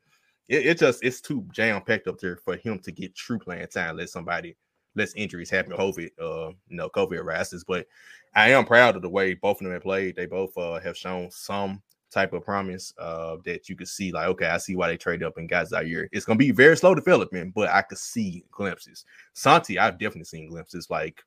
it, 0.48 0.66
it 0.66 0.78
just 0.78 1.04
it's 1.04 1.20
too 1.20 1.46
jam 1.52 1.82
packed 1.82 2.08
up 2.08 2.18
there 2.18 2.36
for 2.36 2.56
him 2.56 2.78
to 2.80 2.92
get 2.92 3.14
true 3.14 3.38
playing 3.38 3.66
time. 3.68 3.96
Let 3.96 4.08
somebody 4.08 4.56
less 4.94 5.14
injuries 5.14 5.50
happen, 5.50 5.72
COVID, 5.72 6.10
uh, 6.20 6.48
you 6.68 6.76
know, 6.76 6.88
COVID 6.88 7.18
arises. 7.18 7.64
But 7.64 7.86
I 8.34 8.50
am 8.50 8.64
proud 8.64 8.96
of 8.96 9.02
the 9.02 9.08
way 9.08 9.34
both 9.34 9.60
of 9.60 9.64
them 9.64 9.72
have 9.72 9.82
played. 9.82 10.16
They 10.16 10.26
both 10.26 10.56
uh, 10.56 10.80
have 10.80 10.96
shown 10.96 11.30
some 11.30 11.82
type 12.10 12.32
of 12.32 12.44
promise 12.44 12.92
uh, 12.98 13.36
that 13.44 13.68
you 13.68 13.76
could 13.76 13.88
see, 13.88 14.12
like, 14.12 14.28
okay, 14.28 14.46
I 14.46 14.58
see 14.58 14.76
why 14.76 14.88
they 14.88 14.96
traded 14.96 15.26
up 15.26 15.36
and 15.36 15.48
got 15.48 15.68
Ziaire. 15.68 16.08
It's 16.12 16.24
gonna 16.24 16.38
be 16.38 16.50
very 16.50 16.76
slow 16.76 16.94
development, 16.94 17.54
but 17.54 17.68
I 17.68 17.82
could 17.82 17.98
see 17.98 18.44
glimpses. 18.50 19.04
Santi, 19.34 19.78
I've 19.78 19.98
definitely 19.98 20.24
seen 20.24 20.48
glimpses. 20.48 20.90
Like 20.90 21.22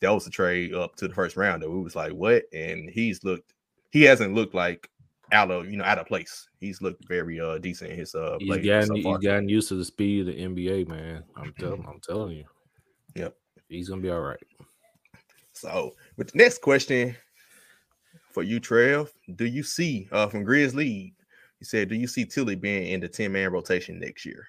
that 0.00 0.10
was 0.10 0.26
a 0.26 0.30
trade 0.30 0.74
up 0.74 0.96
to 0.96 1.08
the 1.08 1.14
first 1.14 1.36
round 1.36 1.62
that 1.62 1.70
we 1.70 1.80
was 1.80 1.96
like, 1.96 2.12
what? 2.12 2.44
And 2.52 2.90
he's 2.90 3.24
looked, 3.24 3.54
he 3.90 4.02
hasn't 4.02 4.34
looked 4.34 4.54
like 4.54 4.90
out 5.32 5.50
of 5.50 5.70
you 5.70 5.76
know 5.76 5.84
out 5.84 5.98
of 5.98 6.06
place. 6.06 6.48
He's 6.60 6.82
looked 6.82 7.06
very 7.08 7.40
uh 7.40 7.58
decent 7.58 7.92
in 7.92 7.98
his 7.98 8.14
uh 8.14 8.36
he's 8.40 8.56
gotten, 8.56 8.86
so 8.86 8.94
he's 8.94 9.18
gotten 9.18 9.48
used 9.48 9.68
to 9.68 9.74
the 9.74 9.84
speed 9.84 10.28
of 10.28 10.34
the 10.34 10.42
NBA, 10.42 10.88
man. 10.88 11.24
I'm 11.36 11.54
telling 11.58 11.84
I'm 11.88 12.00
telling 12.00 12.36
you. 12.36 12.44
Yep. 13.14 13.36
He's 13.68 13.88
gonna 13.88 14.02
be 14.02 14.10
all 14.10 14.20
right. 14.20 14.42
So 15.52 15.94
with 16.16 16.32
the 16.32 16.38
next 16.38 16.60
question 16.60 17.16
for 18.34 18.42
you, 18.42 18.60
Trev, 18.60 19.12
do 19.36 19.46
you 19.46 19.62
see 19.62 20.08
uh 20.12 20.26
from 20.26 20.44
Grizz 20.44 20.74
League? 20.74 21.14
He 21.58 21.64
said, 21.64 21.88
Do 21.88 21.94
you 21.94 22.06
see 22.06 22.26
Tillie 22.26 22.56
being 22.56 22.88
in 22.88 23.00
the 23.00 23.08
10-man 23.08 23.52
rotation 23.52 23.98
next 23.98 24.26
year? 24.26 24.46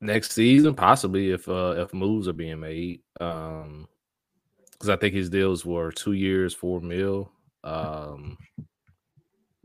Next 0.00 0.32
season, 0.32 0.74
possibly 0.74 1.32
if 1.32 1.48
uh 1.48 1.74
if 1.76 1.92
moves 1.92 2.28
are 2.28 2.32
being 2.32 2.60
made. 2.60 3.02
Um 3.20 3.88
because 4.72 4.90
I 4.90 4.96
think 4.96 5.12
his 5.12 5.28
deals 5.28 5.66
were 5.66 5.90
two 5.90 6.12
years, 6.12 6.54
four 6.54 6.80
mil. 6.80 7.32
Um 7.64 8.38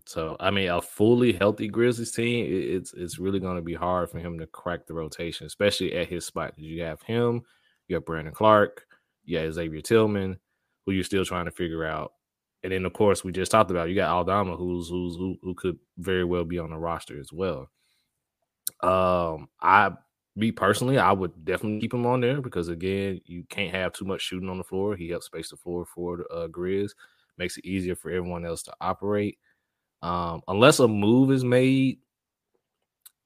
so 0.06 0.36
I 0.40 0.52
mean, 0.52 0.70
a 0.70 0.82
fully 0.82 1.32
healthy 1.32 1.68
Grizzlies 1.68 2.12
team, 2.12 2.48
it's 2.50 2.94
it's 2.94 3.20
really 3.20 3.40
going 3.40 3.56
to 3.56 3.62
be 3.62 3.76
hard 3.76 4.10
for 4.10 4.20
him 4.20 4.38
to 4.40 4.48
crack 4.48 4.86
the 4.86 4.94
rotation, 4.94 5.46
especially 5.46 5.94
at 5.94 6.10
his 6.10 6.26
spot. 6.26 6.54
You 6.58 6.84
have 6.84 7.02
him, 7.04 7.44
you 7.88 7.96
have 7.96 8.06
Brandon 8.06 8.34
Clarke, 8.34 8.86
you 9.24 9.38
have 9.38 9.54
Xavier 9.54 9.82
Tillman, 9.82 10.40
who 10.86 10.92
you're 10.92 11.04
still 11.04 11.26
trying 11.26 11.46
to 11.46 11.52
figure 11.52 11.86
out, 11.86 12.14
and 12.64 12.72
then 12.72 12.86
of 12.86 12.94
course 12.94 13.24
we 13.24 13.32
just 13.32 13.52
talked 13.52 13.72
about 13.72 13.90
you 13.90 13.96
got 13.96 14.10
Aldama, 14.12 14.56
who's 14.56 14.90
who's 14.90 15.16
who, 15.16 15.38
who 15.42 15.54
could 15.56 15.78
very 15.98 16.24
well 16.24 16.46
be 16.46 16.60
on 16.60 16.70
the 16.70 16.78
roster 16.78 17.20
as 17.20 17.32
well. 17.32 17.70
Um, 18.82 19.50
I 19.62 19.92
me 20.36 20.52
personally, 20.52 20.98
I 20.98 21.12
would 21.12 21.46
definitely 21.46 21.80
keep 21.80 21.94
him 21.94 22.06
on 22.06 22.22
there 22.22 22.42
because 22.42 22.68
again, 22.68 23.22
you 23.26 23.44
can't 23.50 23.74
have 23.74 23.94
too 23.94 24.06
much 24.06 24.22
shooting 24.22 24.50
on 24.50 24.58
the 24.58 24.64
floor. 24.64 24.96
He 24.96 25.10
helps 25.10 25.28
space 25.28 25.50
the 25.50 25.58
floor 25.58 25.86
for 25.86 26.18
the 26.18 26.26
uh, 26.26 26.48
Grizz, 26.48 26.92
makes 27.38 27.58
it 27.58 27.66
easier 27.66 27.96
for 27.96 28.10
everyone 28.10 28.46
else 28.46 28.64
to 28.64 28.74
operate. 28.82 29.38
Um, 30.02 30.42
unless 30.48 30.80
a 30.80 30.88
move 30.88 31.32
is 31.32 31.44
made 31.44 32.00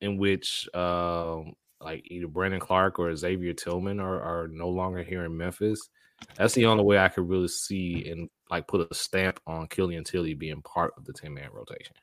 in 0.02 0.18
which 0.18 0.70
um, 0.76 1.54
like 1.82 2.04
either 2.08 2.28
Brandon 2.28 2.60
Clarke 2.60 3.00
or 3.00 3.16
Xavier 3.16 3.54
Tillman 3.54 4.00
are, 4.00 4.22
are 4.22 4.48
no 4.50 4.70
longer 4.70 5.02
here 5.02 5.26
in 5.26 5.36
Memphis, 5.36 5.90
that's 6.36 6.54
the 6.54 6.66
only 6.66 6.84
way 6.84 6.98
I 6.98 7.10
could 7.10 7.28
really 7.28 7.48
see 7.48 8.10
and 8.10 8.30
like 8.50 8.68
put 8.68 8.90
a 8.90 8.94
stamp 8.94 9.40
on 9.46 9.68
Killian 9.68 10.04
Tillie 10.04 10.34
being 10.34 10.62
part 10.62 10.94
of 10.98 11.06
the 11.06 11.14
10 11.14 11.34
man 11.34 11.50
rotation. 11.52 11.96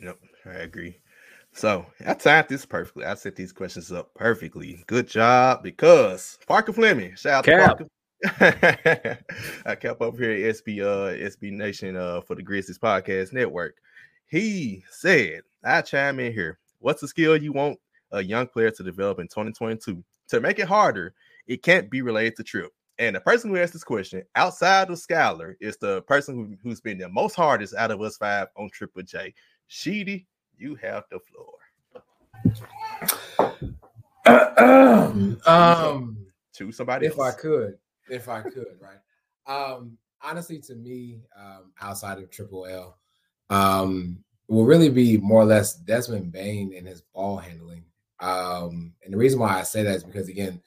Yep, 0.00 0.18
I 0.46 0.54
agree. 0.54 0.98
So 1.52 1.86
I 2.04 2.14
timed 2.14 2.48
this 2.48 2.66
perfectly. 2.66 3.04
I 3.04 3.14
set 3.14 3.36
these 3.36 3.52
questions 3.52 3.92
up 3.92 4.12
perfectly. 4.14 4.82
Good 4.88 5.06
job 5.06 5.62
because 5.62 6.38
Parker 6.48 6.72
Fleming, 6.72 7.14
shout 7.14 7.32
out 7.34 7.44
Cap. 7.44 7.78
to 7.78 7.84
Parker. 7.84 7.88
I 9.66 9.74
kept 9.74 10.00
over 10.00 10.16
here 10.16 10.48
at 10.48 10.56
SB 10.56 10.80
uh 10.80 11.30
SB 11.30 11.52
Nation 11.52 11.96
uh 11.96 12.22
for 12.22 12.34
the 12.34 12.42
Grizzlies 12.42 12.78
Podcast 12.78 13.32
Network. 13.32 13.76
He 14.26 14.82
said, 14.90 15.42
I 15.64 15.82
chime 15.82 16.18
in 16.18 16.32
here. 16.32 16.58
What's 16.80 17.00
the 17.00 17.08
skill 17.08 17.36
you 17.36 17.52
want 17.52 17.78
a 18.10 18.22
young 18.22 18.48
player 18.48 18.70
to 18.70 18.82
develop 18.82 19.20
in 19.20 19.28
2022? 19.28 20.02
To 20.28 20.40
make 20.40 20.58
it 20.58 20.66
harder, 20.66 21.14
it 21.46 21.62
can't 21.62 21.90
be 21.90 22.02
related 22.02 22.36
to 22.36 22.44
Trip. 22.44 22.72
And 22.98 23.16
the 23.16 23.20
person 23.20 23.50
who 23.50 23.56
asked 23.56 23.72
this 23.72 23.82
question 23.82 24.22
outside 24.36 24.88
of 24.88 24.98
Skylar 24.98 25.56
is 25.60 25.76
the 25.76 26.02
person 26.02 26.36
who, 26.36 26.56
who's 26.62 26.80
been 26.80 26.98
the 26.98 27.08
most 27.08 27.34
hardest 27.34 27.74
out 27.74 27.90
of 27.90 28.00
us 28.00 28.16
five 28.16 28.48
on 28.56 28.70
Triple 28.70 29.02
J. 29.02 29.34
Sheedy, 29.66 30.26
you 30.56 30.76
have 30.76 31.02
the 31.10 31.18
floor. 31.18 31.54
um, 35.46 36.16
to 36.52 36.72
somebody 36.72 37.06
if 37.06 37.18
else. 37.18 37.34
I 37.34 37.38
could 37.38 37.78
if 38.08 38.28
I 38.28 38.42
could, 38.42 38.78
right? 38.80 38.98
Um, 39.46 39.98
honestly, 40.22 40.58
to 40.60 40.74
me, 40.74 41.20
um, 41.38 41.72
outside 41.80 42.18
of 42.18 42.30
Triple 42.30 42.66
L, 42.66 42.98
um, 43.50 44.22
will 44.48 44.64
really 44.64 44.90
be 44.90 45.16
more 45.18 45.42
or 45.42 45.46
less 45.46 45.74
Desmond 45.74 46.32
Bane 46.32 46.74
and 46.76 46.86
his 46.86 47.02
ball 47.02 47.36
handling. 47.36 47.84
Um, 48.20 48.94
and 49.04 49.12
the 49.12 49.18
reason 49.18 49.40
why 49.40 49.58
I 49.58 49.62
say 49.62 49.82
that 49.82 49.96
is 49.96 50.04
because 50.04 50.28
again, 50.28 50.60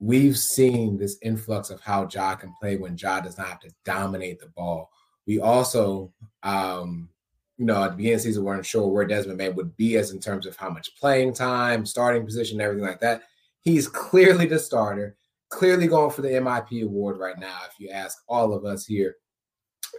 we've 0.00 0.38
seen 0.38 0.96
this 0.96 1.18
influx 1.22 1.70
of 1.70 1.80
how 1.80 2.08
Ja 2.12 2.34
can 2.34 2.54
play 2.60 2.76
when 2.76 2.96
Ja 2.96 3.20
does 3.20 3.38
not 3.38 3.48
have 3.48 3.60
to 3.60 3.70
dominate 3.84 4.38
the 4.38 4.48
ball. 4.48 4.90
We 5.26 5.40
also, 5.40 6.12
um, 6.42 7.08
you 7.56 7.66
know, 7.66 7.82
at 7.82 7.90
the 7.90 7.96
beginning 7.96 8.14
of 8.14 8.20
the 8.20 8.28
season, 8.28 8.44
weren't 8.44 8.64
sure 8.64 8.88
where 8.88 9.04
Desmond 9.04 9.38
Bane 9.38 9.56
would 9.56 9.76
be 9.76 9.96
as 9.96 10.12
in 10.12 10.20
terms 10.20 10.46
of 10.46 10.56
how 10.56 10.70
much 10.70 10.96
playing 10.96 11.34
time, 11.34 11.84
starting 11.84 12.24
position, 12.24 12.60
everything 12.60 12.86
like 12.86 13.00
that. 13.00 13.22
He's 13.60 13.88
clearly 13.88 14.46
the 14.46 14.58
starter 14.58 15.16
clearly 15.48 15.86
going 15.86 16.10
for 16.10 16.22
the 16.22 16.28
MIP 16.28 16.82
award 16.84 17.18
right 17.18 17.38
now, 17.38 17.58
if 17.68 17.78
you 17.78 17.90
ask 17.90 18.18
all 18.28 18.52
of 18.52 18.64
us 18.64 18.84
here. 18.84 19.16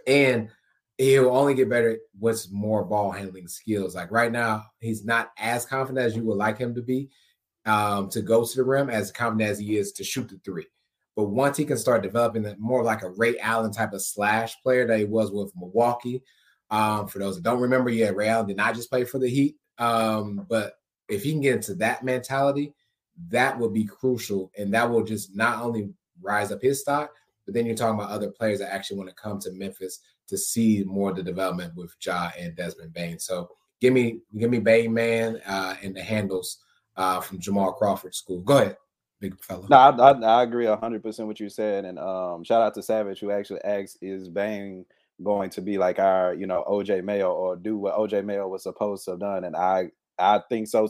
And 0.06 0.48
he'll 0.98 1.30
only 1.30 1.54
get 1.54 1.68
better 1.68 1.98
with 2.18 2.50
more 2.52 2.84
ball 2.84 3.10
handling 3.10 3.48
skills. 3.48 3.94
Like 3.94 4.10
right 4.10 4.30
now, 4.30 4.64
he's 4.80 5.04
not 5.04 5.32
as 5.38 5.64
confident 5.64 6.06
as 6.06 6.16
you 6.16 6.24
would 6.24 6.36
like 6.36 6.58
him 6.58 6.74
to 6.74 6.82
be 6.82 7.10
um, 7.66 8.08
to 8.10 8.22
go 8.22 8.44
to 8.44 8.56
the 8.56 8.64
rim, 8.64 8.90
as 8.90 9.12
confident 9.12 9.50
as 9.50 9.58
he 9.58 9.76
is 9.76 9.92
to 9.92 10.04
shoot 10.04 10.28
the 10.28 10.40
three. 10.44 10.66
But 11.16 11.24
once 11.24 11.56
he 11.56 11.64
can 11.64 11.76
start 11.76 12.02
developing 12.02 12.42
that 12.44 12.58
more 12.58 12.82
like 12.82 13.02
a 13.02 13.10
Ray 13.10 13.38
Allen 13.38 13.72
type 13.72 13.92
of 13.92 14.02
slash 14.02 14.60
player 14.62 14.86
that 14.86 14.98
he 14.98 15.04
was 15.04 15.30
with 15.30 15.52
Milwaukee. 15.56 16.22
Um, 16.70 17.08
for 17.08 17.18
those 17.18 17.34
that 17.36 17.42
don't 17.42 17.60
remember, 17.60 17.90
yeah, 17.90 18.10
Ray 18.10 18.28
Allen 18.28 18.46
did 18.46 18.56
not 18.56 18.74
just 18.74 18.90
play 18.90 19.04
for 19.04 19.18
the 19.18 19.28
Heat. 19.28 19.56
Um, 19.78 20.46
but 20.48 20.74
if 21.08 21.24
he 21.24 21.32
can 21.32 21.40
get 21.40 21.56
into 21.56 21.74
that 21.76 22.04
mentality, 22.04 22.74
that 23.28 23.58
will 23.58 23.70
be 23.70 23.84
crucial. 23.84 24.52
And 24.56 24.72
that 24.72 24.88
will 24.88 25.02
just 25.02 25.34
not 25.34 25.62
only 25.62 25.92
rise 26.22 26.52
up 26.52 26.62
his 26.62 26.80
stock, 26.80 27.12
but 27.44 27.54
then 27.54 27.66
you're 27.66 27.74
talking 27.74 27.98
about 27.98 28.10
other 28.10 28.30
players 28.30 28.60
that 28.60 28.72
actually 28.72 28.98
want 28.98 29.10
to 29.10 29.16
come 29.16 29.40
to 29.40 29.52
Memphis 29.52 29.98
to 30.28 30.38
see 30.38 30.84
more 30.86 31.10
of 31.10 31.16
the 31.16 31.22
development 31.22 31.74
with 31.74 31.94
Ja 32.00 32.30
and 32.38 32.54
Desmond 32.54 32.92
Bane. 32.92 33.18
So 33.18 33.50
give 33.80 33.92
me 33.92 34.20
give 34.38 34.50
me 34.50 34.60
Bane 34.60 34.94
man 34.94 35.40
uh, 35.46 35.74
and 35.82 35.94
the 35.94 36.02
handles 36.02 36.58
uh, 37.00 37.20
from 37.20 37.38
Jamal 37.38 37.72
Crawford 37.72 38.14
School. 38.14 38.42
Go 38.42 38.58
ahead. 38.58 38.76
big 39.20 39.42
fella. 39.42 39.66
No, 39.68 39.76
I, 39.76 39.90
I, 39.90 40.40
I 40.40 40.42
agree 40.42 40.66
hundred 40.66 41.02
percent 41.02 41.26
what 41.26 41.40
you 41.40 41.48
said, 41.48 41.84
and 41.84 41.98
um, 41.98 42.44
shout 42.44 42.62
out 42.62 42.74
to 42.74 42.82
Savage 42.82 43.20
who 43.20 43.30
actually 43.30 43.62
asked, 43.64 43.98
"Is 44.02 44.28
Bane 44.28 44.84
going 45.22 45.50
to 45.50 45.60
be 45.60 45.78
like 45.78 45.98
our, 45.98 46.34
you 46.34 46.46
know, 46.46 46.64
OJ 46.68 47.04
Mayo 47.04 47.32
or 47.32 47.56
do 47.56 47.76
what 47.76 47.96
OJ 47.96 48.24
Mayo 48.24 48.48
was 48.48 48.62
supposed 48.62 49.04
to 49.06 49.12
have 49.12 49.20
done?" 49.20 49.44
And 49.44 49.56
I, 49.56 49.90
I 50.18 50.40
think 50.48 50.68
so. 50.68 50.88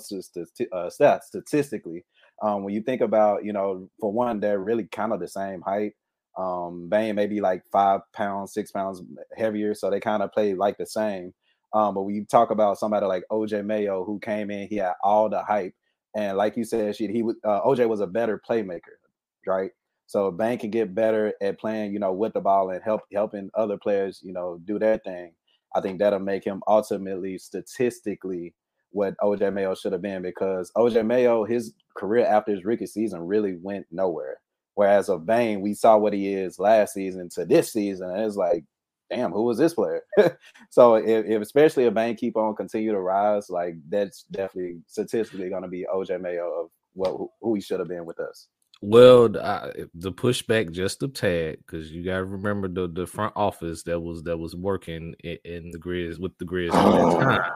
Uh, 0.73 0.91
statistically, 1.21 2.05
um, 2.43 2.65
when 2.65 2.75
you 2.75 2.83
think 2.83 3.01
about, 3.01 3.45
you 3.45 3.53
know, 3.53 3.89
for 4.01 4.13
one, 4.13 4.41
they're 4.41 4.61
really 4.61 4.85
kind 4.85 5.13
of 5.13 5.21
the 5.21 5.29
same 5.29 5.61
height. 5.63 5.93
Um, 6.37 6.89
Bane 6.89 7.17
maybe 7.17 7.41
like 7.41 7.63
five 7.71 8.01
pounds, 8.13 8.53
six 8.55 8.71
pounds 8.71 9.03
heavier, 9.37 9.75
so 9.75 9.91
they 9.91 10.01
kind 10.01 10.23
of 10.23 10.33
play 10.33 10.55
like 10.55 10.79
the 10.79 10.87
same. 10.87 11.35
Um, 11.73 11.95
but 11.95 12.03
when 12.03 12.15
you 12.15 12.25
talk 12.25 12.51
about 12.51 12.79
somebody 12.79 13.07
like 13.07 13.25
OJ 13.31 13.65
Mayo 13.65 14.05
who 14.05 14.19
came 14.19 14.51
in, 14.51 14.67
he 14.69 14.77
had 14.77 14.95
all 15.05 15.29
the 15.29 15.43
hype, 15.43 15.75
and 16.15 16.37
like 16.37 16.57
you 16.57 16.65
said, 16.65 16.97
she 16.97 17.07
he 17.09 17.23
was 17.23 17.37
uh, 17.45 17.61
OJ 17.63 17.89
was 17.89 18.01
a 18.01 18.07
better 18.07 18.41
playmaker, 18.49 18.99
right? 19.47 19.71
So 20.07 20.31
Bane 20.31 20.59
can 20.59 20.71
get 20.71 20.95
better 20.95 21.33
at 21.41 21.61
playing, 21.61 21.93
you 21.93 22.01
know, 22.01 22.13
with 22.13 22.33
the 22.33 22.41
ball 22.41 22.71
and 22.71 22.83
help 22.83 23.03
helping 23.13 23.51
other 23.55 23.79
players, 23.79 24.21
you 24.23 24.33
know, 24.33 24.59
do 24.65 24.79
their 24.79 24.99
thing. 24.99 25.33
I 25.75 25.81
think 25.81 25.99
that'll 25.99 26.19
make 26.19 26.45
him 26.45 26.63
ultimately 26.67 27.39
statistically 27.39 28.55
what 28.91 29.17
OJ 29.19 29.53
Mayo 29.53 29.75
should 29.75 29.93
have 29.93 30.03
been 30.03 30.23
because 30.23 30.73
OJ 30.77 31.07
Mayo, 31.07 31.45
his 31.45 31.75
career 31.97 32.27
after 32.27 32.53
his 32.53 32.65
rookie 32.65 32.87
season 32.87 33.21
really 33.21 33.57
went 33.63 33.87
nowhere. 33.93 34.39
Whereas 34.75 35.09
of 35.09 35.27
Bane, 35.27 35.61
we 35.61 35.75
saw 35.75 35.97
what 35.97 36.13
he 36.13 36.33
is 36.33 36.59
last 36.59 36.95
season 36.95 37.29
to 37.35 37.45
this 37.45 37.73
season, 37.73 38.11
and 38.11 38.25
it's 38.25 38.37
like, 38.37 38.65
damn, 39.11 39.33
who 39.33 39.43
was 39.43 39.59
this 39.59 39.75
player? 39.75 40.03
so 40.71 40.95
if, 40.95 41.27
if, 41.27 41.43
especially 41.43 41.85
if 41.85 41.95
Bane 41.95 42.17
keep 42.17 42.37
on 42.37 42.55
continue 42.55 42.93
to 42.93 43.01
rise, 43.01 43.51
like 43.51 43.75
that's 43.89 44.25
definitely 44.31 44.81
statistically 44.87 45.49
going 45.49 45.63
to 45.63 45.69
be 45.69 45.87
OJ 45.93 46.21
Mayo 46.21 46.51
of 46.51 46.71
what 46.95 47.29
who 47.41 47.55
he 47.55 47.61
should 47.61 47.81
have 47.81 47.89
been 47.89 48.07
with 48.07 48.21
us. 48.21 48.49
Well, 48.83 49.29
the, 49.29 49.91
the 49.95 50.13
pushback 50.13 50.73
just 50.73 51.03
a 51.03 51.09
tad 51.09 51.59
because 51.59 51.93
you 51.93 52.03
got 52.03 52.19
to 52.19 52.25
remember 52.25 52.67
the 52.67 52.89
the 52.89 53.07
front 53.07 53.35
office 53.37 53.83
that 53.83 54.01
was 54.01 54.23
that 54.23 54.39
was 54.39 54.57
working 54.57 55.15
in, 55.23 55.39
in 55.45 55.71
the 55.71 55.79
Grizz 55.79 56.19
with 56.19 56.37
the 56.39 56.47
Grizz 56.47 56.69
at 56.69 56.73
that 56.73 57.01
oh. 57.01 57.21
time. 57.21 57.53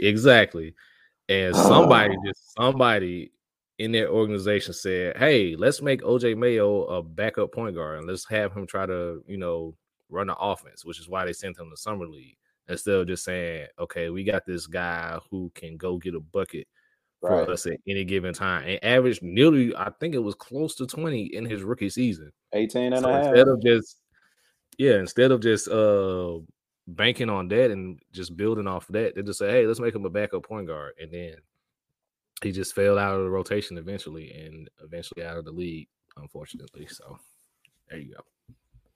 Exactly. 0.00 0.74
And 1.28 1.54
somebody 1.54 2.16
oh. 2.18 2.26
just 2.26 2.54
somebody 2.56 3.32
in 3.78 3.92
their 3.92 4.08
organization 4.08 4.72
said, 4.72 5.16
"Hey, 5.16 5.54
let's 5.54 5.80
make 5.80 6.02
OJ 6.02 6.36
Mayo 6.36 6.84
a 6.84 7.02
backup 7.02 7.52
point 7.52 7.76
guard 7.76 7.98
and 7.98 8.08
let's 8.08 8.28
have 8.28 8.52
him 8.52 8.66
try 8.66 8.86
to, 8.86 9.22
you 9.28 9.36
know, 9.36 9.76
run 10.08 10.28
the 10.28 10.36
offense," 10.36 10.84
which 10.84 11.00
is 11.00 11.08
why 11.08 11.24
they 11.24 11.32
sent 11.32 11.58
him 11.58 11.70
to 11.70 11.76
summer 11.76 12.06
league 12.06 12.36
instead 12.68 12.94
of 12.94 13.06
just 13.06 13.24
saying, 13.24 13.66
"Okay, 13.78 14.10
we 14.10 14.24
got 14.24 14.46
this 14.46 14.66
guy 14.66 15.18
who 15.30 15.50
can 15.54 15.76
go 15.76 15.98
get 15.98 16.14
a 16.14 16.20
bucket 16.20 16.66
for 17.20 17.30
right. 17.30 17.48
us 17.48 17.66
at 17.66 17.78
any 17.86 18.04
given 18.04 18.34
time." 18.34 18.68
And 18.68 18.84
averaged 18.84 19.22
nearly, 19.22 19.74
I 19.76 19.90
think 20.00 20.14
it 20.14 20.18
was 20.18 20.34
close 20.34 20.74
to 20.76 20.86
20 20.86 21.34
in 21.34 21.44
his 21.44 21.62
rookie 21.62 21.90
season. 21.90 22.32
18 22.52 22.92
and 22.92 23.02
so 23.02 23.08
a 23.08 23.12
half. 23.12 23.26
Instead 23.26 23.48
of 23.48 23.62
just 23.62 24.00
yeah, 24.78 24.98
instead 24.98 25.32
of 25.32 25.40
just 25.40 25.68
uh 25.68 26.38
banking 26.88 27.28
on 27.28 27.48
that 27.48 27.70
and 27.70 28.00
just 28.12 28.36
building 28.36 28.66
off 28.66 28.88
of 28.88 28.94
that. 28.94 29.14
They 29.14 29.22
just 29.22 29.38
say, 29.38 29.50
hey, 29.50 29.66
let's 29.66 29.80
make 29.80 29.94
him 29.94 30.06
a 30.06 30.10
backup 30.10 30.44
point 30.44 30.66
guard. 30.66 30.94
And 31.00 31.12
then 31.12 31.34
he 32.42 32.50
just 32.50 32.74
fell 32.74 32.98
out 32.98 33.16
of 33.16 33.24
the 33.24 33.30
rotation 33.30 33.76
eventually 33.78 34.32
and 34.32 34.68
eventually 34.82 35.24
out 35.24 35.36
of 35.36 35.44
the 35.44 35.52
league, 35.52 35.88
unfortunately. 36.16 36.86
So 36.86 37.18
there 37.90 37.98
you 37.98 38.14
go. 38.14 38.22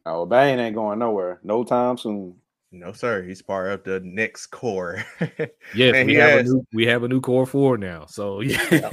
Oh, 0.05 0.27
Bane 0.27 0.59
ain't 0.59 0.75
going 0.75 0.99
nowhere. 0.99 1.41
No 1.43 1.65
time 1.65 1.97
soon. 1.97 2.37
No, 2.73 2.93
sir. 2.93 3.23
He's 3.23 3.43
part 3.43 3.71
of 3.71 3.85
the 3.85 4.01
next 4.01 4.47
core. 4.47 5.05
yeah, 5.75 6.05
we 6.05 6.15
have 6.15 6.31
has... 6.31 6.51
a 6.51 6.55
new 6.55 6.67
we 6.73 6.87
have 6.87 7.03
a 7.03 7.09
new 7.09 7.21
core 7.21 7.47
four 7.47 7.77
now. 7.77 8.07
So 8.07 8.41
yeah, 8.41 8.91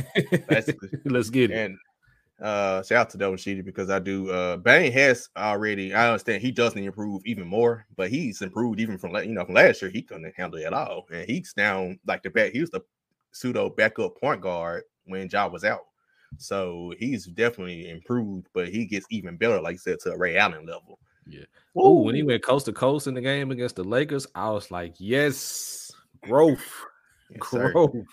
let's 1.06 1.30
get 1.30 1.52
it. 1.52 1.58
And 1.58 1.78
uh, 2.42 2.84
shout 2.84 3.02
out 3.02 3.10
to 3.12 3.18
Delvin 3.18 3.38
Sheedy 3.38 3.62
because 3.62 3.90
I 3.90 4.00
do. 4.00 4.30
Uh, 4.30 4.58
Bane 4.58 4.92
has 4.92 5.30
already. 5.36 5.94
I 5.94 6.10
understand 6.10 6.42
he 6.42 6.52
doesn't 6.52 6.82
improve 6.82 7.22
even 7.26 7.48
more, 7.48 7.86
but 7.96 8.10
he's 8.10 8.42
improved 8.42 8.80
even 8.80 8.98
from 8.98 9.16
you 9.16 9.34
know 9.34 9.46
from 9.46 9.56
last 9.56 9.82
year. 9.82 9.92
He 9.92 10.02
couldn't 10.02 10.36
handle 10.36 10.60
it 10.60 10.66
at 10.66 10.74
all, 10.74 11.06
and 11.12 11.28
he's 11.28 11.54
now 11.56 11.94
like 12.06 12.22
the 12.22 12.30
back. 12.30 12.52
He 12.52 12.62
was 12.62 12.70
the 12.70 12.82
pseudo 13.32 13.70
backup 13.70 14.20
point 14.20 14.42
guard 14.42 14.84
when 15.06 15.30
Ja 15.30 15.48
was 15.48 15.64
out, 15.64 15.86
so 16.38 16.94
he's 17.00 17.26
definitely 17.26 17.90
improved. 17.90 18.48
But 18.54 18.70
he 18.70 18.86
gets 18.86 19.06
even 19.10 19.38
better, 19.38 19.60
like 19.60 19.74
you 19.74 19.80
said, 19.80 20.00
to 20.02 20.14
a 20.14 20.18
Ray 20.18 20.38
Allen 20.38 20.66
level. 20.66 21.00
Yeah. 21.28 21.46
Oh, 21.76 22.02
when 22.02 22.16
he 22.16 22.24
went 22.24 22.44
coast 22.44 22.66
to 22.66 22.74
coast 22.74 23.08
in 23.08 23.14
the 23.14 23.22
game 23.22 23.52
against 23.52 23.76
the 23.76 23.84
Lakers, 23.84 24.26
I 24.36 24.50
was 24.50 24.72
like, 24.72 24.96
yes, 24.98 25.92
growth, 26.24 26.86
yes, 27.30 27.40
growth. 27.40 27.92
Sir. 27.94 28.06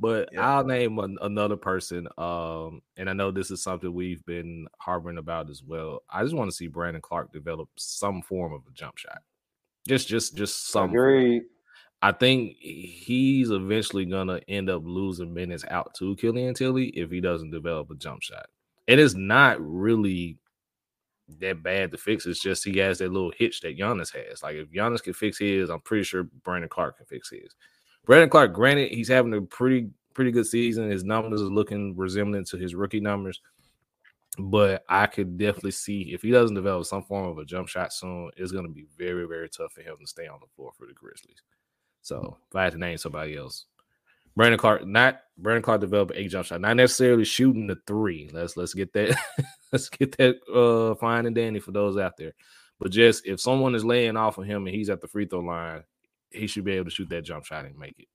But 0.00 0.28
yeah. 0.32 0.48
I'll 0.48 0.64
name 0.64 0.98
an, 1.00 1.18
another 1.22 1.56
person, 1.56 2.06
um, 2.18 2.82
and 2.96 3.10
I 3.10 3.12
know 3.12 3.32
this 3.32 3.50
is 3.50 3.62
something 3.62 3.92
we've 3.92 4.24
been 4.26 4.66
harboring 4.78 5.18
about 5.18 5.50
as 5.50 5.62
well. 5.64 6.02
I 6.08 6.22
just 6.22 6.36
want 6.36 6.48
to 6.50 6.56
see 6.56 6.68
Brandon 6.68 7.02
Clarke 7.02 7.32
develop 7.32 7.68
some 7.76 8.22
form 8.22 8.52
of 8.52 8.62
a 8.68 8.72
jump 8.72 8.96
shot, 8.96 9.18
just, 9.88 10.06
just, 10.06 10.36
just 10.36 10.68
some. 10.68 10.90
Agreed. 10.90 11.42
I 12.00 12.12
think 12.12 12.56
he's 12.60 13.50
eventually 13.50 14.04
gonna 14.04 14.40
end 14.46 14.70
up 14.70 14.82
losing 14.84 15.34
minutes 15.34 15.64
out 15.68 15.94
to 15.94 16.14
Killian 16.16 16.54
Tillie 16.54 16.88
if 16.90 17.10
he 17.10 17.20
doesn't 17.20 17.50
develop 17.50 17.90
a 17.90 17.96
jump 17.96 18.22
shot. 18.22 18.46
And 18.86 19.00
it's 19.00 19.14
not 19.14 19.60
really 19.60 20.38
that 21.40 21.62
bad 21.62 21.90
to 21.90 21.98
fix. 21.98 22.24
It's 22.24 22.40
just 22.40 22.64
he 22.64 22.78
has 22.78 22.98
that 22.98 23.12
little 23.12 23.32
hitch 23.36 23.60
that 23.60 23.76
Giannis 23.78 24.14
has. 24.14 24.42
Like 24.42 24.56
if 24.56 24.70
Giannis 24.70 25.02
can 25.02 25.12
fix 25.12 25.38
his, 25.38 25.70
I'm 25.70 25.80
pretty 25.80 26.04
sure 26.04 26.24
Brandon 26.44 26.68
Clarke 26.68 26.98
can 26.98 27.06
fix 27.06 27.30
his. 27.30 27.54
Brandon 28.06 28.30
Clarke, 28.30 28.54
granted, 28.54 28.92
he's 28.92 29.08
having 29.08 29.34
a 29.34 29.42
pretty 29.42 29.90
pretty 30.14 30.30
good 30.30 30.46
season. 30.46 30.90
His 30.90 31.04
numbers 31.04 31.42
are 31.42 31.46
looking 31.46 31.96
resemblant 31.96 32.46
to 32.48 32.56
his 32.56 32.74
rookie 32.74 33.00
numbers, 33.00 33.40
but 34.38 34.84
I 34.88 35.06
could 35.06 35.36
definitely 35.36 35.72
see 35.72 36.12
if 36.12 36.22
he 36.22 36.30
doesn't 36.30 36.56
develop 36.56 36.86
some 36.86 37.02
form 37.02 37.28
of 37.28 37.38
a 37.38 37.44
jump 37.44 37.68
shot 37.68 37.92
soon, 37.92 38.30
it's 38.36 38.52
going 38.52 38.66
to 38.66 38.72
be 38.72 38.86
very 38.96 39.26
very 39.26 39.48
tough 39.48 39.72
for 39.72 39.82
him 39.82 39.96
to 40.00 40.06
stay 40.06 40.26
on 40.26 40.38
the 40.40 40.46
floor 40.56 40.72
for 40.78 40.86
the 40.86 40.94
Grizzlies. 40.94 41.42
So 42.02 42.38
if 42.48 42.56
I 42.56 42.64
had 42.64 42.72
to 42.72 42.78
name 42.78 42.98
somebody 42.98 43.36
else, 43.36 43.66
Brandon 44.36 44.58
Clarke, 44.58 44.86
not 44.86 45.20
Brandon 45.36 45.62
Clarke 45.62 45.80
developed 45.80 46.12
a 46.14 46.28
jump 46.28 46.46
shot, 46.46 46.60
not 46.60 46.76
necessarily 46.76 47.24
shooting 47.24 47.66
the 47.66 47.76
three. 47.86 48.30
Let's 48.32 48.56
let's 48.56 48.74
get 48.74 48.92
that 48.92 49.16
let's 49.72 49.88
get 49.88 50.16
that 50.18 50.36
uh 50.48 50.94
fine 50.96 51.26
and 51.26 51.34
dandy 51.34 51.60
for 51.60 51.72
those 51.72 51.96
out 51.96 52.16
there. 52.16 52.32
But 52.78 52.92
just 52.92 53.26
if 53.26 53.40
someone 53.40 53.74
is 53.74 53.84
laying 53.84 54.16
off 54.16 54.38
of 54.38 54.46
him 54.46 54.66
and 54.66 54.74
he's 54.74 54.90
at 54.90 55.00
the 55.00 55.08
free 55.08 55.26
throw 55.26 55.40
line, 55.40 55.82
he 56.30 56.46
should 56.46 56.64
be 56.64 56.72
able 56.72 56.84
to 56.84 56.90
shoot 56.90 57.08
that 57.08 57.22
jump 57.24 57.44
shot 57.44 57.64
and 57.64 57.76
make 57.76 57.98
it. 57.98 58.08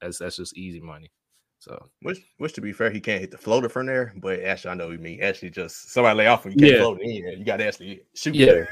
That's 0.00 0.18
that's 0.18 0.36
just 0.36 0.56
easy 0.56 0.80
money. 0.80 1.10
So 1.58 1.88
which 2.02 2.20
which 2.38 2.52
to 2.54 2.60
be 2.60 2.72
fair, 2.72 2.90
he 2.90 3.00
can't 3.00 3.20
hit 3.20 3.30
the 3.30 3.38
floater 3.38 3.68
from 3.68 3.86
there, 3.86 4.12
but 4.16 4.40
actually 4.40 4.72
I 4.72 4.74
know 4.74 4.90
you 4.90 4.98
mean 4.98 5.22
actually 5.22 5.50
just 5.50 5.90
somebody 5.90 6.16
lay 6.16 6.26
off 6.26 6.44
and 6.44 6.54
you 6.54 6.60
can't 6.60 6.76
yeah. 6.76 6.82
float 6.82 7.00
in. 7.00 7.38
You 7.38 7.44
got 7.44 7.56
to 7.56 7.66
actually 7.66 8.02
shoot. 8.14 8.34
Yeah, 8.34 8.64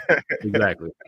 exactly. 0.42 0.90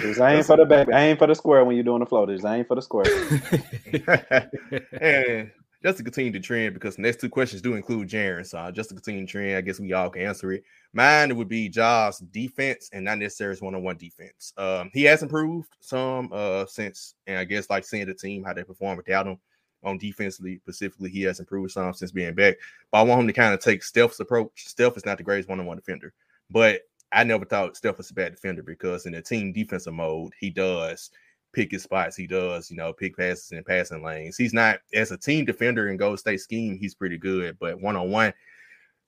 Just 0.00 0.20
aim 0.20 0.42
for 0.42 0.56
the 0.56 0.64
back, 0.64 0.88
aim 0.92 1.16
for 1.16 1.26
the 1.26 1.34
square 1.34 1.64
when 1.64 1.76
you're 1.76 1.84
doing 1.84 2.00
the 2.00 2.06
floaters. 2.06 2.44
Aim 2.44 2.64
for 2.64 2.74
the 2.74 2.82
square. 2.82 3.04
and 5.00 5.50
just 5.82 5.98
to 5.98 6.04
continue 6.04 6.30
the 6.30 6.40
trend, 6.40 6.74
because 6.74 6.96
the 6.96 7.02
next 7.02 7.20
two 7.20 7.28
questions 7.28 7.62
do 7.62 7.74
include 7.74 8.08
Jaren. 8.08 8.46
So 8.46 8.70
just 8.70 8.88
to 8.90 8.94
continue 8.94 9.22
the 9.22 9.26
trend, 9.26 9.56
I 9.56 9.60
guess 9.60 9.80
we 9.80 9.92
all 9.92 10.10
can 10.10 10.22
answer 10.22 10.52
it. 10.52 10.64
Mine 10.92 11.36
would 11.36 11.48
be 11.48 11.68
Ja's 11.68 12.18
defense 12.18 12.90
and 12.92 13.04
not 13.04 13.18
necessarily 13.18 13.54
his 13.54 13.62
one-on-one 13.62 13.96
defense. 13.96 14.52
Um, 14.56 14.90
he 14.92 15.04
has 15.04 15.22
improved 15.22 15.68
some 15.80 16.30
uh 16.32 16.66
since, 16.66 17.14
and 17.26 17.38
I 17.38 17.44
guess 17.44 17.70
like 17.70 17.84
seeing 17.84 18.06
the 18.06 18.14
team 18.14 18.44
how 18.44 18.52
they 18.52 18.64
perform 18.64 18.96
without 18.96 19.26
him 19.26 19.38
on 19.84 19.98
defensively 19.98 20.58
specifically, 20.58 21.10
he 21.10 21.22
has 21.22 21.40
improved 21.40 21.72
some 21.72 21.92
since 21.94 22.12
being 22.12 22.34
back. 22.34 22.56
But 22.90 22.98
I 22.98 23.02
want 23.02 23.22
him 23.22 23.26
to 23.26 23.32
kind 23.32 23.54
of 23.54 23.60
take 23.60 23.82
Steph's 23.82 24.20
approach. 24.20 24.50
Steph 24.56 24.96
is 24.96 25.06
not 25.06 25.18
the 25.18 25.24
greatest 25.24 25.48
one-on-one 25.48 25.76
defender, 25.76 26.12
but 26.50 26.82
I 27.12 27.24
never 27.24 27.44
thought 27.44 27.76
Steph 27.76 27.98
was 27.98 28.10
a 28.10 28.14
bad 28.14 28.32
defender 28.32 28.62
because 28.62 29.06
in 29.06 29.12
the 29.12 29.22
team 29.22 29.52
defensive 29.52 29.92
mode, 29.92 30.32
he 30.38 30.50
does 30.50 31.10
pick 31.52 31.70
his 31.70 31.82
spots. 31.82 32.16
He 32.16 32.26
does, 32.26 32.70
you 32.70 32.76
know, 32.76 32.92
pick 32.92 33.16
passes 33.16 33.52
in 33.52 33.62
passing 33.64 34.02
lanes. 34.02 34.36
He's 34.36 34.54
not 34.54 34.80
as 34.94 35.12
a 35.12 35.18
team 35.18 35.44
defender 35.44 35.88
in 35.88 35.98
Gold 35.98 36.18
State 36.18 36.40
scheme, 36.40 36.78
he's 36.78 36.94
pretty 36.94 37.18
good, 37.18 37.58
but 37.60 37.80
one 37.80 37.96
on 37.96 38.10
one, 38.10 38.32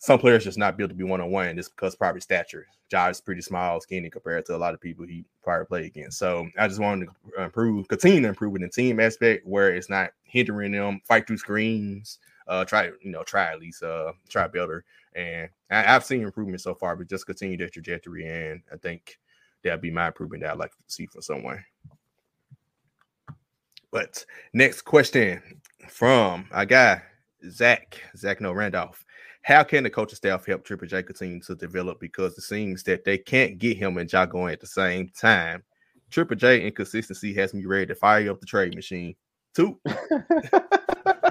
some 0.05 0.19
players 0.19 0.45
just 0.45 0.59
not 0.59 0.77
built 0.77 0.91
to 0.91 0.95
be 0.95 1.03
one 1.03 1.23
on 1.23 1.31
one 1.31 1.57
just 1.57 1.75
because 1.75 1.97
probably 1.97 2.21
stature. 2.21 2.67
Josh 2.91 3.13
is 3.13 3.21
pretty 3.23 3.41
small, 3.41 3.81
skinny 3.81 4.11
compared 4.11 4.45
to 4.45 4.55
a 4.55 4.59
lot 4.59 4.75
of 4.75 4.81
people 4.81 5.07
he 5.07 5.25
probably 5.43 5.65
played 5.65 5.87
against. 5.87 6.19
So 6.19 6.47
I 6.59 6.69
just 6.69 6.79
wanted 6.79 7.09
to 7.09 7.43
improve, 7.43 7.89
continue 7.89 8.21
to 8.21 8.29
improve 8.29 8.55
in 8.55 8.61
the 8.61 8.69
team 8.69 9.01
aspect 9.01 9.47
where 9.47 9.75
it's 9.75 9.89
not 9.89 10.11
hindering 10.25 10.73
them, 10.73 11.01
fight 11.09 11.27
through 11.27 11.39
screens, 11.39 12.19
uh, 12.49 12.67
try, 12.67 12.91
you 13.01 13.13
know, 13.13 13.23
try 13.23 13.51
at 13.51 13.59
least 13.59 13.83
uh 13.83 14.13
try 14.29 14.47
better. 14.47 14.85
And 15.15 15.49
I, 15.71 15.81
have 15.81 16.05
seen 16.05 16.21
improvement 16.21 16.61
so 16.61 16.75
far, 16.75 16.97
but 16.97 17.09
just 17.09 17.25
continue 17.25 17.57
that 17.57 17.73
trajectory. 17.73 18.27
And 18.27 18.61
I 18.71 18.77
think 18.77 19.19
that'll 19.63 19.79
be 19.79 19.91
my 19.91 20.09
improvement 20.09 20.43
that 20.43 20.51
I'd 20.51 20.59
like 20.59 20.73
to 20.73 20.77
see 20.87 21.07
from 21.07 21.23
someone. 21.23 21.65
But 23.91 24.23
next 24.53 24.83
question 24.83 25.41
from 25.89 26.47
a 26.53 26.67
guy, 26.67 27.01
Zach, 27.49 28.03
Zach 28.19 28.43
No 28.43 28.53
Randolph. 28.53 29.03
How 29.45 29.63
can 29.63 29.85
the 29.85 29.91
coaching 29.91 30.17
staff 30.17 30.47
help 30.47 30.65
Triple 30.65 30.89
J 30.89 31.03
continue 31.03 31.39
to 31.43 31.55
develop? 31.55 32.01
Because 32.01 32.37
it 32.39 32.43
seems 32.43 32.83
that 32.85 33.05
they 33.05 33.19
can't 33.19 33.59
get 33.59 33.77
him 33.77 33.99
and 33.99 34.11
Ja 34.11 34.25
going 34.25 34.55
at 34.55 34.61
the 34.61 34.67
same 34.67 35.11
time. 35.11 35.63
Triple 36.11 36.37
J 36.37 36.67
inconsistency 36.67 37.35
has 37.35 37.53
me 37.53 37.67
ready 37.67 37.87
to 37.87 37.95
fire 37.95 38.31
up 38.31 38.41
the 38.41 38.47
trade 38.47 38.75
machine. 38.75 39.15
Two. 39.55 39.79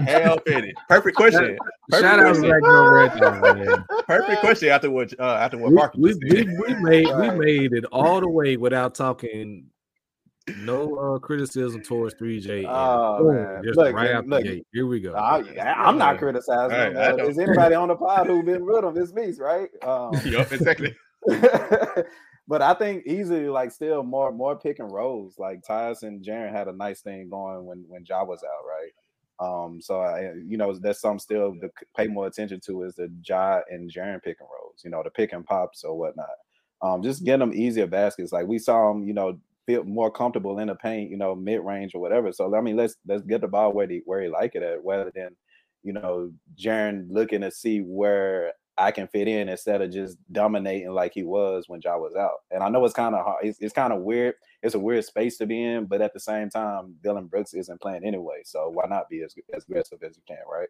Hell 0.05 0.39
fitted. 0.45 0.75
Perfect 0.87 1.17
question. 1.17 1.57
Perfect 1.89 2.03
Shout 2.07 2.19
out 2.19 2.35
question. 2.35 2.49
Zach 2.49 2.61
Norrell, 2.61 3.65
man. 3.65 3.85
Perfect 4.05 4.41
question 4.41 4.69
after 4.69 4.91
what 4.91 5.19
uh, 5.19 5.23
after 5.23 5.57
what 5.57 5.71
We, 5.71 5.77
Parker 5.77 5.97
we, 5.99 6.09
just 6.09 6.23
we, 6.23 6.29
said. 6.37 6.47
we 6.67 6.73
made 6.75 7.07
we 7.17 7.31
made 7.31 7.73
it 7.73 7.85
all 7.85 8.21
the 8.21 8.29
way 8.29 8.57
without 8.57 8.93
talking 8.93 9.65
no 10.57 10.95
uh, 11.15 11.19
criticism 11.19 11.81
towards 11.81 12.15
3J. 12.15 12.59
and 12.59 12.67
Oh, 12.69 13.17
boom, 13.19 13.35
man. 13.35 13.63
Just 13.63 13.77
Look, 13.77 13.95
right 13.95 14.07
and 14.09 14.17
out 14.17 14.27
look, 14.27 14.43
the 14.43 14.49
gate. 14.49 14.67
Here 14.73 14.85
we 14.87 14.99
go. 14.99 15.13
I, 15.13 15.39
I'm 15.77 15.97
not 15.97 16.17
criticizing 16.17 16.77
All 16.77 16.85
him. 16.87 16.95
right, 16.95 17.19
Uh, 17.19 17.27
Is 17.27 17.39
anybody 17.39 17.75
on 17.75 17.87
the 17.87 17.95
pod 17.95 18.27
who 18.27 18.43
been 18.43 18.65
with 18.65 18.83
him? 18.83 18.97
It's 18.97 19.13
me, 19.13 19.31
right? 19.39 19.69
Um, 19.83 20.11
Yup, 20.25 20.51
exactly. 20.51 20.95
but 22.47 22.61
I 22.61 22.73
think 22.73 23.05
easily 23.05 23.47
like 23.47 23.71
still 23.71 24.03
more 24.03 24.31
more 24.31 24.57
pick 24.57 24.79
and 24.79 24.91
rolls. 24.91 25.35
Like 25.39 25.61
Tyus 25.63 26.03
and 26.03 26.23
Jaren 26.23 26.51
had 26.51 26.67
a 26.67 26.73
nice 26.73 27.01
thing 27.01 27.29
going 27.29 27.65
when 27.65 27.85
when 27.87 28.03
Ja 28.05 28.23
was 28.25 28.43
out, 28.43 28.65
right? 28.67 28.91
Um, 29.39 29.81
so 29.81 30.01
I 30.01 30.33
you 30.45 30.57
know 30.57 30.73
that's 30.77 30.99
something 30.99 31.19
still 31.19 31.55
to 31.61 31.69
pay 31.95 32.07
more 32.07 32.27
attention 32.27 32.59
to 32.65 32.83
is 32.83 32.95
the 32.95 33.09
Ja 33.25 33.61
and 33.69 33.89
Jaren 33.89 34.21
pick 34.21 34.37
and 34.41 34.49
rolls, 34.51 34.81
you 34.83 34.89
know, 34.91 35.01
the 35.03 35.09
pick 35.09 35.31
and 35.31 35.45
pops 35.45 35.83
or 35.85 35.97
whatnot. 35.97 36.27
Um, 36.81 37.01
just 37.01 37.23
getting 37.23 37.39
them 37.39 37.53
easier 37.57 37.87
baskets. 37.87 38.33
Like 38.33 38.45
we 38.47 38.59
saw 38.59 38.91
them, 38.91 39.07
you 39.07 39.13
know, 39.13 39.39
feel 39.65 39.83
more 39.83 40.11
comfortable 40.11 40.59
in 40.59 40.67
the 40.67 40.75
paint, 40.75 41.09
you 41.09 41.17
know, 41.17 41.35
mid 41.35 41.61
range 41.61 41.95
or 41.95 42.01
whatever. 42.01 42.31
So 42.31 42.55
I 42.55 42.61
mean, 42.61 42.75
let's 42.75 42.95
let's 43.07 43.23
get 43.23 43.41
the 43.41 43.47
ball 43.47 43.73
where 43.73 43.87
he 43.87 44.01
where 44.05 44.21
he 44.21 44.29
like 44.29 44.55
it 44.55 44.63
at, 44.63 44.83
rather 44.83 45.11
than 45.15 45.35
you 45.83 45.93
know 45.93 46.31
Jaren 46.55 47.07
looking 47.09 47.41
to 47.41 47.51
see 47.51 47.79
where 47.79 48.53
I 48.77 48.91
can 48.91 49.07
fit 49.07 49.27
in 49.27 49.49
instead 49.49 49.81
of 49.81 49.91
just 49.91 50.17
dominating 50.31 50.91
like 50.91 51.13
he 51.13 51.23
was 51.23 51.65
when 51.67 51.81
Ja 51.83 51.97
was 51.97 52.15
out. 52.15 52.39
And 52.49 52.63
I 52.63 52.69
know 52.69 52.83
it's 52.85 52.93
kind 52.93 53.13
of 53.13 53.23
hard. 53.23 53.45
It's, 53.45 53.59
it's 53.59 53.73
kind 53.73 53.93
of 53.93 54.01
weird. 54.01 54.35
It's 54.63 54.75
a 54.75 54.79
weird 54.79 55.05
space 55.05 55.37
to 55.37 55.45
be 55.45 55.63
in, 55.63 55.85
but 55.85 56.01
at 56.01 56.13
the 56.13 56.19
same 56.19 56.49
time, 56.49 56.95
Dillon 57.03 57.27
Brooks 57.27 57.53
isn't 57.53 57.81
playing 57.81 58.03
anyway. 58.03 58.41
So 58.45 58.69
why 58.73 58.85
not 58.87 59.09
be 59.09 59.21
as 59.21 59.35
as 59.55 59.65
aggressive 59.65 60.01
as 60.03 60.17
you 60.17 60.23
can, 60.27 60.43
right? 60.51 60.69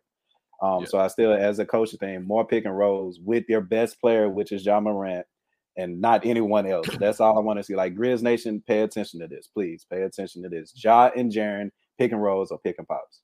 Um, 0.61 0.81
Yeah. 0.81 0.87
So 0.87 0.99
I 0.99 1.07
still, 1.07 1.33
as 1.33 1.59
a 1.59 1.65
coach 1.65 1.91
thing, 1.91 2.25
more 2.25 2.45
pick 2.45 2.65
and 2.65 2.77
rolls 2.77 3.19
with 3.23 3.45
your 3.47 3.61
best 3.61 3.99
player, 4.01 4.29
which 4.29 4.51
is 4.51 4.65
Ja 4.65 4.79
Morant, 4.79 5.25
and 5.77 5.99
not 5.99 6.25
anyone 6.25 6.65
else. 6.65 6.87
That's 6.99 7.19
all 7.19 7.37
I 7.37 7.41
want 7.41 7.59
to 7.59 7.63
see. 7.63 7.75
Like 7.75 7.95
Grizz 7.95 8.21
Nation, 8.21 8.63
pay 8.65 8.81
attention 8.81 9.19
to 9.19 9.27
this, 9.27 9.47
please. 9.47 9.85
Pay 9.89 10.03
attention 10.03 10.43
to 10.43 10.49
this. 10.49 10.73
Ja 10.75 11.09
and 11.15 11.31
Jaren 11.31 11.69
pick 11.97 12.11
and 12.11 12.21
rolls 12.21 12.51
or 12.51 12.59
pick 12.59 12.77
and 12.77 12.87
pops. 12.87 13.21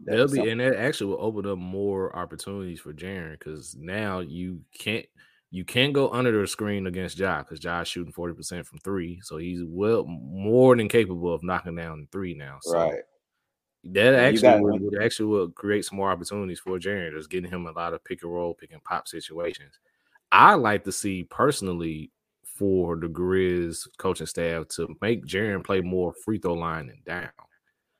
They'll 0.00 0.26
be, 0.26 0.34
simple. 0.34 0.50
and 0.50 0.60
that 0.60 0.76
actually 0.76 1.08
will 1.08 1.24
open 1.24 1.50
up 1.50 1.58
more 1.58 2.14
opportunities 2.16 2.80
for 2.80 2.92
Jaren 2.92 3.32
because 3.32 3.74
now 3.78 4.20
you 4.20 4.60
can't 4.78 5.06
you 5.50 5.64
can't 5.64 5.94
go 5.94 6.10
under 6.10 6.38
the 6.38 6.46
screen 6.46 6.86
against 6.86 7.18
Ja 7.18 7.38
because 7.38 7.60
Ja's 7.60 7.88
shooting 7.88 8.12
forty 8.12 8.34
percent 8.34 8.66
from 8.66 8.78
three, 8.80 9.20
so 9.22 9.38
he's 9.38 9.62
well 9.64 10.04
more 10.04 10.76
than 10.76 10.88
capable 10.88 11.32
of 11.32 11.42
knocking 11.42 11.76
down 11.76 12.08
three 12.12 12.34
now. 12.34 12.58
So 12.60 12.74
right. 12.74 13.00
that 13.84 14.14
actually 14.14 14.60
would, 14.60 14.82
would 14.82 15.02
actually 15.02 15.26
will 15.26 15.48
create 15.48 15.86
some 15.86 15.96
more 15.96 16.10
opportunities 16.10 16.60
for 16.60 16.78
Jaren, 16.78 17.16
just 17.16 17.30
getting 17.30 17.50
him 17.50 17.66
a 17.66 17.72
lot 17.72 17.94
of 17.94 18.04
pick 18.04 18.22
and 18.22 18.32
roll, 18.32 18.54
pick 18.54 18.72
and 18.72 18.84
pop 18.84 19.08
situations. 19.08 19.78
I 20.32 20.54
like 20.54 20.84
to 20.84 20.92
see 20.92 21.24
personally 21.24 22.10
for 22.44 22.96
the 22.96 23.08
Grizz 23.08 23.86
coaching 23.98 24.26
staff 24.26 24.68
to 24.68 24.94
make 25.02 25.24
Jaren 25.26 25.64
play 25.64 25.80
more 25.80 26.14
free 26.24 26.38
throw 26.38 26.54
line 26.54 26.88
and 26.90 27.04
down. 27.04 27.30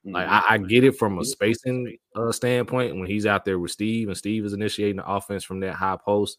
Like 0.05 0.29
Mhm. 0.29 0.31
I, 0.31 0.45
I 0.55 0.59
get 0.59 0.85
it 0.85 0.97
from 0.99 1.19
a 1.19 1.25
spacing 1.25 1.97
uh, 2.15 2.33
standpoint 2.33 2.97
when 2.97 3.07
he's 3.07 3.27
out 3.27 3.45
there 3.45 3.59
with 3.59 3.73
Steve 3.73 4.09
and 4.09 4.17
Steve 4.17 4.45
is 4.45 4.53
initiating 4.53 4.97
the 4.97 5.07
offense 5.11 5.45
from 5.45 5.61
that 5.61 5.75
high 5.75 5.97
post, 6.05 6.39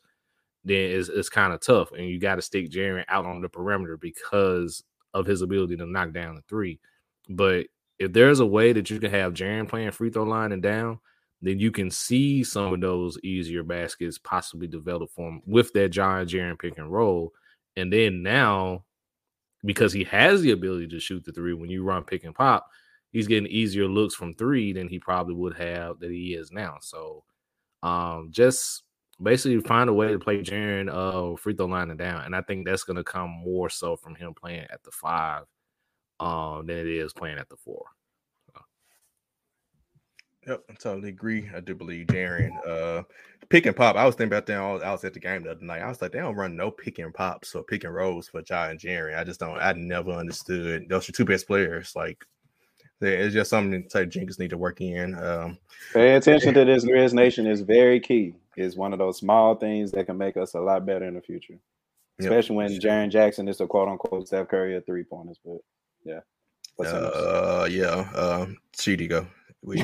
then 0.63 0.91
it's, 0.91 1.09
it's 1.09 1.29
kind 1.29 1.53
of 1.53 1.61
tough. 1.61 1.91
And 1.93 2.07
you 2.07 2.19
got 2.19 2.35
to 2.35 2.41
stick 2.41 2.71
Jaren 2.71 3.05
out 3.09 3.25
on 3.25 3.41
the 3.41 3.49
perimeter 3.49 3.97
because 3.97 4.83
of 5.13 5.25
his 5.25 5.41
ability 5.41 5.77
to 5.77 5.85
knock 5.85 6.13
down 6.13 6.35
the 6.35 6.41
three. 6.49 6.79
But 7.29 7.67
if 7.99 8.13
there's 8.13 8.39
a 8.39 8.45
way 8.45 8.73
that 8.73 8.89
you 8.89 8.99
can 8.99 9.11
have 9.11 9.33
Jaren 9.33 9.67
playing 9.69 9.91
free 9.91 10.09
throw 10.11 10.23
line 10.23 10.51
and 10.53 10.61
down, 10.63 10.99
then 11.41 11.59
you 11.59 11.71
can 11.71 11.91
see 11.91 12.43
some 12.43 12.73
of 12.73 12.81
those 12.81 13.17
easier 13.23 13.63
baskets 13.63 14.17
possibly 14.17 14.67
develop 14.67 15.11
for 15.11 15.29
him 15.29 15.41
with 15.45 15.71
that 15.73 15.89
John 15.89 16.25
Jaren 16.25 16.57
pick 16.57 16.77
and 16.77 16.91
roll. 16.91 17.33
And 17.75 17.93
then 17.93 18.23
now, 18.23 18.85
because 19.63 19.93
he 19.93 20.03
has 20.05 20.41
the 20.41 20.51
ability 20.51 20.87
to 20.87 20.99
shoot 20.99 21.23
the 21.23 21.31
three 21.31 21.53
when 21.53 21.69
you 21.69 21.83
run 21.83 22.03
pick 22.03 22.23
and 22.23 22.33
pop, 22.33 22.67
he's 23.11 23.27
getting 23.27 23.49
easier 23.49 23.87
looks 23.87 24.15
from 24.15 24.33
three 24.33 24.73
than 24.73 24.87
he 24.87 24.99
probably 24.99 25.35
would 25.35 25.55
have 25.57 25.99
that 25.99 26.11
he 26.11 26.33
is 26.33 26.51
now. 26.51 26.77
So 26.81 27.23
um 27.83 28.29
just 28.31 28.83
basically 29.21 29.59
find 29.59 29.89
a 29.89 29.93
way 29.93 30.11
to 30.11 30.19
play 30.19 30.39
Jaren 30.39 30.89
uh 30.91 31.35
free 31.37 31.53
throw 31.53 31.67
line 31.67 31.89
and 31.89 31.99
down. 31.99 32.25
And 32.25 32.35
I 32.35 32.41
think 32.41 32.65
that's 32.65 32.83
gonna 32.83 33.03
come 33.03 33.29
more 33.29 33.69
so 33.69 33.95
from 33.95 34.15
him 34.15 34.33
playing 34.33 34.67
at 34.71 34.83
the 34.83 34.91
five 34.91 35.43
um 36.19 36.65
than 36.65 36.77
it 36.77 36.87
is 36.87 37.13
playing 37.13 37.37
at 37.37 37.49
the 37.49 37.57
four. 37.57 37.85
Yep, 40.47 40.63
I 40.69 40.73
totally 40.75 41.09
agree. 41.09 41.49
I 41.53 41.59
do 41.59 41.75
believe 41.75 42.07
Jaren. 42.07 42.55
Uh, 42.65 43.03
pick 43.49 43.65
and 43.65 43.75
pop. 43.75 43.97
I 43.97 44.05
was 44.05 44.15
thinking 44.15 44.33
about 44.33 44.45
that. 44.45 44.85
I 44.85 44.91
was, 44.91 45.03
at 45.03 45.13
the 45.13 45.19
game 45.19 45.43
the 45.43 45.51
other 45.51 45.65
night. 45.65 45.81
I 45.81 45.89
was 45.89 46.01
like, 46.01 46.13
they 46.13 46.19
don't 46.19 46.35
run 46.35 46.55
no 46.55 46.71
pick 46.71 46.99
and 46.99 47.13
pops 47.13 47.53
or 47.53 47.63
pick 47.63 47.83
and 47.83 47.93
rolls 47.93 48.29
for 48.29 48.41
Ja 48.47 48.69
and 48.69 48.79
Jaren. 48.79 49.17
I 49.17 49.25
just 49.25 49.41
don't. 49.41 49.57
I 49.57 49.73
never 49.73 50.11
understood. 50.11 50.87
Those 50.87 51.09
are 51.09 51.11
two 51.11 51.25
best 51.25 51.47
players. 51.47 51.93
Like, 51.95 52.23
it's 53.01 53.33
just 53.33 53.49
something 53.49 53.83
that 53.83 53.93
like, 53.93 54.09
Jenkins 54.09 54.39
need 54.39 54.51
to 54.51 54.57
work 54.57 54.79
in. 54.79 55.15
Um, 55.15 55.57
Pay 55.93 56.15
attention 56.15 56.53
to 56.53 56.63
this 56.63 56.85
Grizz 56.85 57.13
Nation 57.13 57.45
is 57.45 57.61
very 57.61 57.99
key. 57.99 58.33
It's 58.55 58.77
one 58.77 58.93
of 58.93 58.99
those 58.99 59.17
small 59.17 59.53
things 59.55 59.91
that 59.91 60.05
can 60.05 60.17
make 60.17 60.37
us 60.37 60.53
a 60.53 60.59
lot 60.59 60.85
better 60.85 61.05
in 61.05 61.13
the 61.13 61.21
future. 61.21 61.59
Yep. 62.19 62.31
Especially 62.31 62.55
when 62.55 62.71
Jaren 62.79 63.11
Jackson 63.11 63.47
is 63.47 63.61
a 63.61 63.67
quote 63.67 63.89
unquote 63.89 64.27
Steph 64.27 64.47
Curry 64.47 64.75
of 64.75 64.85
three 64.85 65.03
pointers. 65.03 65.39
But 65.45 65.57
yeah. 66.03 66.21
Uh, 66.79 67.67
yeah. 67.69 68.09
Um, 68.15 68.57
Sheedy 68.79 69.07
go. 69.07 69.27
We, 69.63 69.81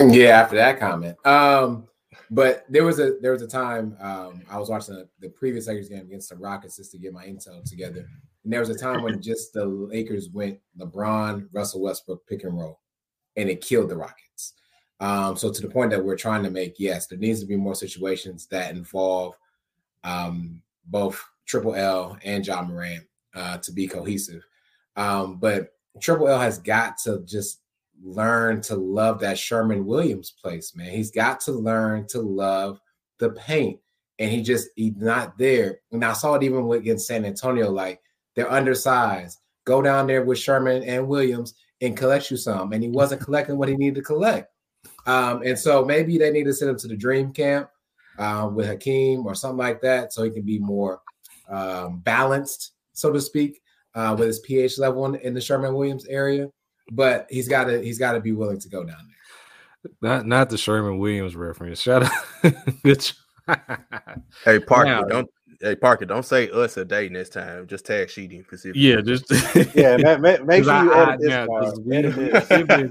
Yeah, 0.00 0.40
after 0.40 0.56
that 0.56 0.80
comment. 0.80 1.16
Um, 1.26 1.86
but 2.30 2.64
there 2.68 2.84
was 2.84 3.00
a 3.00 3.16
there 3.20 3.32
was 3.32 3.42
a 3.42 3.48
time 3.48 3.96
um, 4.00 4.42
I 4.48 4.58
was 4.58 4.70
watching 4.70 4.94
the, 4.94 5.08
the 5.20 5.28
previous 5.28 5.66
Lakers 5.66 5.88
game 5.88 6.00
against 6.00 6.30
the 6.30 6.36
Rockets 6.36 6.76
just 6.76 6.92
to 6.92 6.98
get 6.98 7.12
my 7.12 7.26
intel 7.26 7.62
together, 7.68 8.06
and 8.44 8.52
there 8.52 8.60
was 8.60 8.70
a 8.70 8.78
time 8.78 9.02
when 9.02 9.20
just 9.20 9.52
the 9.52 9.64
Lakers 9.64 10.30
went 10.30 10.58
LeBron, 10.78 11.48
Russell 11.52 11.82
Westbrook 11.82 12.26
pick 12.26 12.44
and 12.44 12.56
roll, 12.56 12.80
and 13.36 13.50
it 13.50 13.60
killed 13.60 13.90
the 13.90 13.96
Rockets. 13.96 14.54
Um, 15.00 15.36
so 15.36 15.50
to 15.50 15.62
the 15.62 15.68
point 15.68 15.90
that 15.90 16.04
we're 16.04 16.16
trying 16.16 16.42
to 16.44 16.50
make, 16.50 16.74
yes, 16.78 17.06
there 17.06 17.18
needs 17.18 17.40
to 17.40 17.46
be 17.46 17.56
more 17.56 17.74
situations 17.74 18.46
that 18.46 18.70
involve 18.70 19.34
um, 20.04 20.62
both 20.86 21.22
Triple 21.46 21.74
L 21.74 22.16
and 22.24 22.46
Ja 22.46 22.62
Morant 22.62 23.04
uh, 23.34 23.58
to 23.58 23.72
be 23.72 23.86
cohesive. 23.88 24.42
Um, 24.96 25.36
but 25.36 25.72
Triple 26.00 26.28
L 26.28 26.38
has 26.38 26.58
got 26.58 26.98
to 26.98 27.22
just 27.24 27.60
learn 28.02 28.60
to 28.62 28.76
love 28.76 29.20
that 29.20 29.38
Sherwin-Williams 29.38 30.34
place, 30.40 30.74
man. 30.74 30.90
He's 30.90 31.10
got 31.10 31.40
to 31.42 31.52
learn 31.52 32.06
to 32.08 32.20
love 32.20 32.80
the 33.18 33.30
paint. 33.30 33.80
And 34.18 34.30
he 34.30 34.42
just 34.42 34.68
he's 34.76 34.96
not 34.96 35.38
there. 35.38 35.80
And 35.92 36.04
I 36.04 36.12
saw 36.12 36.34
it 36.34 36.42
even 36.42 36.66
with 36.66 36.80
against 36.80 37.06
San 37.06 37.24
Antonio, 37.24 37.70
like 37.70 38.00
they're 38.36 38.50
undersized. 38.50 39.38
Go 39.64 39.80
down 39.80 40.06
there 40.06 40.24
with 40.24 40.38
Sherman 40.38 40.82
and 40.82 41.08
Williams 41.08 41.54
and 41.80 41.96
collect 41.96 42.30
you 42.30 42.36
some. 42.36 42.72
And 42.72 42.82
he 42.82 42.90
wasn't 42.90 43.22
collecting 43.22 43.56
what 43.56 43.68
he 43.68 43.76
needed 43.76 43.96
to 43.96 44.02
collect. 44.02 44.52
Um, 45.06 45.42
and 45.42 45.58
so 45.58 45.84
maybe 45.84 46.18
they 46.18 46.30
need 46.30 46.44
to 46.44 46.52
send 46.52 46.70
him 46.70 46.78
to 46.78 46.88
the 46.88 46.96
dream 46.96 47.32
camp 47.32 47.68
uh, 48.18 48.50
with 48.52 48.66
Hakeem 48.66 49.26
or 49.26 49.34
something 49.34 49.58
like 49.58 49.80
that, 49.82 50.12
so 50.12 50.22
he 50.22 50.30
can 50.30 50.42
be 50.42 50.58
more 50.58 51.00
um, 51.48 52.00
balanced, 52.00 52.72
so 52.92 53.10
to 53.12 53.20
speak, 53.20 53.60
uh, 53.94 54.14
with 54.18 54.28
his 54.28 54.40
pH 54.40 54.78
level 54.78 55.06
in, 55.06 55.14
in 55.16 55.34
the 55.34 55.40
Sherwin-Williams 55.40 56.06
area. 56.06 56.48
But 56.90 57.26
he's 57.30 57.48
got 57.48 57.64
to 57.64 57.80
he's 57.82 57.98
got 57.98 58.12
to 58.12 58.20
be 58.20 58.32
willing 58.32 58.58
to 58.60 58.68
go 58.68 58.84
down 58.84 58.96
there. 59.08 59.92
Not 60.02 60.26
not 60.26 60.50
the 60.50 60.58
Sherwin-Williams 60.58 61.36
reference. 61.36 61.80
Shout 61.80 62.02
out. 62.04 62.12
Good 62.84 63.10
hey 64.44 64.58
Parker, 64.60 64.84
Now- 64.90 65.02
don't. 65.04 65.30
Hey 65.62 65.76
Parker, 65.76 66.06
don't 66.06 66.24
say 66.24 66.48
us 66.50 66.78
a 66.78 66.86
day 66.86 67.10
next 67.10 67.30
time. 67.34 67.66
Just 67.66 67.84
tag 67.84 68.08
Sheedy 68.08 68.42
specifically. 68.42 68.80
yeah, 68.80 69.02
just 69.02 69.24
yeah, 69.76 69.98
ma- 69.98 70.16
ma- 70.16 70.42
make 70.44 70.64
'Cause 70.64 70.66
sure 70.66 70.84
you 70.84 70.92
I- 70.92 71.04
I- 71.04 71.12
edit 71.12 71.20
this 71.20 71.28
now, 71.28 71.46
'cause 71.46 71.72
part. 71.74 71.84
we, 71.86 71.96
edit 71.96 72.48
given, 72.48 72.90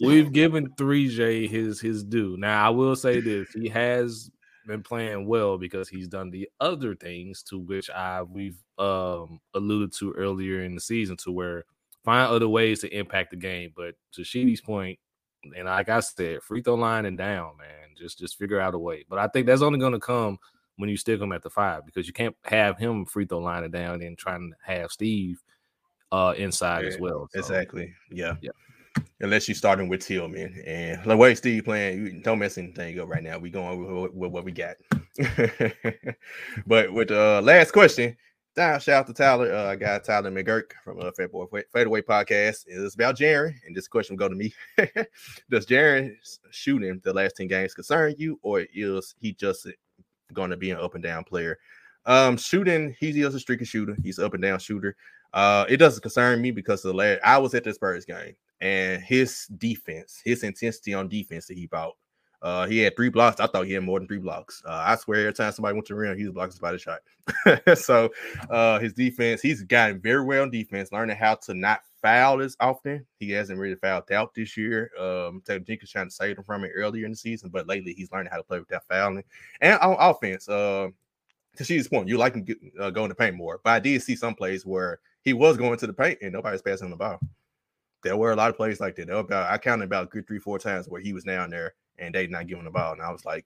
we've 0.00 0.32
given 0.32 0.68
3J 0.78 1.46
his 1.48 1.78
his 1.80 2.04
due. 2.04 2.36
Now 2.38 2.66
I 2.66 2.70
will 2.70 2.96
say 2.96 3.20
this: 3.20 3.50
he 3.52 3.68
has 3.68 4.30
been 4.66 4.82
playing 4.82 5.26
well 5.26 5.58
because 5.58 5.90
he's 5.90 6.08
done 6.08 6.30
the 6.30 6.48
other 6.60 6.94
things 6.94 7.42
to 7.44 7.58
which 7.58 7.90
I 7.90 8.22
we've 8.22 8.56
um 8.78 9.38
alluded 9.54 9.92
to 9.98 10.12
earlier 10.12 10.62
in 10.64 10.74
the 10.74 10.80
season 10.80 11.16
to 11.24 11.32
where 11.32 11.64
find 12.08 12.30
other 12.30 12.48
ways 12.48 12.80
to 12.80 12.96
impact 12.96 13.32
the 13.32 13.36
game. 13.36 13.70
But 13.76 13.94
to 14.12 14.24
Sheedy's 14.24 14.62
point, 14.62 14.98
and 15.54 15.66
like 15.66 15.90
I 15.90 16.00
said, 16.00 16.42
free 16.42 16.62
throw 16.62 16.74
line 16.74 17.04
and 17.04 17.18
down, 17.18 17.58
man. 17.58 17.90
Just 17.98 18.18
just 18.18 18.38
figure 18.38 18.58
out 18.58 18.74
a 18.74 18.78
way. 18.78 19.04
But 19.08 19.18
I 19.18 19.28
think 19.28 19.46
that's 19.46 19.60
only 19.60 19.78
gonna 19.78 20.00
come 20.00 20.38
when 20.76 20.88
you 20.88 20.96
stick 20.96 21.20
him 21.20 21.32
at 21.32 21.42
the 21.42 21.50
five 21.50 21.84
because 21.84 22.06
you 22.06 22.14
can't 22.14 22.34
have 22.44 22.78
him 22.78 23.04
free 23.04 23.26
throw 23.26 23.40
line 23.40 23.64
and 23.64 23.72
down 23.72 24.00
and 24.00 24.16
trying 24.16 24.50
to 24.50 24.72
have 24.72 24.90
Steve 24.90 25.42
uh 26.10 26.32
inside 26.38 26.86
as 26.86 26.98
well. 26.98 27.28
So, 27.32 27.40
Exactly. 27.40 27.92
Yeah. 28.10 28.36
Yeah. 28.40 28.52
Unless 29.20 29.46
you're 29.46 29.54
starting 29.54 29.88
with 29.88 30.00
Tillman 30.00 30.62
and 30.64 31.04
the 31.04 31.16
way 31.16 31.34
Steve 31.34 31.64
playing, 31.64 32.06
you 32.06 32.22
don't 32.22 32.38
mess 32.38 32.56
anything 32.56 32.98
up 33.00 33.08
right 33.08 33.22
now. 33.22 33.38
We 33.38 33.50
going 33.50 34.00
with, 34.02 34.12
with 34.12 34.30
what 34.30 34.44
we 34.44 34.52
got. 34.52 34.76
but 36.66 36.92
with 36.92 37.08
the 37.08 37.38
uh, 37.38 37.42
last 37.42 37.72
question, 37.72 38.16
down. 38.58 38.80
Shout 38.80 39.00
out 39.00 39.06
to 39.06 39.14
Tyler. 39.14 39.52
Uh, 39.52 39.74
got 39.76 40.04
Tyler 40.04 40.30
McGurk 40.30 40.72
from 40.82 41.00
uh, 41.00 41.10
Fadeaway, 41.12 41.62
Fadeaway 41.72 42.02
Podcast. 42.02 42.64
It's 42.66 42.94
about 42.96 43.16
Jaren, 43.16 43.54
and 43.64 43.74
this 43.74 43.86
question 43.86 44.16
will 44.16 44.18
go 44.18 44.28
to 44.28 44.34
me. 44.34 44.52
Does 45.50 45.64
Jaren's 45.64 46.40
shooting 46.50 47.00
the 47.04 47.12
last 47.12 47.36
10 47.36 47.46
games 47.46 47.72
concern 47.72 48.14
you, 48.18 48.38
or 48.42 48.66
is 48.74 49.14
he 49.20 49.32
just 49.32 49.68
going 50.32 50.50
to 50.50 50.56
be 50.56 50.72
an 50.72 50.78
up 50.78 50.94
and 50.94 51.04
down 51.04 51.22
player? 51.22 51.58
Um, 52.04 52.36
shooting, 52.36 52.96
he's 52.98 53.14
just 53.14 53.36
a 53.36 53.40
streaky 53.40 53.64
shooter. 53.64 53.96
He's 54.02 54.18
up 54.18 54.34
and 54.34 54.42
down 54.42 54.58
shooter. 54.58 54.96
Uh, 55.32 55.64
it 55.68 55.76
doesn't 55.76 56.02
concern 56.02 56.42
me 56.42 56.50
because 56.50 56.82
the 56.82 56.92
last 56.92 57.20
I 57.24 57.38
was 57.38 57.54
at 57.54 57.62
the 57.62 57.72
Spurs 57.72 58.04
game 58.04 58.34
and 58.60 59.00
his 59.02 59.46
defense, 59.58 60.20
his 60.24 60.42
intensity 60.42 60.94
on 60.94 61.08
defense 61.08 61.46
that 61.46 61.56
he 61.56 61.66
brought. 61.66 61.94
Uh, 62.40 62.66
he 62.66 62.78
had 62.78 62.94
three 62.94 63.08
blocks. 63.08 63.40
I 63.40 63.46
thought 63.46 63.66
he 63.66 63.72
had 63.72 63.82
more 63.82 63.98
than 63.98 64.06
three 64.06 64.18
blocks. 64.18 64.62
Uh, 64.64 64.82
I 64.86 64.96
swear, 64.96 65.20
every 65.20 65.32
time 65.32 65.52
somebody 65.52 65.74
went 65.74 65.86
to 65.88 65.94
rim, 65.94 66.16
he 66.16 66.24
was 66.24 66.32
blocking 66.32 66.52
somebody's 66.52 66.82
shot. 66.82 67.00
so, 67.78 68.10
uh, 68.48 68.78
his 68.78 68.92
defense, 68.92 69.40
he's 69.40 69.62
gotten 69.62 70.00
very 70.00 70.24
well 70.24 70.44
in 70.44 70.50
defense, 70.50 70.92
learning 70.92 71.16
how 71.16 71.34
to 71.34 71.54
not 71.54 71.80
foul 72.00 72.40
as 72.40 72.56
often. 72.60 73.04
He 73.18 73.30
hasn't 73.30 73.58
really 73.58 73.74
fouled 73.74 74.10
out 74.12 74.34
this 74.34 74.56
year. 74.56 74.90
Um, 74.98 75.42
Taylor 75.44 75.60
Jenkins 75.60 75.90
trying 75.90 76.08
to 76.08 76.14
save 76.14 76.38
him 76.38 76.44
from 76.44 76.64
it 76.64 76.72
earlier 76.74 77.06
in 77.06 77.12
the 77.12 77.16
season, 77.16 77.50
but 77.50 77.66
lately 77.66 77.92
he's 77.94 78.12
learning 78.12 78.30
how 78.30 78.36
to 78.36 78.44
play 78.44 78.60
without 78.60 78.86
fouling. 78.86 79.24
And 79.60 79.78
on 79.80 79.96
offense, 79.98 80.48
uh, 80.48 80.88
to 81.56 81.64
Shee's 81.64 81.88
point, 81.88 82.08
you 82.08 82.18
like 82.18 82.34
him 82.34 82.44
get, 82.44 82.58
uh, 82.78 82.90
going 82.90 83.08
to 83.08 83.16
paint 83.16 83.34
more, 83.34 83.60
but 83.64 83.70
I 83.70 83.80
did 83.80 84.00
see 84.02 84.14
some 84.14 84.34
plays 84.34 84.64
where 84.64 85.00
he 85.22 85.32
was 85.32 85.56
going 85.56 85.76
to 85.78 85.86
the 85.88 85.92
paint 85.92 86.18
and 86.22 86.32
nobody's 86.32 86.62
passing 86.62 86.86
him 86.86 86.92
the 86.92 86.96
ball. 86.96 87.18
There 88.04 88.16
were 88.16 88.30
a 88.30 88.36
lot 88.36 88.50
of 88.50 88.56
plays 88.56 88.78
like 88.78 88.94
that. 88.96 89.10
About 89.10 89.50
I 89.50 89.58
counted 89.58 89.86
about 89.86 90.10
good 90.10 90.26
three, 90.28 90.38
four 90.38 90.60
times 90.60 90.88
where 90.88 91.00
he 91.00 91.12
was 91.12 91.24
down 91.24 91.50
there 91.50 91.74
and 91.98 92.14
they 92.14 92.26
not 92.26 92.46
giving 92.46 92.64
the 92.64 92.70
ball. 92.70 92.92
And 92.92 93.02
I 93.02 93.10
was 93.10 93.24
like, 93.24 93.44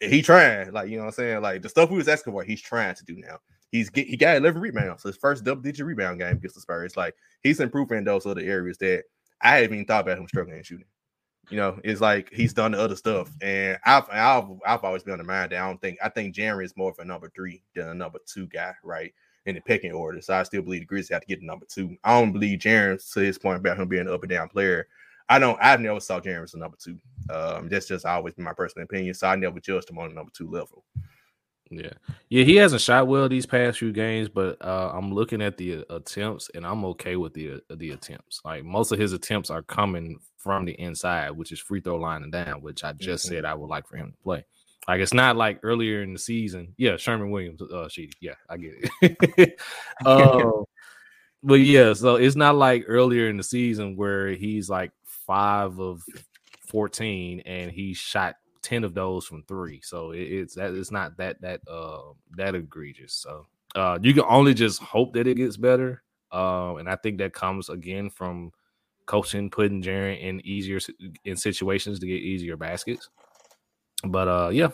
he 0.00 0.22
trying, 0.22 0.72
like 0.72 0.88
you 0.88 0.96
know 0.96 1.04
what 1.04 1.08
I'm 1.08 1.14
saying? 1.14 1.42
Like 1.42 1.62
the 1.62 1.68
stuff 1.68 1.90
we 1.90 1.96
was 1.96 2.08
asking 2.08 2.32
for, 2.32 2.42
he's 2.42 2.60
trying 2.60 2.94
to 2.94 3.04
do 3.04 3.16
now. 3.16 3.38
He's 3.70 3.90
get, 3.90 4.06
he 4.06 4.16
got 4.16 4.36
11 4.36 4.60
rebounds. 4.60 5.02
So 5.02 5.08
his 5.08 5.16
first 5.16 5.44
double 5.44 5.62
digit 5.62 5.86
rebound 5.86 6.20
game 6.20 6.36
against 6.36 6.54
the 6.54 6.60
Spurs. 6.60 6.96
Like 6.96 7.14
he's 7.42 7.60
improving 7.60 8.04
those 8.04 8.26
other 8.26 8.40
areas 8.40 8.78
that 8.78 9.04
I 9.40 9.56
haven't 9.56 9.74
even 9.74 9.86
thought 9.86 10.02
about 10.02 10.18
him 10.18 10.28
struggling 10.28 10.56
and 10.56 10.66
shooting. 10.66 10.86
You 11.50 11.58
know, 11.58 11.78
it's 11.84 12.00
like 12.00 12.32
he's 12.32 12.54
done 12.54 12.72
the 12.72 12.80
other 12.80 12.96
stuff, 12.96 13.30
and 13.42 13.78
I've 13.84 14.08
I've 14.10 14.44
I've 14.66 14.84
always 14.84 15.02
been 15.02 15.12
on 15.12 15.18
the 15.18 15.24
mind 15.24 15.52
that 15.52 15.60
I 15.60 15.66
don't 15.66 15.80
think 15.80 15.98
I 16.02 16.08
think 16.08 16.34
Jaren 16.34 16.64
is 16.64 16.76
more 16.76 16.90
of 16.90 16.98
a 16.98 17.04
number 17.04 17.30
three 17.34 17.62
than 17.74 17.88
a 17.88 17.94
number 17.94 18.18
two 18.24 18.46
guy, 18.46 18.72
right? 18.82 19.12
In 19.44 19.54
the 19.56 19.60
pecking 19.60 19.92
order. 19.92 20.22
So 20.22 20.34
I 20.34 20.42
still 20.44 20.62
believe 20.62 20.80
the 20.80 20.86
Grizzlies 20.86 21.10
have 21.10 21.20
to 21.20 21.26
get 21.26 21.40
the 21.40 21.46
number 21.46 21.66
two. 21.68 21.96
I 22.02 22.18
don't 22.18 22.32
believe 22.32 22.60
Jaren 22.60 22.98
to 23.12 23.20
his 23.20 23.38
point 23.38 23.58
about 23.58 23.78
him 23.78 23.88
being 23.88 24.06
an 24.06 24.14
up 24.14 24.22
and 24.22 24.30
down 24.30 24.48
player. 24.48 24.86
I 25.28 25.38
don't 25.38 25.58
I've 25.60 25.80
never 25.80 26.00
saw 26.00 26.20
Jaren 26.20 26.44
as 26.44 26.54
a 26.54 26.58
number 26.58 26.76
two. 26.82 26.98
Um, 27.30 27.68
that's 27.68 27.88
just 27.88 28.04
always 28.04 28.34
been 28.34 28.44
my 28.44 28.52
personal 28.52 28.84
opinion. 28.84 29.14
So 29.14 29.26
I 29.26 29.36
never 29.36 29.60
judged 29.60 29.90
him 29.90 29.98
on 29.98 30.08
the 30.08 30.14
number 30.14 30.32
two 30.34 30.50
level. 30.50 30.84
Yeah, 31.70 31.92
yeah, 32.28 32.44
he 32.44 32.56
hasn't 32.56 32.82
shot 32.82 33.08
well 33.08 33.28
these 33.28 33.46
past 33.46 33.78
few 33.78 33.92
games, 33.92 34.28
but 34.28 34.62
uh, 34.64 34.92
I'm 34.94 35.12
looking 35.12 35.40
at 35.40 35.56
the 35.56 35.78
uh, 35.78 35.96
attempts, 35.96 36.50
and 36.54 36.66
I'm 36.66 36.84
okay 36.86 37.16
with 37.16 37.32
the 37.32 37.54
uh, 37.70 37.76
the 37.76 37.92
attempts. 37.92 38.40
Like 38.44 38.64
most 38.64 38.92
of 38.92 38.98
his 38.98 39.12
attempts 39.12 39.50
are 39.50 39.62
coming 39.62 40.18
from 40.36 40.66
the 40.66 40.72
inside, 40.72 41.30
which 41.30 41.52
is 41.52 41.58
free 41.58 41.80
throw 41.80 41.96
line 41.96 42.22
and 42.22 42.30
down, 42.30 42.60
which 42.60 42.84
I 42.84 42.92
just 42.92 43.26
mm-hmm. 43.26 43.36
said 43.36 43.44
I 43.46 43.54
would 43.54 43.70
like 43.70 43.88
for 43.88 43.96
him 43.96 44.12
to 44.12 44.18
play. 44.18 44.44
Like 44.86 45.00
it's 45.00 45.14
not 45.14 45.36
like 45.36 45.60
earlier 45.62 46.02
in 46.02 46.12
the 46.12 46.18
season. 46.18 46.74
Yeah, 46.76 46.96
Sherwin-Williams, 46.96 47.62
uh, 47.62 47.88
she, 47.88 48.10
yeah, 48.20 48.34
I 48.48 48.58
get 48.58 48.90
it. 49.00 49.60
uh, 50.04 50.50
but 51.42 51.54
yeah, 51.54 51.94
so 51.94 52.16
it's 52.16 52.36
not 52.36 52.56
like 52.56 52.84
earlier 52.86 53.28
in 53.28 53.38
the 53.38 53.42
season 53.42 53.96
where 53.96 54.28
he's 54.28 54.68
like 54.68 54.92
five 55.26 55.78
of 55.78 56.02
fourteen 56.66 57.40
and 57.40 57.70
he 57.70 57.94
shot 57.94 58.36
ten 58.62 58.84
of 58.84 58.94
those 58.94 59.26
from 59.26 59.42
three. 59.44 59.80
So 59.82 60.12
it, 60.12 60.22
it's 60.22 60.54
that 60.54 60.74
it's 60.74 60.90
not 60.90 61.16
that 61.18 61.40
that 61.42 61.60
uh 61.68 62.12
that 62.36 62.54
egregious. 62.54 63.12
So 63.12 63.46
uh 63.74 63.98
you 64.00 64.14
can 64.14 64.24
only 64.28 64.54
just 64.54 64.82
hope 64.82 65.14
that 65.14 65.26
it 65.26 65.36
gets 65.36 65.56
better. 65.56 66.02
Um, 66.32 66.78
and 66.78 66.88
I 66.88 66.96
think 66.96 67.18
that 67.18 67.32
comes 67.32 67.68
again 67.68 68.10
from 68.10 68.50
coaching, 69.06 69.50
putting 69.50 69.82
Jaren 69.82 70.20
in 70.20 70.44
easier 70.44 70.80
in 71.24 71.36
situations 71.36 72.00
to 72.00 72.06
get 72.06 72.20
easier 72.22 72.56
baskets. 72.56 73.08
But 74.02 74.28
uh, 74.28 74.50
yeah, 74.52 74.70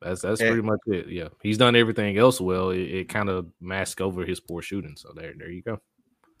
that's 0.00 0.22
that's 0.22 0.40
pretty 0.40 0.62
much 0.62 0.80
it. 0.86 1.08
Yeah, 1.08 1.28
he's 1.42 1.58
done 1.58 1.76
everything 1.76 2.16
else 2.16 2.40
well. 2.40 2.70
It, 2.70 2.80
it 2.80 3.08
kind 3.08 3.28
of 3.28 3.46
masks 3.60 4.00
over 4.00 4.24
his 4.24 4.40
poor 4.40 4.62
shooting. 4.62 4.96
So 4.96 5.12
there, 5.14 5.34
there 5.36 5.50
you 5.50 5.62
go 5.62 5.80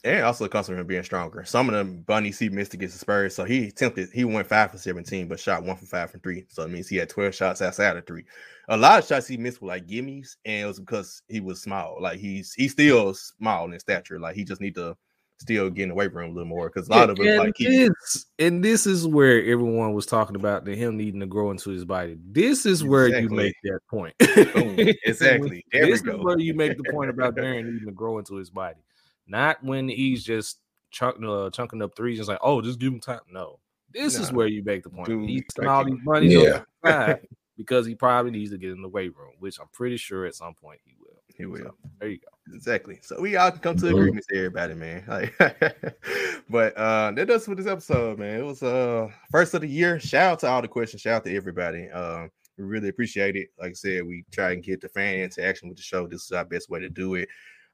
and 0.04 0.24
also 0.24 0.48
comes 0.48 0.66
from 0.66 0.78
him 0.78 0.86
being 0.86 1.02
stronger. 1.02 1.44
Some 1.44 1.68
of 1.68 1.74
them 1.74 2.00
Bunny 2.00 2.32
C 2.32 2.48
missed 2.48 2.74
against 2.74 2.94
the 2.94 2.98
Spurs, 2.98 3.34
so 3.34 3.44
he 3.44 3.68
attempted 3.68 4.08
he 4.12 4.24
went 4.24 4.46
five 4.46 4.70
for 4.70 4.78
17, 4.78 5.28
but 5.28 5.38
shot 5.38 5.62
one 5.62 5.76
for 5.76 5.86
five 5.86 6.10
from 6.10 6.20
three. 6.20 6.44
So 6.48 6.64
it 6.64 6.70
means 6.70 6.88
he 6.88 6.96
had 6.96 7.08
12 7.08 7.34
shots 7.34 7.62
outside 7.62 7.96
of 7.96 8.06
three. 8.06 8.24
A 8.68 8.76
lot 8.76 8.98
of 8.98 9.06
shots 9.06 9.26
he 9.26 9.36
missed 9.36 9.62
were 9.62 9.68
like 9.68 9.86
gimmies, 9.86 10.36
and 10.44 10.64
it 10.64 10.66
was 10.66 10.80
because 10.80 11.22
he 11.28 11.40
was 11.40 11.60
small. 11.60 11.98
Like 12.00 12.18
he's 12.18 12.52
he's 12.54 12.72
still 12.72 13.14
small 13.14 13.70
in 13.70 13.78
stature. 13.78 14.18
Like 14.18 14.34
he 14.34 14.44
just 14.44 14.60
need 14.60 14.74
to 14.74 14.96
still 15.42 15.68
get 15.70 15.84
in 15.84 15.88
the 15.90 15.94
weight 15.94 16.14
room 16.14 16.30
a 16.30 16.32
little 16.32 16.48
more 16.48 16.68
because 16.68 16.88
a 16.88 16.90
lot 16.90 17.10
of 17.10 17.18
it 17.20 17.38
like 17.38 17.54
he, 17.56 17.66
this, 17.66 18.26
and 18.38 18.64
this 18.64 18.86
is 18.86 19.06
where 19.06 19.42
everyone 19.44 19.92
was 19.92 20.06
talking 20.06 20.36
about 20.36 20.64
the 20.64 20.74
him 20.74 20.96
needing 20.96 21.20
to 21.20 21.26
grow 21.26 21.50
into 21.50 21.70
his 21.70 21.84
body. 21.84 22.16
This 22.30 22.64
is 22.64 22.82
where 22.82 23.08
you 23.08 23.28
make 23.28 23.54
that 23.64 23.80
point. 23.90 24.14
exactly. 24.20 25.64
There 25.72 25.86
this 25.86 26.00
is 26.00 26.16
where 26.18 26.38
you 26.38 26.54
make 26.54 26.76
the 26.76 26.90
point 26.90 27.10
about 27.10 27.36
Darren 27.36 27.64
needing 27.64 27.86
to 27.86 27.92
grow 27.92 28.18
into 28.18 28.36
his 28.36 28.50
body. 28.50 28.78
Not 29.26 29.62
when 29.62 29.88
he's 29.88 30.24
just 30.24 30.58
chunk, 30.90 31.16
uh, 31.24 31.50
chunking 31.50 31.82
up 31.82 31.96
threes 31.96 32.18
and 32.18 32.28
like, 32.28 32.38
oh, 32.42 32.60
just 32.60 32.78
give 32.78 32.92
him 32.92 33.00
time. 33.00 33.20
No, 33.30 33.58
this 33.92 34.18
is 34.18 34.32
where 34.32 34.46
you 34.46 34.62
make 34.64 34.82
the 34.82 34.90
point. 34.90 35.06
Dude, 35.06 35.28
he's 35.28 35.44
all 35.66 35.84
these 35.84 35.98
money 36.02 36.28
yeah. 36.28 37.16
because 37.56 37.86
he 37.86 37.94
probably 37.94 38.30
needs 38.30 38.50
to 38.50 38.58
get 38.58 38.70
in 38.70 38.82
the 38.82 38.88
weight 38.88 39.16
room, 39.16 39.32
which 39.38 39.58
I'm 39.60 39.68
pretty 39.72 39.96
sure 39.96 40.26
at 40.26 40.34
some 40.34 40.54
point 40.54 40.80
he 40.84 40.94
will. 40.98 41.22
He 41.36 41.46
will. 41.46 41.70
So, 41.70 41.90
there 42.00 42.08
you 42.10 42.18
go. 42.18 42.54
Exactly. 42.54 42.98
So 43.02 43.20
we 43.20 43.36
all 43.36 43.50
come 43.52 43.76
to 43.76 43.88
agreements 43.88 44.26
here, 44.30 44.46
everybody, 44.46 44.74
man. 44.74 45.04
Like, 45.08 45.34
but 46.50 46.76
uh 46.76 47.12
that 47.12 47.26
does 47.26 47.44
for 47.44 47.54
this 47.54 47.66
episode, 47.66 48.18
man. 48.18 48.40
It 48.40 48.44
was 48.44 48.62
uh 48.62 49.08
first 49.30 49.54
of 49.54 49.60
the 49.60 49.68
year. 49.68 49.98
Shout 50.00 50.32
out 50.32 50.38
to 50.40 50.48
all 50.48 50.62
the 50.62 50.68
questions. 50.68 51.02
Shout 51.02 51.16
out 51.16 51.24
to 51.24 51.34
everybody. 51.34 51.88
Um, 51.90 52.30
we 52.58 52.64
really 52.64 52.88
appreciate 52.88 53.36
it. 53.36 53.48
Like 53.58 53.70
I 53.70 53.74
said, 53.74 54.06
we 54.06 54.24
try 54.30 54.52
and 54.52 54.62
get 54.62 54.80
the 54.80 54.88
fan 54.88 55.20
interaction 55.20 55.68
with 55.68 55.78
the 55.78 55.82
show. 55.82 56.06
This 56.06 56.24
is 56.24 56.32
our 56.32 56.44
best 56.44 56.68
way 56.68 56.80
to 56.80 56.88
do 56.88 57.14
it. 57.14 57.28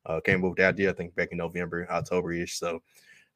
Uh, 0.08 0.20
came 0.20 0.42
up 0.42 0.50
with 0.50 0.58
the 0.58 0.66
idea, 0.66 0.90
I 0.90 0.94
think, 0.94 1.14
back 1.14 1.32
in 1.32 1.38
November, 1.38 1.86
October 1.90 2.32
ish. 2.32 2.58
So, 2.58 2.82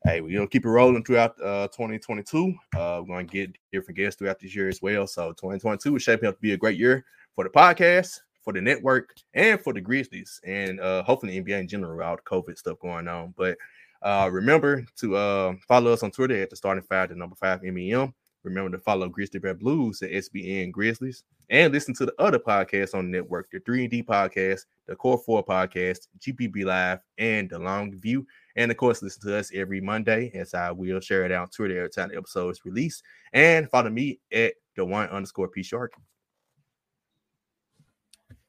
hey, 0.04 0.20
we're 0.20 0.36
gonna 0.36 0.48
keep 0.48 0.64
it 0.64 0.68
rolling 0.68 1.04
throughout 1.04 1.40
uh, 1.40 1.68
2022. 1.68 2.54
Uh, 2.76 3.02
we're 3.06 3.16
gonna 3.16 3.24
get 3.24 3.56
different 3.72 3.98
guests 3.98 4.18
throughout 4.18 4.40
this 4.40 4.54
year 4.54 4.68
as 4.68 4.82
well. 4.82 5.06
So, 5.06 5.32
2022 5.32 5.96
is 5.96 6.02
shaping 6.02 6.28
up 6.28 6.36
to 6.36 6.40
be 6.40 6.52
a 6.52 6.56
great 6.56 6.78
year 6.78 7.04
for 7.34 7.44
the 7.44 7.50
podcast, 7.50 8.20
for 8.42 8.52
the 8.52 8.60
network, 8.60 9.14
and 9.34 9.60
for 9.60 9.72
the 9.72 9.80
Grizzlies, 9.80 10.40
and 10.44 10.80
uh, 10.80 11.02
hopefully 11.02 11.40
NBA 11.40 11.60
in 11.60 11.68
general, 11.68 12.02
all 12.02 12.16
the 12.16 12.22
COVID 12.22 12.58
stuff 12.58 12.78
going 12.80 13.08
on. 13.08 13.34
But 13.36 13.56
uh, 14.02 14.28
remember 14.32 14.84
to 14.96 15.16
uh, 15.16 15.54
follow 15.68 15.92
us 15.92 16.02
on 16.02 16.10
Twitter 16.10 16.42
at 16.42 16.50
the 16.50 16.56
starting 16.56 16.84
five, 16.84 17.10
the 17.10 17.14
number 17.14 17.36
five 17.36 17.62
MEM. 17.62 18.12
Remember 18.44 18.76
to 18.76 18.82
follow 18.82 19.08
Grizzly 19.08 19.38
Bear 19.38 19.54
Blues 19.54 20.02
at 20.02 20.10
SBN 20.10 20.72
Grizzlies 20.72 21.24
and 21.50 21.72
listen 21.72 21.94
to 21.94 22.06
the 22.06 22.14
other 22.18 22.38
podcasts 22.38 22.94
on 22.94 23.04
the 23.04 23.18
network, 23.18 23.50
the 23.50 23.60
3D 23.60 24.04
podcast, 24.04 24.62
the 24.86 24.96
Core 24.96 25.18
4 25.18 25.44
podcast, 25.44 26.08
GBB 26.18 26.64
Live, 26.64 26.98
and 27.18 27.48
the 27.48 27.58
Long 27.58 27.92
View. 27.98 28.26
And 28.56 28.70
of 28.70 28.76
course, 28.76 29.02
listen 29.02 29.22
to 29.22 29.38
us 29.38 29.50
every 29.54 29.80
Monday 29.80 30.30
as 30.34 30.54
I 30.54 30.70
will 30.72 31.00
share 31.00 31.24
it 31.24 31.32
out 31.32 31.42
on 31.42 31.48
Twitter 31.50 31.78
every 31.78 31.90
time 31.90 32.08
the 32.08 32.16
episode 32.16 32.50
is 32.50 32.64
released. 32.64 33.02
And 33.32 33.70
follow 33.70 33.90
me 33.90 34.18
at 34.32 34.54
the 34.76 34.84
one 34.84 35.08
underscore 35.08 35.48
P 35.48 35.62
Shark. 35.62 35.92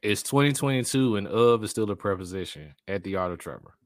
It's 0.02 0.24
2022 0.24 1.16
and 1.16 1.28
of 1.28 1.64
is 1.64 1.70
still 1.72 1.90
a 1.90 1.96
preposition 1.96 2.74
at 2.88 3.04
the 3.04 3.16
Art 3.16 3.32
of 3.32 3.38
Trevor. 3.38 3.78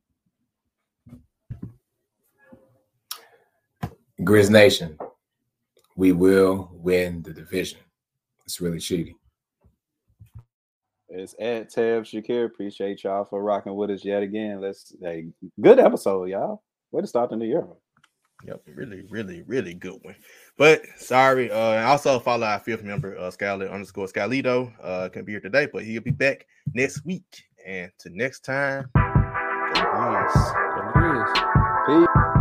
Grizz 4.22 4.50
Nation, 4.50 4.98
we 5.98 6.14
will 6.14 6.70
win 6.72 7.22
the 7.24 7.34
division. 7.34 7.80
It's 8.46 8.62
really 8.62 8.80
cheating. 8.80 9.16
It's 11.10 11.34
at 11.40 11.70
Tev 11.70 12.04
Shakir. 12.04 12.46
Appreciate 12.46 13.04
y'all 13.04 13.26
for 13.26 13.44
rocking 13.44 13.76
with 13.76 13.90
us 13.90 14.06
yet 14.06 14.24
again. 14.24 14.62
Let's 14.62 14.94
a 15.04 15.28
good 15.60 15.80
episode, 15.80 16.30
y'all. 16.30 16.64
Way 16.92 17.02
to 17.02 17.08
start 17.08 17.32
the 17.32 17.36
new 17.36 17.48
year. 17.48 17.66
Yep, 18.46 18.62
really, 18.76 19.04
really, 19.10 19.42
really 19.48 19.74
good 19.74 19.98
one. 20.04 20.16
But 20.58 20.84
sorry, 20.98 21.50
uh, 21.50 21.72
and 21.72 21.86
also 21.86 22.20
follow 22.20 22.46
our 22.46 22.60
fifth 22.60 22.84
member, 22.84 23.18
uh, 23.18 23.32
Skyler 23.32 23.72
underscore 23.72 24.06
Skylito. 24.06 24.72
Uh, 24.82 25.10
can 25.10 25.26
be 25.26 25.32
here 25.32 25.42
today, 25.42 25.68
but 25.72 25.84
he'll 25.84 26.04
be 26.04 26.12
back 26.12 26.46
next 26.74 27.04
week. 27.04 27.44
And 27.66 27.92
to 28.00 28.10
next 28.12 28.46
time, 28.46 28.90
go 28.94 29.02
Peace. 31.88 32.37